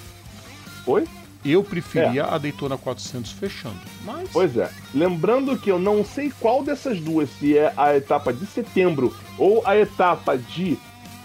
[0.87, 1.05] Oi?
[1.45, 3.79] eu preferia a Daytona 400 fechando.
[4.05, 4.71] Mas Pois é.
[4.95, 9.63] Lembrando que eu não sei qual dessas duas, se é a etapa de setembro ou
[9.67, 10.79] a etapa de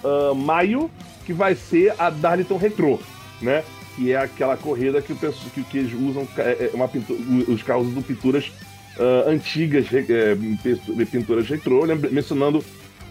[0.03, 0.89] ah, maio,
[1.25, 2.99] que vai ser a Darlington Retro,
[3.41, 3.63] né?
[3.99, 5.17] Que é aquela corrida que, o
[5.53, 7.17] que, que eles usam é, é, uma pintu-
[7.49, 8.49] os carros usam pinturas
[8.97, 12.63] ah, antigas, re- é, pintu- pinturas retrô, mencionando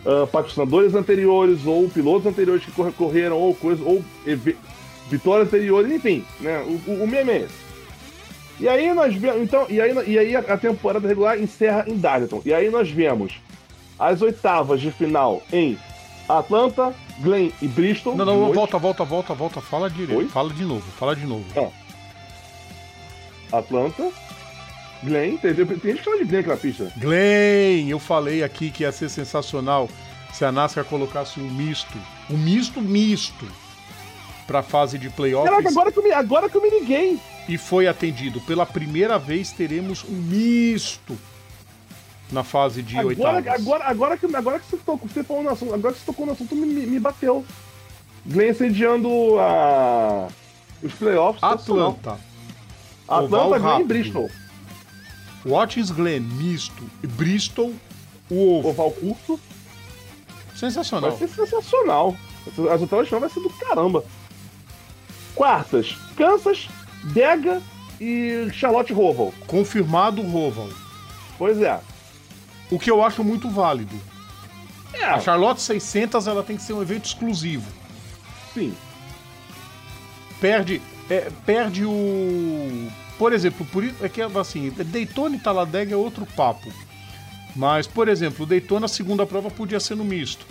[0.06, 4.02] ah, patrocinadores anteriores ou pilotos anteriores que corre- correram ou coisas ou
[5.10, 6.65] vitórias anteriores, enfim, né?
[6.66, 7.69] O, o, o meme é esse.
[8.60, 9.43] E aí nós vemos.
[9.43, 12.40] Então, e aí, e aí a temporada regular encerra em Darlington.
[12.47, 13.35] E aí nós vemos
[13.98, 15.77] as oitavas de final em
[16.28, 18.16] Atlanta, Glen e Bristol.
[18.16, 19.61] Não, não, volta, volta, volta, volta.
[19.61, 20.19] Fala direito.
[20.19, 20.28] Oi?
[20.28, 21.45] Fala de novo, fala de novo.
[23.53, 24.11] Atlanta,
[25.03, 25.36] Glen.
[25.39, 26.93] Tem, tem gente que fala de Glen aqui na pista.
[26.97, 29.89] Glenn, eu falei aqui que ia ser sensacional
[30.32, 31.97] se a NASCAR colocasse um misto.
[32.31, 33.47] Um misto misto
[34.47, 35.51] pra fase de playoffs.
[35.51, 37.19] Caraca, agora que, eu me, agora que eu me liguei.
[37.49, 38.40] e foi atendido.
[38.43, 41.19] Pela primeira vez teremos um misto
[42.30, 43.46] na fase de Agora, oitavas.
[43.46, 46.26] agora, agora, que, agora que você tocou, você falou no assunto, agora que você tocou
[46.26, 47.44] no assunto, me, me, bateu.
[48.26, 50.28] Glen sediando a.
[50.82, 51.42] Os playoffs.
[51.42, 52.18] Atlanta,
[53.09, 53.84] Atlanta, Oval Glen e.
[53.84, 54.30] Bristol.
[55.44, 57.72] Watkins Glen misto e Bristol
[58.30, 58.68] o ovo.
[58.68, 59.40] Oval curto.
[60.55, 61.10] Sensacional.
[61.10, 62.16] Vai ser sensacional.
[62.46, 64.05] As oitavas de final vai ser do caramba.
[65.34, 66.68] Quartas, Kansas,
[67.05, 67.62] Dega
[68.00, 69.32] e Charlotte Roval.
[69.46, 70.68] Confirmado o Roval.
[71.38, 71.80] Pois é.
[72.70, 73.95] O que eu acho muito válido.
[74.93, 77.70] É, A Charlotte 600 ela tem que ser um evento exclusivo.
[78.55, 78.74] sim.
[80.40, 80.81] Perde,
[81.11, 82.89] é, perde o.
[83.19, 86.73] Por exemplo, por isso é que assim, Daytona e Talladega é outro papo.
[87.57, 90.47] Mas, por exemplo, Daytona, a segunda prova podia ser no misto.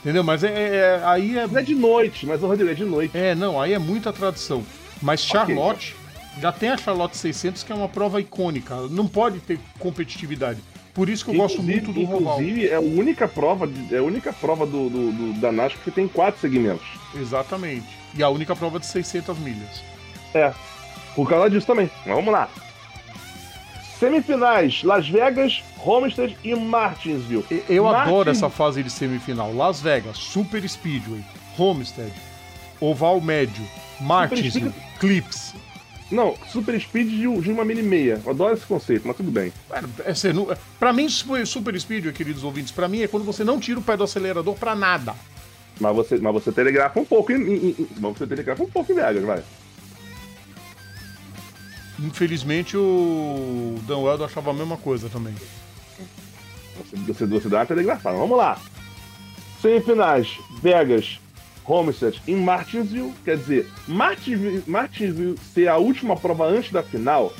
[0.00, 0.22] Entendeu?
[0.24, 1.46] Mas é, é- é- aí é.
[1.46, 3.16] Não é de noite, mas o Rodrigo é de noite.
[3.16, 4.62] É, não, aí é muita tradição.
[5.02, 5.94] Mas Charlotte,
[6.40, 8.74] já tem a Charlotte 600, que é uma prova icônica.
[8.90, 10.60] Não pode ter competitividade.
[10.92, 12.40] Por isso que eu gosto Inclusive- muito do Roval.
[12.40, 15.90] Inclusive, é a única prova, é a única prova do, do- do- da NASCAR que
[15.90, 16.86] tem quatro segmentos.
[17.16, 17.86] Exatamente.
[18.14, 19.82] E a única prova de 600 milhas.
[20.32, 20.52] É.
[21.16, 21.90] Por causa disso também.
[22.06, 22.48] Mas vamos lá.
[23.98, 27.44] Semifinais: Las Vegas, Homestead e Martinsville.
[27.68, 29.52] Eu Martin- adoro essa fase de semifinal.
[29.54, 31.24] Las Vegas, Super Speedway,
[31.58, 32.12] Homestead,
[32.80, 33.64] Oval Médio,
[34.00, 35.54] Martinsville, Clips.
[36.10, 38.20] Não, Super Speed de, de uma mini meia.
[38.24, 39.52] Eu adoro esse conceito, mas tudo bem.
[40.04, 40.48] É, você não-
[40.78, 43.82] Pra mim, Super Super Speedway, queridos ouvintes, pra mim é quando você não tira o
[43.82, 45.14] pé do acelerador pra nada.
[45.80, 48.92] Mas você, mas você telegrafa um pouco em, em- em- Mas você telegrafa um pouco
[48.92, 49.42] em Vegas, vai.
[51.98, 55.34] Infelizmente, o Dan Weldo achava a mesma coisa também.
[56.76, 58.16] Você, você, você dá uma telegrafada.
[58.18, 58.60] Vamos lá.
[59.62, 60.28] Semifinais:
[60.60, 61.18] Vegas,
[61.66, 63.12] Homestead e Martinsville.
[63.24, 67.32] Quer dizer, Martinsville, Martinsville ser a última prova antes da final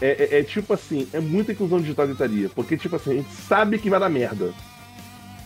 [0.00, 2.48] é, é- é tipo assim: é muita inclusão digital de gritaria.
[2.54, 4.52] Porque, tipo assim, a gente sabe que vai dar merda.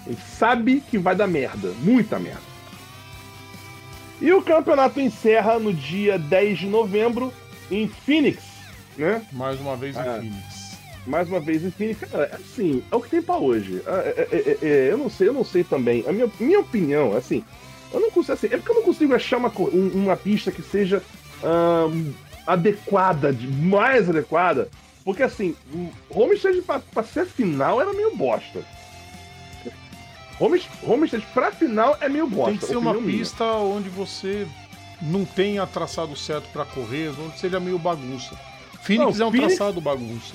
[0.06, 1.72] A gente sabe que vai dar merda.
[1.82, 2.50] Muita merda.
[4.20, 7.32] E o campeonato encerra no dia 10 de novembro
[7.70, 8.42] em Phoenix,
[8.98, 9.22] né?
[9.32, 10.18] Mais uma vez em Ah.
[10.20, 10.60] Phoenix.
[11.06, 13.80] mais uma vez em Phoenix, cara, é assim, é o que tem pra hoje.
[13.86, 16.04] É, é, é, é, eu não sei, eu não sei também.
[16.06, 17.42] A minha, minha opinião, assim,
[17.92, 20.62] eu não consigo, assim, é porque eu não consigo achar uma, um- uma pista que
[20.62, 21.02] seja
[21.42, 22.12] ahn,
[22.46, 24.68] adequada, de- mais adequada,
[25.04, 28.60] porque assim, o Homestead pra, pra ser final era meio bosta.
[30.82, 32.50] Homestead, pra final é meio bosta.
[32.52, 33.18] Tem que ser uma minha.
[33.18, 34.46] pista onde você
[35.02, 38.34] não tenha traçado certo pra correr, onde seja meio bagunça.
[38.82, 40.34] Phoenix Não, é um Phoenix- traçado bagunça.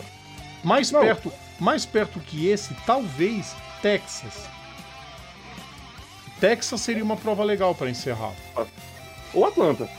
[0.64, 1.02] Mais Não.
[1.02, 4.48] perto, mais perto que esse, talvez Texas.
[6.40, 8.34] Texas seria uma prova legal pra encerrar.
[9.34, 9.90] Ou Atlanta.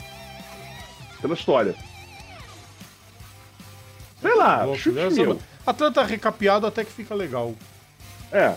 [1.21, 1.75] Pela história.
[4.21, 5.39] Sei lá, chute meu.
[5.65, 7.53] Atlanta recapeado até que fica legal.
[8.31, 8.55] É.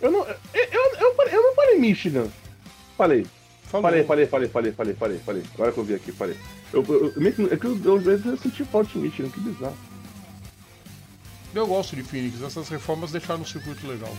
[0.00, 0.26] Eu não.
[0.26, 2.28] Eu, eu, eu, eu não falei Michigan.
[2.96, 3.26] Falei.
[3.64, 3.82] Falou.
[3.82, 5.42] Falei, falei, falei, falei, falei, falei, falei.
[5.54, 6.36] Agora que eu vi aqui, falei.
[6.72, 9.76] Eu, eu, eu, é que eu, eu, eu senti falta de Michigan, que bizarro.
[11.54, 14.14] Eu gosto de Phoenix, essas reformas deixaram o circuito legal.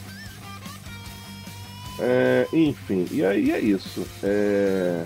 [1.99, 4.05] É, enfim, e aí é isso.
[4.23, 5.03] É...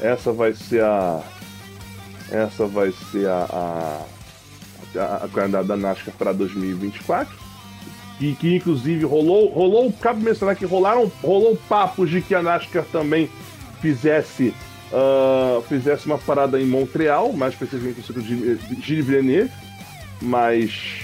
[0.00, 1.22] Essa vai ser a.
[2.30, 3.46] Essa vai ser a.
[4.94, 7.34] a, a, a calendário da NASCAR para 2024.
[8.20, 9.48] E que inclusive rolou.
[9.48, 9.92] Rolou.
[9.92, 13.28] Cabe mencionar que rolaram, rolou papos de que a NASCAR também
[13.80, 14.54] fizesse.
[14.90, 19.52] Uh, fizesse uma parada em Montreal, mais especificamente no circuito de Gilles Villeneuve,
[20.22, 21.02] mas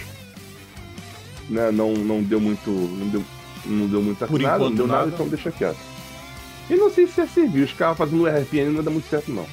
[1.51, 2.71] né, não, não deu muito.
[2.71, 3.25] Não deu,
[3.66, 5.12] não deu muito Por nada, não deu nada, nada.
[5.15, 5.77] então deixa quieto.
[6.70, 9.47] E não sei se ia servir, os caras fazendo RPN não dá muito certo, não.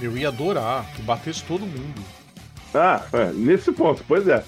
[0.00, 1.94] Eu ia adorar que batesse todo mundo.
[2.74, 4.42] Ah, é, nesse ponto, pois é.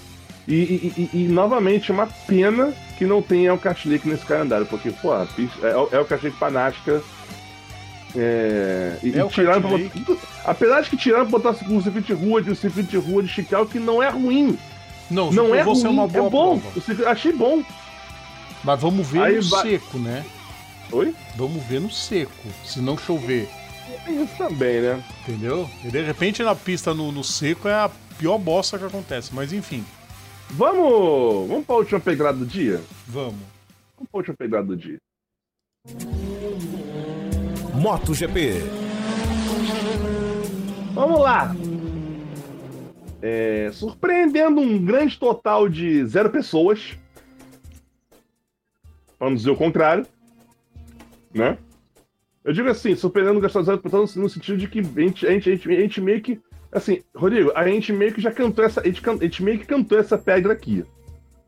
[0.47, 4.91] E, e- e- e, novamente, uma pena que não tenha o Caxlick nesse calendário, porque,
[4.91, 7.01] pô, é, o- é o Caxlick pra NASCAR.
[8.15, 9.77] É, e, É e o tiraram pra
[10.45, 13.21] apesar de que tiraram pra botar o circuito de rua, de o circuito de rua
[13.21, 14.57] de Chicago, que não é ruim.
[15.11, 16.59] Não, Não é ser ruim, uma boa é bom.
[16.59, 17.09] prova.
[17.11, 17.63] Achei bom.
[18.67, 20.25] Mas vamos ver Aí no vai- seco, né?
[20.91, 21.15] Oi?
[21.37, 22.33] Vamos ver no seco.
[22.65, 23.47] Se não chover,
[24.05, 25.01] isso também, né?
[25.21, 25.69] entendeu?
[25.85, 29.33] E de repente na pista no, no seco é a pior bosta que acontece.
[29.33, 29.85] Mas enfim,
[30.49, 32.81] Vamos, vamos pra última pegada do dia?
[33.07, 33.39] vamos.
[33.95, 34.97] Vamos pra última pegada do dia.
[37.73, 38.63] MotoGP.
[40.93, 41.55] Vamos lá!
[43.21, 46.97] É, surpreendendo um grande total de zero pessoas.
[49.17, 50.05] Pra não dizer o contrário.
[51.33, 51.57] Né?
[52.43, 55.49] Eu digo assim, surpreendendo de zero pessoas no sentido de que a gente, a gente,
[55.49, 56.39] a gente, a gente meio que.
[56.71, 58.81] Assim, Rodrigo, a gente meio que já cantou essa.
[58.81, 60.83] A gente, can- a gente meio que cantou essa pedra aqui.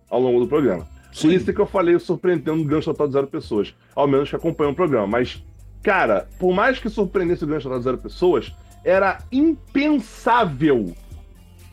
[0.09, 0.87] Ao longo do programa.
[1.21, 3.73] Por isso é que eu falei surpreendendo um grande total de zero pessoas.
[3.95, 5.07] Ao menos que acompanham o programa.
[5.07, 5.43] Mas,
[5.83, 8.51] cara, por mais que surpreendesse o grande total de zero pessoas,
[8.83, 10.93] era impensável.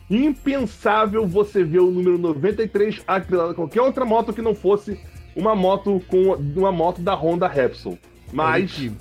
[0.09, 4.99] Impensável você ver o número 93 atrelado a qualquer outra moto que não fosse
[5.37, 7.97] uma moto com uma moto da Honda Repsol.
[8.33, 8.91] Mas.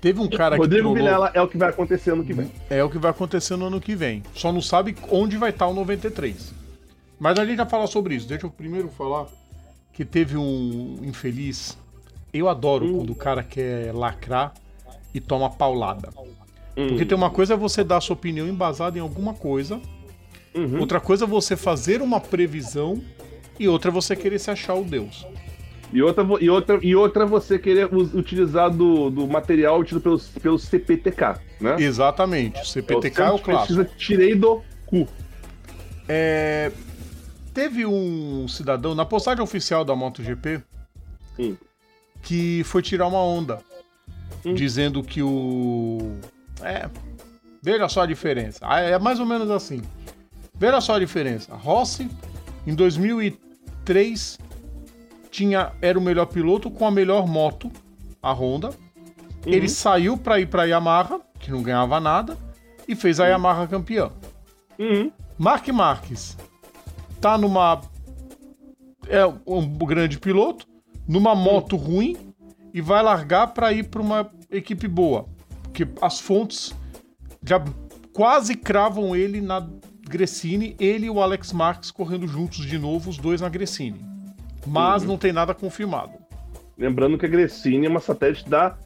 [0.00, 2.50] Teve um cara que Rodrigo Vilela é o que vai acontecer ano que vem.
[2.70, 4.22] É o que vai acontecer no ano que vem.
[4.34, 6.54] Só não sabe onde vai estar o 93.
[7.18, 8.26] Mas a gente vai falar sobre isso.
[8.26, 9.26] Deixa eu primeiro falar
[9.92, 11.76] que teve um infeliz.
[12.32, 14.54] Eu adoro quando o cara quer lacrar
[15.12, 16.08] e toma paulada.
[16.74, 19.80] Porque tem uma coisa é você dar sua opinião embasada em alguma coisa,
[20.54, 20.80] Uhum.
[20.80, 23.00] outra coisa é você fazer uma previsão
[23.60, 25.26] e outra é você querer se achar o Deus.
[25.92, 30.58] E outra, e outra, e outra você querer utilizar do, do material tido pelo, pelo
[30.58, 31.76] CPTK, né?
[31.78, 32.60] Exatamente.
[32.60, 33.84] O CPTK é o Centro de clássico.
[33.96, 35.06] Tirei do cu.
[36.08, 36.70] É,
[37.52, 40.62] Teve um cidadão na postagem oficial da MotoGP
[41.38, 41.56] Hum.
[42.22, 43.60] que foi tirar uma onda,
[44.44, 44.54] Hum.
[44.54, 46.16] dizendo que o.
[46.62, 46.88] É.
[47.62, 48.60] Veja só a diferença.
[48.62, 49.82] Ah, É mais ou menos assim.
[50.54, 51.54] Veja só a diferença.
[51.54, 52.08] Rossi,
[52.66, 52.74] em
[53.84, 54.38] 2003,
[55.30, 57.70] tinha, era o melhor piloto com a melhor moto,
[58.22, 58.70] a Honda.
[59.46, 62.36] Ele saiu para ir para Yamaha, que não ganhava nada,
[62.86, 64.10] e fez a Yamaha campeã.
[64.78, 65.10] Uhum.
[65.38, 66.36] Mark Marques
[67.20, 67.80] tá numa.
[69.08, 70.66] É um grande piloto,
[71.08, 72.16] numa moto ruim
[72.72, 75.26] e vai largar para ir para uma equipe boa.
[75.62, 76.72] Porque as fontes
[77.42, 77.62] já
[78.12, 79.66] quase cravam ele na
[80.10, 84.04] Gresini, ele e o Alex Marques correndo juntos de novo, os dois na Gresini.
[84.66, 86.12] Mas não tem nada confirmado.
[86.76, 88.76] Lembrando que a Gresini é uma satélite da.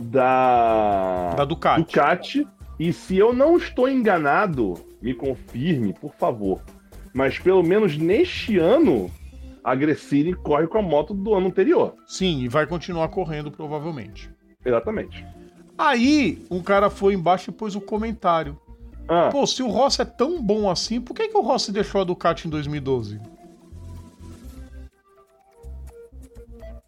[0.00, 1.34] Da.
[1.36, 1.80] Da Ducati.
[1.82, 2.48] Ducati.
[2.80, 6.60] E se eu não estou enganado, me confirme, por favor.
[7.12, 9.10] Mas pelo menos neste ano,
[9.62, 11.94] a Gresini corre com a moto do ano anterior.
[12.06, 14.30] Sim, e vai continuar correndo provavelmente.
[14.64, 15.24] Exatamente.
[15.76, 18.58] Aí, um cara foi embaixo e pôs o comentário.
[19.08, 22.00] Ah, Pô, se o Rossi é tão bom assim, por que, que o Rossi deixou
[22.00, 23.20] a Ducati em 2012?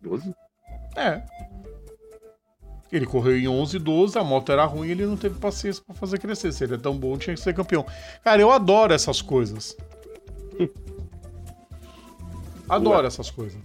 [0.01, 0.35] 12?
[0.97, 1.23] É.
[2.91, 6.19] Ele correu em 11, 12, a moto era ruim, ele não teve paciência pra fazer
[6.19, 6.53] crescer.
[6.53, 7.85] Se ele é tão bom, tinha que ser campeão.
[8.23, 9.77] Cara, eu adoro essas coisas.
[12.69, 13.07] Adoro Ué.
[13.07, 13.61] essas coisas.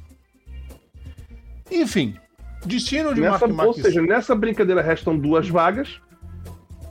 [1.71, 2.15] Enfim,
[2.65, 3.81] destino de Nessa, Mark ou Marques.
[3.83, 5.99] seja, nessa brincadeira restam duas vagas,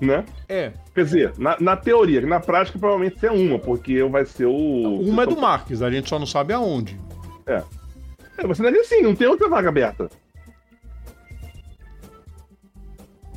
[0.01, 0.25] né?
[0.49, 5.01] É, Quer dizer, na, na teoria, na prática provavelmente é uma, porque vai ser o.
[5.01, 6.99] uma é do Marques, a gente só não sabe aonde.
[7.47, 7.63] É.
[8.39, 10.09] É, você não é assim, não tem outra vaga aberta.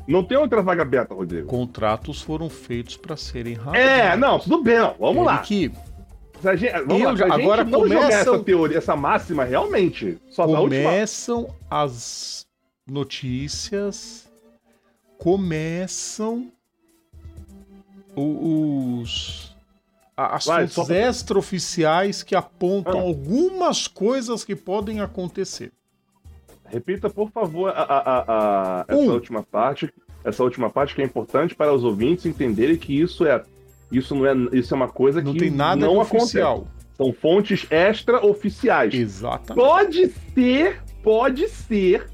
[0.07, 1.47] Não tem outra vaga aberta, Rodrigo.
[1.47, 3.79] Contratos foram feitos pra serem rápidos.
[3.87, 4.95] É, não, tudo bem, não.
[4.99, 5.37] Vamos lá.
[5.39, 5.71] Que
[6.43, 9.45] a gente, vamos Eu lá, se a gente agora jogar começam- essa teoria, essa máxima
[9.45, 12.45] realmente, só começam as
[12.85, 14.29] notícias
[15.23, 16.51] começam
[18.13, 19.55] os
[20.17, 23.01] as Vai, fontes só extraoficiais que apontam Ah.
[23.03, 25.71] algumas coisas que podem acontecer.
[26.65, 28.25] Repita, por favor, a, a-
[28.81, 29.11] a- essa Um.
[29.13, 29.91] última parte.
[30.25, 33.41] Essa última parte que é importante para os ouvintes entenderem que isso é.
[33.91, 34.33] Isso não é.
[34.51, 36.67] Isso é uma coisa Não que tem nada não oficial.
[36.97, 38.93] São fontes extra-oficiais.
[38.93, 39.65] Exatamente.
[39.65, 42.07] Pode ser, pode ser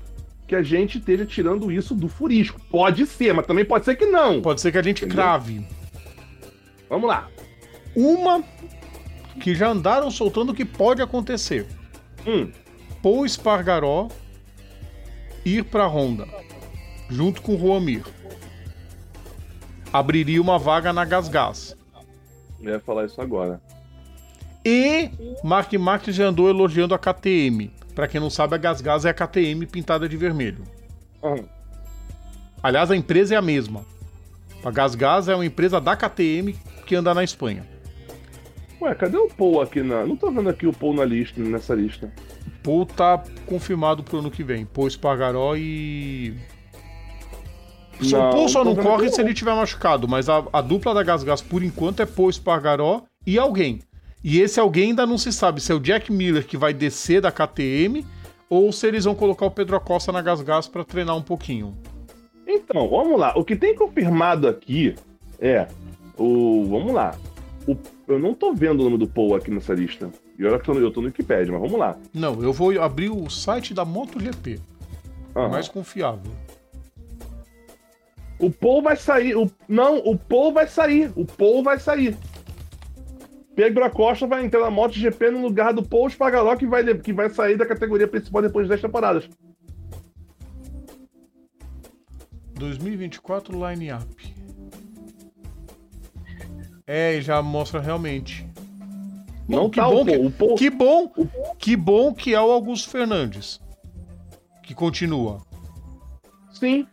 [0.50, 2.60] que a gente esteja tirando isso do furisco.
[2.72, 4.42] Pode ser, mas também pode ser que não.
[4.42, 5.16] Pode ser que a gente Entendeu?
[5.24, 5.64] crave.
[6.90, 7.30] Vamos lá.
[7.96, 8.44] Uma
[9.40, 11.68] que já andaram soltando que pode acontecer.
[12.26, 12.52] Hum,
[13.02, 14.08] Paul Espargaró
[15.46, 16.28] ir pra Honda,
[17.10, 18.04] junto com o Roamir.
[19.94, 21.78] Abriria uma vaga na Gasgas.
[22.60, 23.62] eu ia falar isso agora.
[24.66, 25.12] E
[25.44, 27.72] Mark Marques já andou elogiando a KTM.
[28.00, 30.64] Pra quem não sabe, a Gasgas é a KTM pintada de vermelho.
[31.22, 31.44] Aham.
[32.64, 33.86] Aliás, a empresa é a mesma.
[34.64, 36.56] A Gasgas é uma empresa da KTM
[36.86, 37.68] que anda na Espanha.
[38.80, 40.06] Ué, cadê o Paul aqui na.
[40.06, 42.10] Não tô vendo aqui o Paul na lista, nessa lista.
[42.64, 44.66] Paul tá confirmado pro ano que vem.
[44.66, 46.36] Paul Espargaró e.
[48.00, 51.04] Não, o Paul só não corre se ele tiver machucado, mas a, a dupla da
[51.04, 53.82] Gasgas por enquanto é Paul Espargaró e alguém.
[54.24, 57.22] E esse alguém ainda não se sabe se é o Jack Miller que vai descer
[57.22, 58.06] da KTM
[58.50, 61.78] ou se eles vão colocar o Pedro Acosta na Gasgas pra treinar um pouquinho.
[62.46, 63.34] Então, vamos lá.
[63.38, 64.96] O que tem confirmado aqui
[65.40, 65.68] é
[66.18, 66.66] o.
[66.70, 67.16] Vamos lá.
[67.68, 67.78] O-
[68.08, 70.10] Eu não tô vendo o nome do Paul aqui nessa lista.
[70.38, 71.96] E olha que eu tô no- eu tô no Wikipedia, mas vamos lá.
[72.14, 74.60] Não, eu vou abrir o site da MotoGP,
[75.36, 75.50] Aham.
[75.50, 76.32] mais confiável.
[78.40, 79.36] O Paul vai sair.
[79.36, 79.50] O...
[79.68, 81.12] Não, o Paul vai sair.
[81.16, 82.18] O Paul vai sair.
[83.60, 87.30] Pedro Acosta vai entrar na MotoGP no lugar do Paul Spagaló, que vai, que vai
[87.30, 89.30] sair da categoria principal depois de 10 temporadas.
[92.53, 94.36] 2024 line-up.
[96.88, 98.48] É, e já mostra realmente.
[99.45, 100.15] Não que tá bom que.
[100.15, 101.11] O Paul que bom,
[101.57, 103.60] que bom que é o Augusto Fernandes.
[104.64, 105.41] Que continua.
[106.53, 106.88] Sim.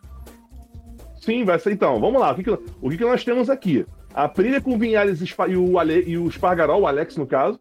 [1.20, 2.00] Sim, vai ser então.
[2.00, 2.32] Vamos lá.
[2.32, 3.86] O que, que, o que, que nós temos aqui?
[4.16, 7.60] A Aprilia com o Vinhares e o, Ale, e o Spargaró, o Alex no caso.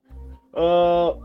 [0.56, 1.16] Ah,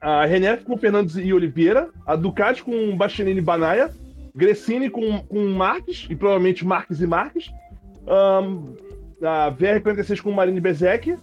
[0.00, 1.90] a René com o Fernandes e Oliveira.
[2.06, 3.90] A Ducati com o Bastianini e Banaia.
[4.34, 7.52] Gressini com, com Marques, e provavelmente Marques e Marques.
[8.08, 8.74] Ahn,
[9.22, 11.16] a VR46 com o Marine Bezek.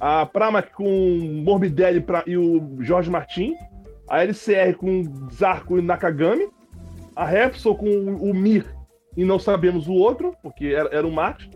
[0.00, 3.54] A Pramac com Morbidelli e o Jorge Martin.
[4.08, 5.02] A LCR com
[5.32, 6.48] Zarco e Nakagami
[7.16, 8.66] a Repsol com o, o Mir
[9.16, 11.48] e não sabemos o outro, porque era, era o Marques.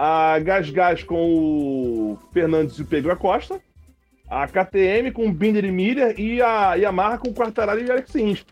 [0.00, 3.60] A Gas Gas com o Fernandes e o Pedro Acosta.
[4.30, 7.90] A KTM com o Binder e Miller e a Yamaha com o Quartararo e o
[7.90, 8.46] Alex Rins.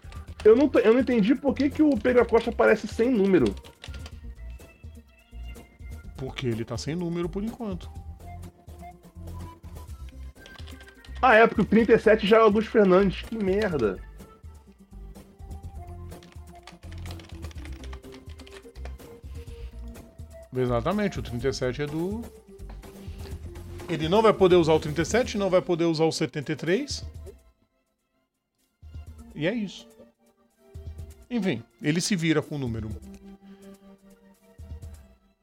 [0.44, 3.54] Eu não, eu não entendi por que, que o Pedro Acosta aparece sem número.
[6.16, 7.88] Porque ele tá sem número por enquanto.
[11.22, 13.22] Ah, é, porque o 37 já é o Augusto Fernandes.
[13.22, 14.00] Que merda.
[20.54, 22.22] Exatamente, o 37 é do.
[23.88, 27.04] Ele não vai poder usar o 37, não vai poder usar o 73.
[29.34, 29.86] E é isso.
[31.30, 32.88] Enfim, ele se vira com o número.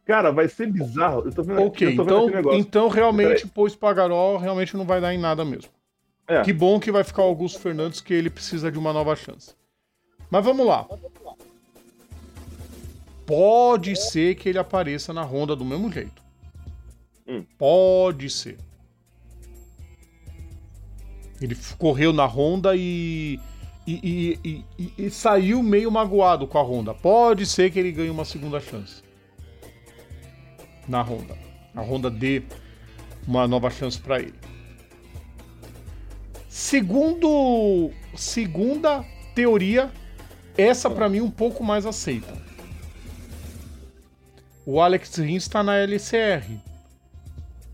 [0.06, 1.22] Cara, vai ser bizarro.
[1.26, 5.00] Eu tô vendo Ok, eu tô vendo então, então realmente, pois Pagaró realmente não vai
[5.00, 5.72] dar em nada mesmo.
[6.28, 6.42] É.
[6.42, 9.54] Que bom que vai ficar o Augusto Fernandes, que ele precisa de uma nova chance.
[10.30, 10.88] Mas vamos lá.
[13.26, 16.22] Pode ser que ele apareça na Honda do mesmo jeito.
[17.28, 17.44] Hum.
[17.58, 18.58] Pode ser.
[21.42, 23.40] Ele correu na Honda e
[23.86, 26.94] e, e- e- e- saiu meio magoado com a Honda.
[26.94, 29.04] Pode ser que ele ganhe uma segunda chance.
[30.88, 31.38] Na Honda.
[31.76, 32.44] A Honda dê
[33.28, 34.36] uma nova chance para ele.
[36.48, 39.04] Segundo, segunda
[39.36, 39.92] teoria,
[40.58, 42.34] essa pra mim um pouco mais aceita.
[44.66, 46.58] O Alex Rins está na LCR.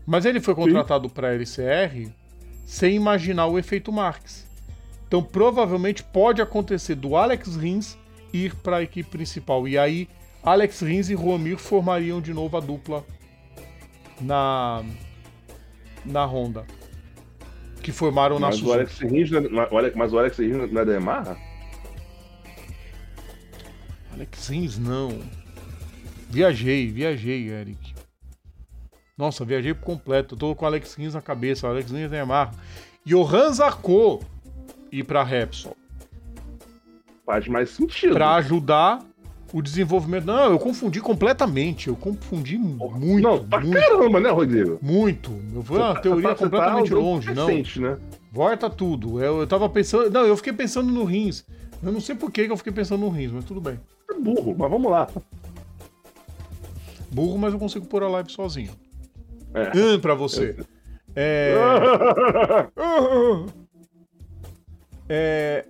[0.06, 2.10] Mas ele foi contratado para a LCR
[2.64, 4.46] sem imaginar o efeito Marx.
[5.06, 7.96] Então provavelmente pode acontecer do Alex Rins
[8.32, 9.66] ir para a equipe principal.
[9.68, 10.08] E aí
[10.42, 13.04] Alex Rins e Romir formariam de novo a dupla
[14.20, 14.82] na
[16.04, 16.64] na Honda.
[17.82, 18.74] Que formaram na Mas o Suzuki.
[18.78, 19.40] Alex Rins, é-
[19.72, 21.36] o Alex- mas o Alex Rins não é da Yamaha?
[24.12, 25.18] Alex Rins, não.
[26.30, 27.94] Viajei, viajei, Eric.
[29.18, 30.34] Nossa, viajei por completo.
[30.34, 31.66] Eu tô com o Alex Rins na cabeça.
[31.66, 32.52] O Alex Rins é Yamaha.
[33.04, 34.20] Johan Zarco
[34.92, 35.76] ir pra Repsol.
[37.26, 38.14] Faz mais sentido.
[38.14, 39.00] Pra ajudar
[39.52, 40.24] o desenvolvimento.
[40.24, 41.88] Não, eu confundi completamente.
[41.88, 43.20] Eu confundi muito.
[43.20, 44.78] Não, pra muito, caramba, né, Rodrigo?
[44.80, 45.32] muito.
[45.52, 47.46] Eu fui uma teoria Você tá completamente usando longe, não.
[47.46, 47.98] recente, né?
[48.32, 49.22] Volta tudo.
[49.22, 50.08] Eu, eu tava pensando.
[50.10, 51.44] Não, eu fiquei pensando no rins.
[51.82, 53.80] Eu não sei por que que eu fiquei pensando no rins, mas tudo bem.
[54.08, 55.08] É burro, mas vamos lá.
[57.12, 58.72] Burro, mas eu consigo pôr a live sozinho.
[59.54, 59.70] É.
[59.76, 60.56] Hum, pra você.
[61.14, 61.54] É.
[65.08, 65.64] É.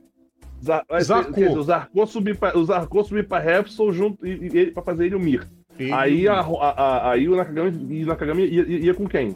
[0.62, 1.62] Zar- Zarco.
[1.62, 5.20] Zarco subir pra, o Zarco subir pra Repsol junto e, e, pra fazer ele o
[5.20, 5.48] Mir.
[5.78, 9.34] ele- Aí, a, a- a- aí o Nakagami, e o Nakagami ia, ia- com quem?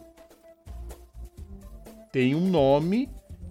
[2.12, 3.08] tem um nome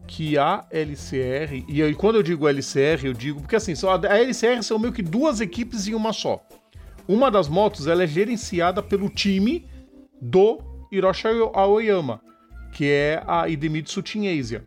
[0.07, 1.65] que a LCR.
[1.67, 3.41] E aí, quando eu digo LCR, eu digo.
[3.41, 3.73] Porque assim,
[4.07, 6.39] a LCR são meio que duas equipes em uma só.
[7.07, 9.65] Uma das motos ela é gerenciada pelo time
[10.21, 10.59] do
[10.91, 12.21] Hiroshi Aoyama,
[12.71, 14.65] que é a Idemitsu Team Asia.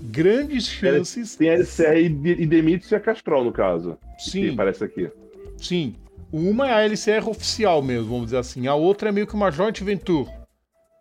[0.00, 1.36] Grandes chances.
[1.36, 3.98] Tem a LCR e, De- e a Castrol, no caso.
[4.18, 5.10] Sim, parece aqui.
[5.56, 5.94] sim.
[6.30, 8.66] Uma é a LCR oficial mesmo, vamos dizer assim.
[8.66, 10.28] A outra é meio que uma joint venture.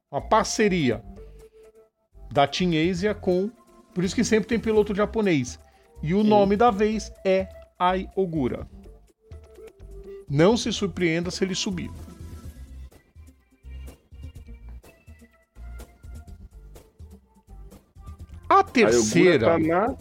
[0.09, 1.03] Uma parceria
[2.31, 3.51] da Team Asia com.
[3.93, 5.59] Por isso que sempre tem piloto japonês.
[6.01, 8.65] E o nome da vez é Ai Ogura.
[10.29, 11.89] Não se surpreenda se ele subir.
[18.49, 19.45] A terceira.
[19.45, 19.95] tá na.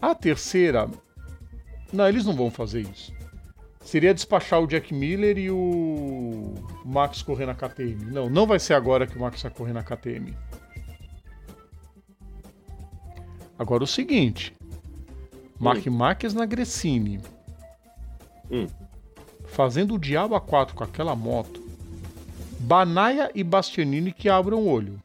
[0.00, 0.88] A terceira.
[1.92, 3.12] Não, eles não vão fazer isso.
[3.84, 6.54] Seria despachar o Jack Miller e o
[6.84, 8.06] Max correr na KTM.
[8.06, 10.34] Não, não vai ser agora que o Max vai correr na KTM.
[13.58, 14.54] Agora o seguinte:
[15.60, 17.20] Mark Marques na Gresini.
[18.50, 18.66] Hum.
[19.54, 21.62] Fazendo o diabo a 4 com aquela moto.
[22.58, 25.00] Banaia e Bastianini que abram o olho.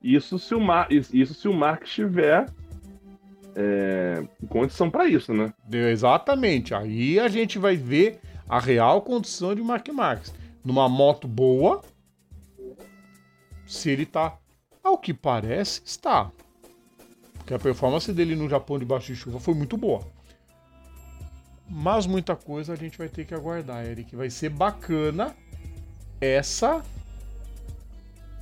[0.00, 0.86] Isso se o, Mar...
[0.88, 2.46] isso se o Mark estiver
[3.56, 5.52] é, em condição pra isso, né?
[5.68, 6.72] Exatamente.
[6.76, 10.32] Aí a gente vai ver a real condição de Mark Marques.
[10.64, 11.82] Numa moto boa,
[13.66, 14.38] se ele tá.
[14.80, 16.30] Ao que parece, está.
[17.34, 20.14] Porque a performance dele no Japão debaixo de chuva foi muito boa.
[21.68, 24.14] Mas muita coisa a gente vai ter que aguardar, Eric.
[24.14, 25.34] Vai ser bacana
[26.20, 26.82] essa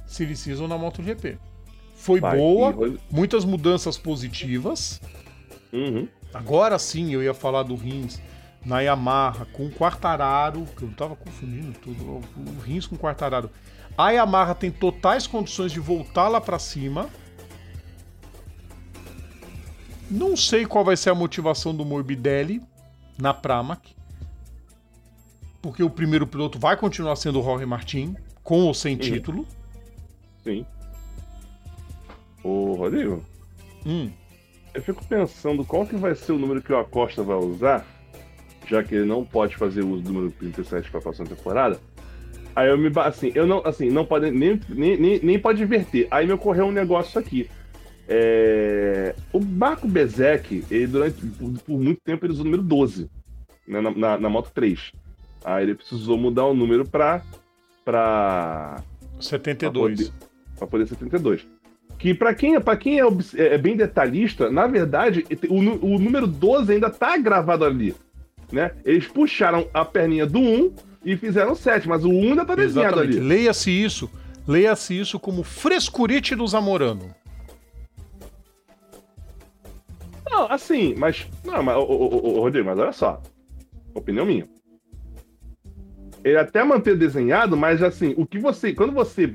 [0.06, 1.38] Silly Season na MotoGP.
[1.96, 5.00] Foi Vai, boa, e- muitas mudanças positivas.
[5.72, 6.06] Uhum.
[6.32, 8.20] Agora sim eu ia falar do Rins
[8.64, 13.50] na Yamaha com o Quartararo, que eu tava confundindo tudo, o Rins com o Quartararo.
[13.96, 17.08] A Yamaha tem totais condições de voltar lá pra cima.
[20.10, 22.60] Não sei qual vai ser a motivação do Morbidelli
[23.18, 23.94] na Pramac.
[25.62, 29.46] Porque o primeiro piloto vai continuar sendo o Jorge Martin, com ou sem título.
[30.42, 30.66] Sim.
[32.42, 33.24] Ô, Rodrigo,
[33.86, 34.10] Hum,
[34.72, 37.86] eu fico pensando qual que vai ser o número que o Acosta vai usar,
[38.66, 41.78] já que ele não pode fazer uso do número 37 para a próxima temporada.
[42.56, 46.06] Aí eu me assim, eu não, assim, não pode nem, nem, nem, nem pode inverter.
[46.10, 47.50] Aí me ocorreu um negócio aqui.
[48.08, 53.10] É, O Marco Bezek, ele durante por, por muito tempo ele usou o número 12
[53.66, 54.92] né, na, na, na Moto 3.
[55.44, 57.22] Aí ele precisou mudar o número para
[57.84, 58.82] para
[59.20, 60.10] 72.
[60.56, 61.46] para poder 72.
[61.98, 65.58] Que para quem, pra quem é, obs- é bem detalhista, na verdade, o,
[65.94, 67.94] o número 12 ainda tá gravado ali.
[68.50, 68.72] Né?
[68.84, 70.72] Eles puxaram a perninha do 1
[71.04, 73.18] e fizeram 7, mas o 1 ainda tá desenhado Exatamente.
[73.18, 73.26] ali.
[73.26, 74.10] Leia-se isso.
[74.46, 77.14] Leia-se isso como frescurite do Zamorano.
[80.30, 81.26] Não, assim, mas.
[81.44, 83.20] Não, mas, ô, ô, ô, Rodrigo, mas olha só.
[83.94, 84.46] Opinião minha.
[86.24, 88.72] Ele até manter desenhado, mas assim, o que você.
[88.72, 89.34] Quando você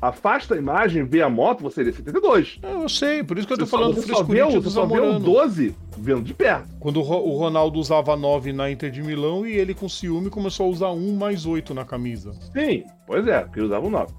[0.00, 2.60] afasta a imagem, vê a moto, você vê 72.
[2.62, 4.86] Eu sei, por isso que eu tô Você só- falando você só vê, você só
[4.86, 5.18] vê o Zamorano.
[5.18, 6.68] 12 vendo de perto.
[6.78, 10.68] Quando o Ronaldo usava 9 na Inter de Milão e ele com ciúme começou a
[10.68, 12.32] usar 1 mais 8 na camisa.
[12.52, 14.12] Sim, pois é, porque ele usava o 9.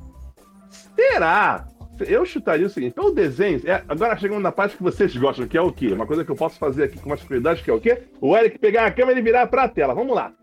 [0.96, 1.66] Será?
[2.08, 5.58] Eu chutaria o seguinte, pelo desenho, é, agora chegando na parte que vocês gostam, que
[5.58, 5.88] é o quê?
[5.88, 8.04] Uma coisa que eu posso fazer aqui com mais tranquilidade, que é o quê?
[8.22, 9.94] O Eric pegar a câmera e virar pra tela.
[9.94, 10.34] Vamos lá.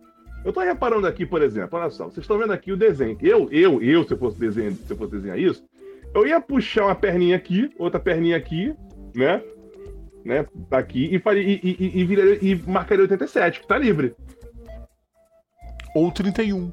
[0.45, 3.19] Eu tô reparando aqui, por exemplo, olha só, vocês estão vendo aqui o desenho.
[3.20, 5.65] Eu, eu, eu, se eu fosse desenhar, se eu fosse desenhar isso,
[6.15, 8.74] eu ia puxar uma perninha aqui, outra perninha aqui,
[9.15, 9.43] né?
[10.24, 10.47] Né?
[10.70, 14.15] Aqui e faria e, e, e, e, viraria- e marcaria 87, que tá livre.
[15.95, 16.73] Ou 31.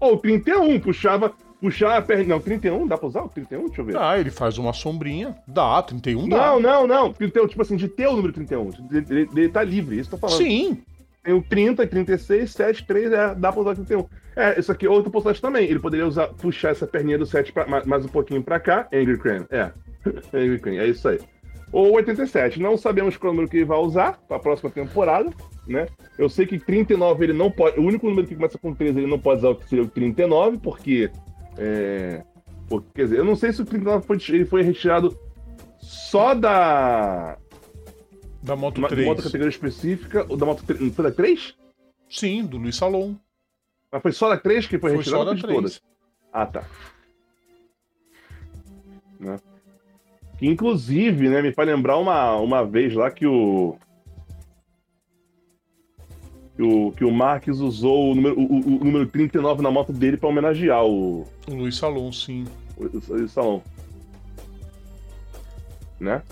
[0.00, 2.28] Ou 31, puxava, puxava a perninha.
[2.28, 3.66] Não, 31, dá pra usar o 31?
[3.66, 3.96] Deixa eu ver.
[3.96, 5.36] Ah, ele faz uma sombrinha.
[5.46, 6.36] Dá, 31 dá.
[6.36, 7.12] Não, não, não.
[7.12, 8.70] 31, tipo assim, de ter o número 31.
[8.90, 10.44] Ele, ele, ele tá livre, isso que eu tô falando.
[10.44, 10.82] Sim.
[11.22, 14.06] Tem o 30, 36, 7, 3, é, dá pra usar o 31.
[14.36, 15.68] É, isso aqui é outra possibilidade também.
[15.68, 18.86] Ele poderia usar, puxar essa perninha do 7 pra, mais, mais um pouquinho pra cá.
[18.92, 19.72] Angry Crane, é.
[20.32, 21.18] Angry Crane, é isso aí.
[21.72, 22.60] ou 87.
[22.60, 25.30] Não sabemos qual número que ele vai usar para a próxima temporada,
[25.66, 25.88] né?
[26.16, 27.80] Eu sei que 39 ele não pode.
[27.80, 29.88] O único número que começa com 13 ele não pode usar o que seria o
[29.88, 31.10] 39, porque.
[31.58, 32.22] É,
[32.68, 35.16] porque quer dizer, eu não sei se o 39 foi, ele foi retirado
[35.78, 37.38] só da.
[38.42, 39.06] Da Moto Uma 3.
[39.06, 40.94] moto categoria específica, ou da moto 3.
[40.94, 41.54] Foi da 3?
[42.08, 43.16] Sim, do Luiz Salom.
[43.90, 45.54] Mas foi só da 3 que foi, Foi retirado só da de 3.
[45.56, 45.82] todas?
[46.32, 46.64] Ah, tá.
[49.18, 49.38] Né?
[50.38, 53.76] Que inclusive, né, me faz lembrar uma, uma vez lá que o.
[56.56, 60.16] Que o, que o Marques usou o número, o, o- número 39 na moto dele
[60.16, 62.46] pra homenagear o, O Luiz Salom, sim.
[62.78, 63.62] o, o- o salão.
[66.00, 66.22] Né?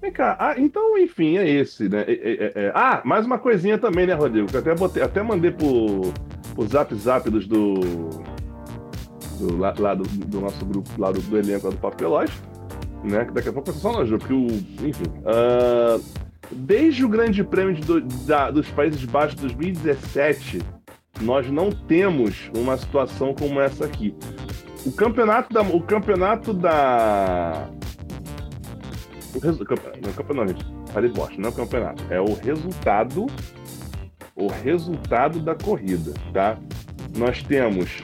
[0.00, 2.04] Vem cá, ah, então, enfim, é esse, né?
[2.06, 2.72] É- é- é- é.
[2.74, 4.48] Ah, mais uma coisinha também, né, Rodrigo?
[4.48, 6.12] Que eu até, botei, até mandei pro,
[6.54, 7.74] pro zap zap dos do.
[9.38, 12.30] do lá, lá do, do nosso grupo, lá do, do elenco lá do Papelóis,
[13.02, 13.24] né?
[13.24, 14.46] Que daqui a pouco vai ser só nós, porque o.
[14.86, 15.04] Enfim.
[15.24, 15.98] ah,
[16.50, 17.76] desde o Grande Prêmio
[18.26, 20.60] da- dos Países Baixos de 2017,
[21.20, 24.14] nós não temos uma situação como essa aqui.
[24.84, 25.62] O campeonato da.
[25.62, 27.68] O campeonato da.
[29.34, 29.64] O resu...
[29.64, 30.66] campe- Não, campeonato, gente.
[30.92, 32.04] Falei bosta, não é o campeonato.
[32.10, 33.26] É o resultado.
[34.36, 36.58] O resultado da corrida, tá?
[37.16, 38.02] Nós temos.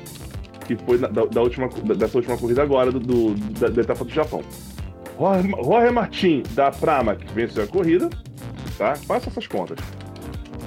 [0.67, 4.11] Que foi da, da- última, dessa última corrida agora, do, do- da, da etapa do
[4.11, 4.41] Japão.
[5.62, 8.09] Jorge Martin, da Pramac, venceu a corrida,
[8.81, 8.97] tá?
[8.97, 9.78] Faça essas contas.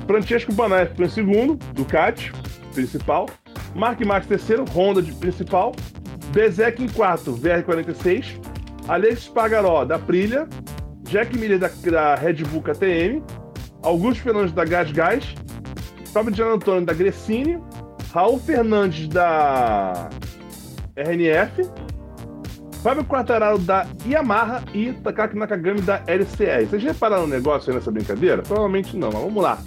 [0.05, 2.31] Francesco Banaya ficou em segundo, Ducati,
[2.73, 3.27] principal.
[3.73, 5.73] Mark Marques terceiro, Honda de principal.
[6.31, 8.39] Bezek em quarto, VR46.
[8.87, 10.47] Alex Pagaró, da Prilha.
[11.03, 13.23] Jack Miller, da, da Red Bull KTM.
[13.81, 15.33] Augusto Fernandes, da Gas Gas.
[16.13, 17.59] Fábio de Antônio, da Gressini.
[18.13, 20.09] Raul Fernandes, da
[20.95, 21.67] RNF.
[22.83, 24.61] Fábio Quartararo, da Yamaha.
[24.73, 26.65] E Takaki Nakagami, da LCR.
[26.67, 28.41] Vocês repararam um negócio aí nessa brincadeira?
[28.43, 29.57] Provavelmente não, mas vamos lá.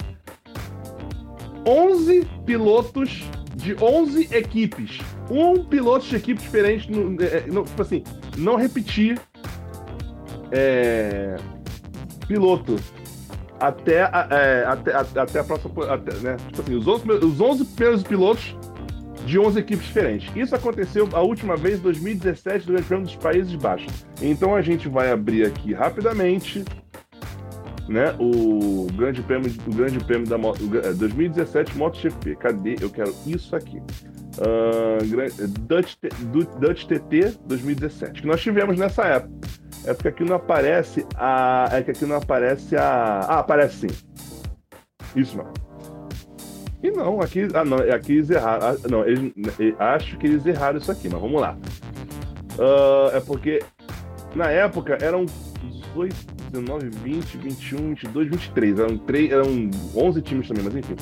[1.67, 3.25] 11 pilotos
[3.57, 4.99] de 11 equipes.
[5.31, 8.05] Um piloto de equipe diferente, no, é, no- tipo assim,
[8.37, 9.19] não repetir
[10.53, 11.37] é,
[12.29, 12.77] piloto
[13.59, 15.73] até, é, até, até, até a próxima.
[15.93, 16.37] Até, né?
[16.49, 18.57] Tipo assim, os 11, primeiros- os 11 primeiros pilotos
[19.27, 20.31] de 11 equipes diferentes.
[20.37, 24.07] Isso aconteceu a última vez em 2017 do Grande Prêmio dos Países Baixos.
[24.23, 26.65] Então a gente vai abrir aqui rapidamente
[27.89, 32.37] né, o Grande Prêmio, o Grande Prêmio da Moto, o gra- é, 2017 MotoGP.
[32.37, 32.77] Cadê?
[32.81, 33.81] Eu quero isso aqui.
[35.09, 35.29] Gran-
[35.61, 35.95] Dutch,
[36.61, 39.35] Dutch TT 2017, que nós tivemos nessa época.
[39.85, 41.69] É porque aqui não aparece a.
[41.73, 42.83] É que aqui não aparece a.
[43.21, 43.97] Ah, aparece sim.
[45.15, 45.53] Isso não.
[46.83, 47.49] E não, aqui.
[47.55, 48.69] Ah, não, aqui eles erraram.
[48.69, 49.33] Ah, não, eles,
[49.79, 51.57] acho que eles erraram isso aqui, mas vamos lá.
[52.59, 53.63] Ah, é porque
[54.35, 56.15] na época eram 18,
[56.53, 58.79] 19, 20, 21, 22, 23.
[58.79, 60.97] Eram, três, eram 11 times também, mas enfim.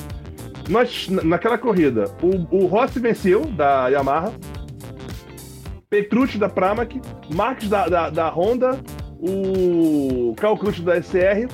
[0.69, 4.33] Nós, na- naquela corrida, o, o Rossi venceu da Yamaha,
[5.89, 6.99] Petrucci da Pramac,
[7.33, 8.79] Marques da, da, da Honda,
[9.19, 11.47] o Calcruz da SR,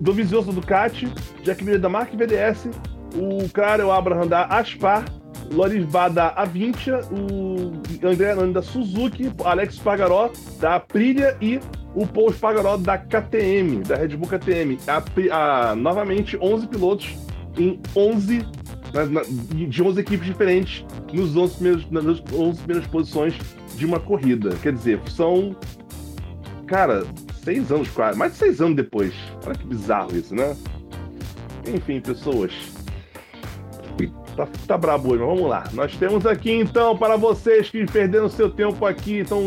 [0.00, 1.08] Dovizioso do Ducati,
[1.42, 2.68] Jack Miller da Mark VDS,
[3.16, 5.04] o Karel Abraham da Aspar,
[5.52, 7.72] Loris da Avintia, o
[8.06, 10.30] André Anani da Suzuki, Alex Pagaró
[10.60, 11.60] da Aprilia e
[11.94, 14.78] o Paul Pagaró da KTM, da Red Bull KTM.
[14.88, 17.14] A, a- novamente, 11 pilotos
[17.56, 18.44] em 11
[18.92, 23.34] na- na- de 11 equipes diferentes nos 11 primeiros, nas 11 primeiras posições
[23.76, 24.50] de uma corrida.
[24.62, 25.54] Quer dizer, são,
[26.66, 27.04] cara,
[27.44, 29.14] seis anos quase, mais de seis anos depois.
[29.44, 30.56] Olha que bizarro isso, né?
[31.66, 32.52] Enfim, pessoas.
[34.36, 35.64] Tá, tá brabo hoje, mas vamos lá.
[35.72, 39.42] Nós temos aqui então para vocês que perderam seu tempo aqui, então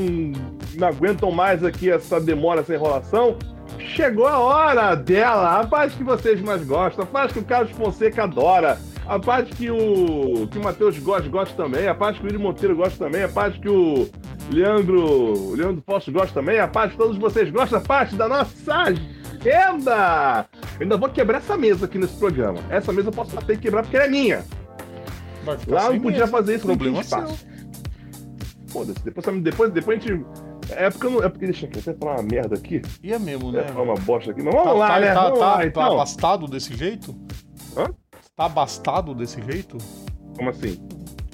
[0.75, 3.37] não aguentam mais aqui essa demora, essa enrolação.
[3.77, 7.71] Chegou a hora dela, a parte que vocês mais gostam, a parte que o Carlos
[7.71, 12.25] Fonseca adora, a parte que o, que o Matheus gosta, gosta também, a parte que
[12.25, 14.09] o William Monteiro gosta também, a parte que o
[14.51, 18.27] Leandro, o Leandro Posto gosta também, a parte que todos vocês gostam, a parte da
[18.27, 20.45] nossa agenda!
[20.77, 22.59] Eu ainda vou quebrar essa mesa aqui nesse programa.
[22.69, 24.43] Essa mesa eu posso e quebrar porque ela é minha.
[25.59, 26.31] Ficar Lá não sem podia mesa.
[26.31, 27.45] fazer isso, não Problema espaço.
[28.67, 30.25] Foda-se, depois, depois, depois a gente.
[30.71, 31.23] É porque eu não.
[31.23, 32.81] É porque deixa aqui, até falar uma merda aqui.
[33.01, 33.67] E é mesmo, É né?
[33.69, 34.43] falar uma bosta aqui.
[34.43, 35.13] Mas vamos Tá- lá, tá, né?
[35.13, 35.87] tá- vamos tá- lá, tá então.
[36.49, 37.15] desse jeito?
[37.77, 37.85] Hã?
[38.37, 39.79] Tá abastado desse jeito?
[40.37, 40.79] Como assim?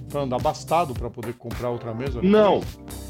[0.09, 2.21] Tá abastado pra poder comprar outra mesa?
[2.23, 2.61] Não.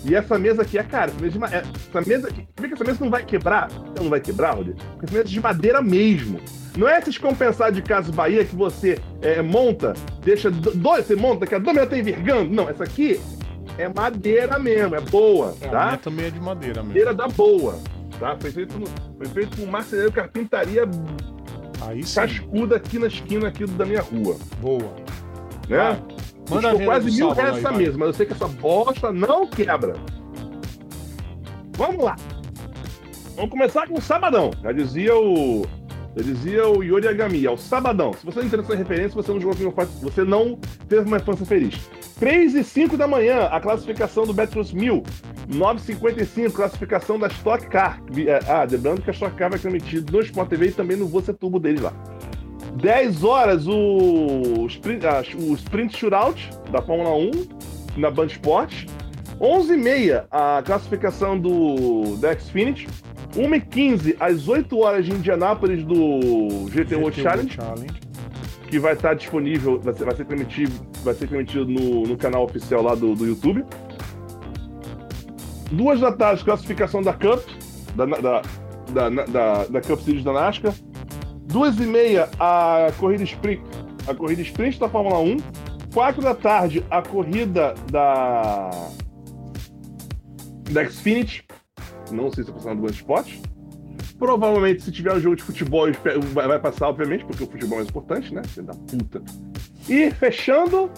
[0.03, 1.11] E essa mesa aqui é cara.
[1.11, 2.47] Essa mesa, de é- essa mesa aqui.
[2.55, 3.69] Por que essa mesa não vai quebrar?
[4.01, 4.79] Não vai quebrar, Rodrigo?
[4.93, 6.39] Porque essa mesa é de madeira mesmo.
[6.75, 9.93] Não é esses compensar de Casa Bahia que você é, monta,
[10.23, 12.51] deixa do- dois, você monta, que a minutos tá envergando.
[12.51, 13.21] Não, essa aqui
[13.77, 15.85] é madeira mesmo, é boa, É, A tá?
[15.85, 16.87] minha também é de madeira mesmo.
[16.87, 17.77] Madeira da boa,
[18.19, 18.35] tá?
[18.39, 18.87] Foi feito, no-
[19.17, 20.83] foi feito com marceneiro carpintaria
[21.81, 24.93] Aí sim, cascuda aqui na esquina aqui da minha rua, boa.
[25.67, 25.77] né?
[25.77, 26.23] Vai.
[26.49, 29.95] Manda Custou quase mil reais essa mesa, mas eu sei que essa bosta não quebra.
[31.77, 32.15] Vamos lá.
[33.35, 34.51] Vamos começar com o sabadão.
[34.61, 35.65] Já dizia o.
[36.15, 38.13] Já dizia o Yori Agami, é o sabadão.
[38.13, 41.17] Se você não entendeu essa referência, você não jogou of Fighters, você não teve uma
[41.17, 41.89] infância feliz.
[42.19, 45.03] 3 e 5 da manhã, a classificação do Betros 1000.
[45.49, 48.01] 9,55, classificação da Stock Car.
[48.17, 50.97] É, Ah, lembrando que a Stock Car vai ser transmitido no Sport TV e também
[50.97, 51.93] no Você Turbo deles lá.
[52.75, 57.31] 10 horas o Sprint, ah, o sprint Shootout da Fórmula 1
[57.97, 58.85] na Band Sport.
[59.39, 62.87] 11h30 a classificação do da Xfinity.
[63.35, 66.19] 1h15 às 8 horas de Indianápolis do
[66.69, 67.93] GTO, GTO Challenge, Challenge.
[68.73, 70.73] Que vai estar disponível, vai ser, vai ser transmitido,
[71.03, 73.63] vai ser transmitido no, no canal oficial lá do, do YouTube.
[75.71, 77.47] Duas da tarde, classificação da Cup,
[77.95, 78.41] da, da,
[78.91, 80.73] da, da, da Cup Series da NASCAR.
[81.45, 83.61] Duas e meia, a corrida sprint,
[84.07, 85.37] a corrida sprint da Fórmula 1.
[85.93, 88.71] Quatro da tarde, a corrida da
[90.71, 91.45] da Xfinity.
[92.11, 93.37] Não sei se passar no Band Sport.
[94.23, 95.85] Provavelmente, se tiver um jogo de futebol,
[96.31, 98.41] vai passar, obviamente, porque o futebol é mais importante, né?
[98.47, 99.21] Filho da puta.
[99.89, 100.89] E fechando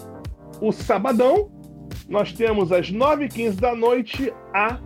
[0.60, 1.50] o sabadão,
[2.08, 4.78] nós temos às 9h15 da noite a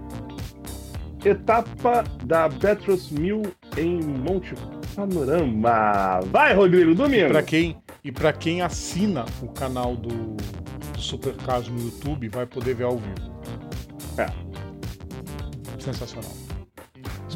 [1.22, 3.42] etapa da Betros 1000
[3.76, 4.54] em Monte
[4.96, 6.20] Panorama.
[6.30, 7.28] Vai, Rodrigo, domingo.
[7.28, 10.36] Pra quem, e para quem assina o canal do,
[10.94, 13.38] do Supercars no YouTube, vai poder ver ao vivo.
[14.16, 14.26] É.
[15.78, 16.49] Sensacional.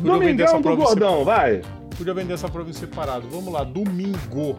[0.03, 1.55] Domingão essa do Gordão, vai.
[1.57, 1.67] sep-
[1.97, 3.29] Podia vender essa prova em separado.
[3.31, 4.57] Vamos lá, domingo.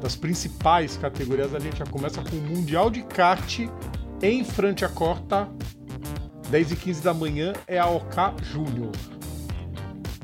[0.00, 3.60] Das principais categorias, a gente já começa com o Mundial de Kart
[4.22, 4.44] em
[4.84, 5.48] à Corta.
[6.50, 8.90] 10 e 15 da manhã é a OK Júnior.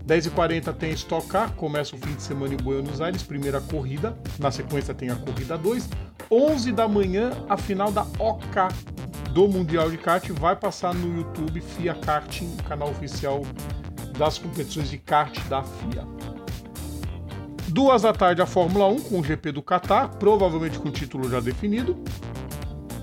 [0.05, 3.61] 10 e 40 tem Stock Car, começa o fim de semana em Buenos Aires, primeira
[3.61, 4.19] corrida.
[4.39, 5.89] Na sequência tem a corrida 2.
[6.31, 8.63] 11 da manhã, a final da OK
[9.33, 13.43] do Mundial de Kart vai passar no YouTube FIA Karting, canal oficial
[14.19, 16.07] das competições de kart da FIA.
[17.69, 21.31] Duas da tarde a Fórmula 1 com o GP do Qatar, provavelmente com o título
[21.31, 21.97] já definido.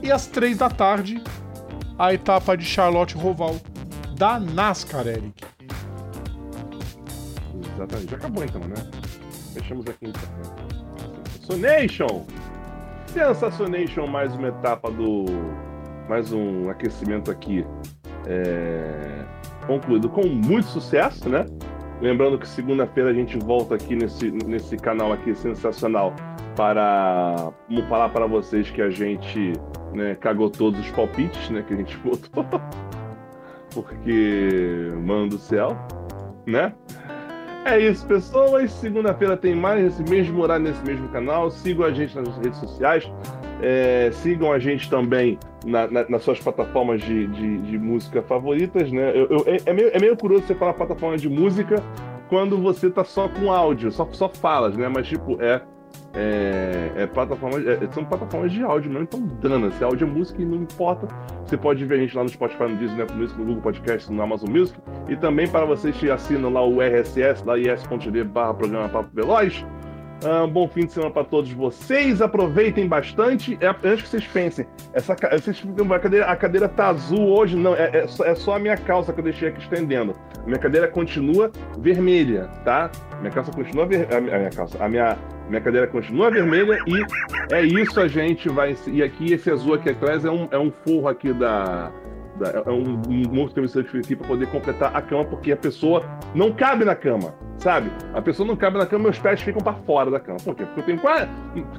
[0.04, 1.24] E às três da tarde,
[1.98, 3.56] a etapa de Charlotte Roval
[4.18, 5.44] da NASCAR, Eric.
[7.76, 8.10] Exatamente.
[8.12, 8.76] Já acabou então, né?
[9.54, 10.22] Fechamos aqui então.
[10.22, 11.78] né?
[11.88, 12.26] Sensation!
[13.08, 15.26] Sensation, mais uma etapa do.
[16.10, 17.66] Mais um aquecimento aqui.
[18.30, 19.26] É,
[19.66, 21.46] Concluído com muito sucesso, né?
[22.00, 26.14] Lembrando que segunda-feira a gente volta aqui nesse, nesse canal aqui sensacional
[26.56, 27.52] para
[27.90, 29.54] falar para vocês que a gente
[29.94, 32.46] né, cagou todos os palpites né, que a gente botou.
[33.74, 35.78] Porque, mano do céu,
[36.46, 36.74] né?
[37.66, 38.72] É isso, pessoas.
[38.72, 41.52] Segunda-feira tem mais nesse mesmo horário, nesse mesmo canal.
[41.52, 43.12] Sigam a gente nas redes sociais.
[43.62, 48.92] É, sigam a gente também na- na- nas suas plataformas de, de- de música favoritas,
[48.92, 49.12] né?
[49.16, 51.82] Eu- eu- é, é meio, é meio curioso você falar plataforma de música
[52.30, 54.88] quando você tá só com áudio, só, só falas, né?
[54.88, 55.62] Mas, tipo, é.
[56.14, 59.70] É, é plataforma, é- são plataformas de áudio mesmo, então dana.
[59.72, 61.08] Se áudio é música, não importa.
[61.46, 64.12] Você pode ver a gente lá no Spotify, no Disney, no Music, no Google Podcast,
[64.12, 64.80] no Amazon Music.
[65.10, 69.66] E também para vocês que assinam lá o RSS, lá is.d barra programa Papo Veloz.
[70.24, 72.22] Ah, um bom fim de semana para todos vocês.
[72.22, 73.58] Aproveitem bastante.
[73.62, 77.76] É, antes que vocês pensem, essa, vocês a, cadeira, a cadeira tá azul hoje, não.
[77.76, 80.16] É, é só, é só a minha calça que eu deixei aqui estendendo.
[80.42, 82.90] A minha cadeira continua vermelha, tá?
[83.20, 85.18] Minha calça continua ver, a minha calça, a minha,
[85.50, 88.76] minha cadeira continua vermelha e é isso a gente vai.
[88.88, 91.92] E aqui esse azul aqui atrás é um, é um forro aqui da.
[92.40, 93.02] Da- é um,
[93.42, 96.04] um travesseiro que fica aqui para poder completar a cama, porque a pessoa
[96.36, 97.92] não cabe na cama, sabe?
[98.14, 100.38] A pessoa não cabe na cama, meus pés ficam para fora da cama.
[100.44, 100.64] Por quê?
[100.66, 101.28] Porque eu tenho quase,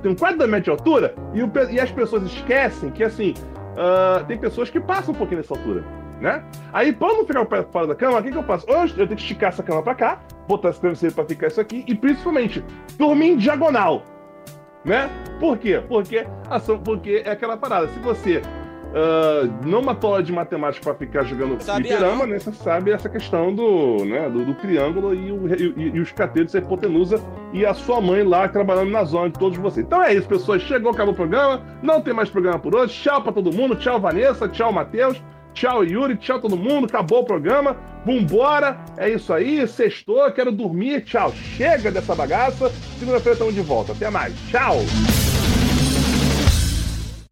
[0.02, 3.34] tenho quase dois metros de altura e, o e as pessoas esquecem que, assim,
[3.76, 5.84] ah, tem pessoas que passam um pouquinho nessa altura,
[6.20, 6.42] né?
[6.72, 8.66] Aí, para não ficar o pé fora da cama, o que, que eu faço?
[8.68, 11.60] Ou eu tenho que esticar essa cama para cá, botar esse travesseiro para ficar isso
[11.60, 12.64] aqui e, principalmente,
[12.98, 14.02] dormir em diagonal,
[14.84, 15.08] né?
[15.38, 15.80] Por quê?
[15.88, 16.26] Porque,
[16.84, 17.86] porque é aquela parada.
[17.88, 18.42] Se você
[18.98, 22.26] ah, não uma tola de matemática para ficar jogando Sabia fliperama, não?
[22.26, 22.38] né?
[22.38, 26.54] Você sabe essa questão do, né, do, do triângulo e, o, e, e os catetos,
[26.56, 27.20] a hipotenusa
[27.52, 29.86] e a sua mãe lá trabalhando na zona de todos vocês.
[29.86, 30.62] Então é isso, pessoas.
[30.62, 31.62] Chegou, acabou o programa.
[31.80, 32.92] Não tem mais programa por hoje.
[33.00, 33.76] Tchau para todo mundo.
[33.76, 34.48] Tchau, Vanessa.
[34.48, 35.22] Tchau, Matheus.
[35.54, 36.16] Tchau, Yuri.
[36.16, 36.86] Tchau, todo mundo.
[36.86, 37.76] Acabou o programa.
[38.04, 38.78] Vambora.
[38.96, 39.66] É isso aí.
[39.68, 40.30] Sextou.
[40.32, 41.02] Quero dormir.
[41.02, 41.32] Tchau.
[41.32, 42.70] Chega dessa bagaça.
[42.98, 43.92] Segunda-feira estamos de volta.
[43.92, 44.34] Até mais.
[44.48, 44.78] Tchau.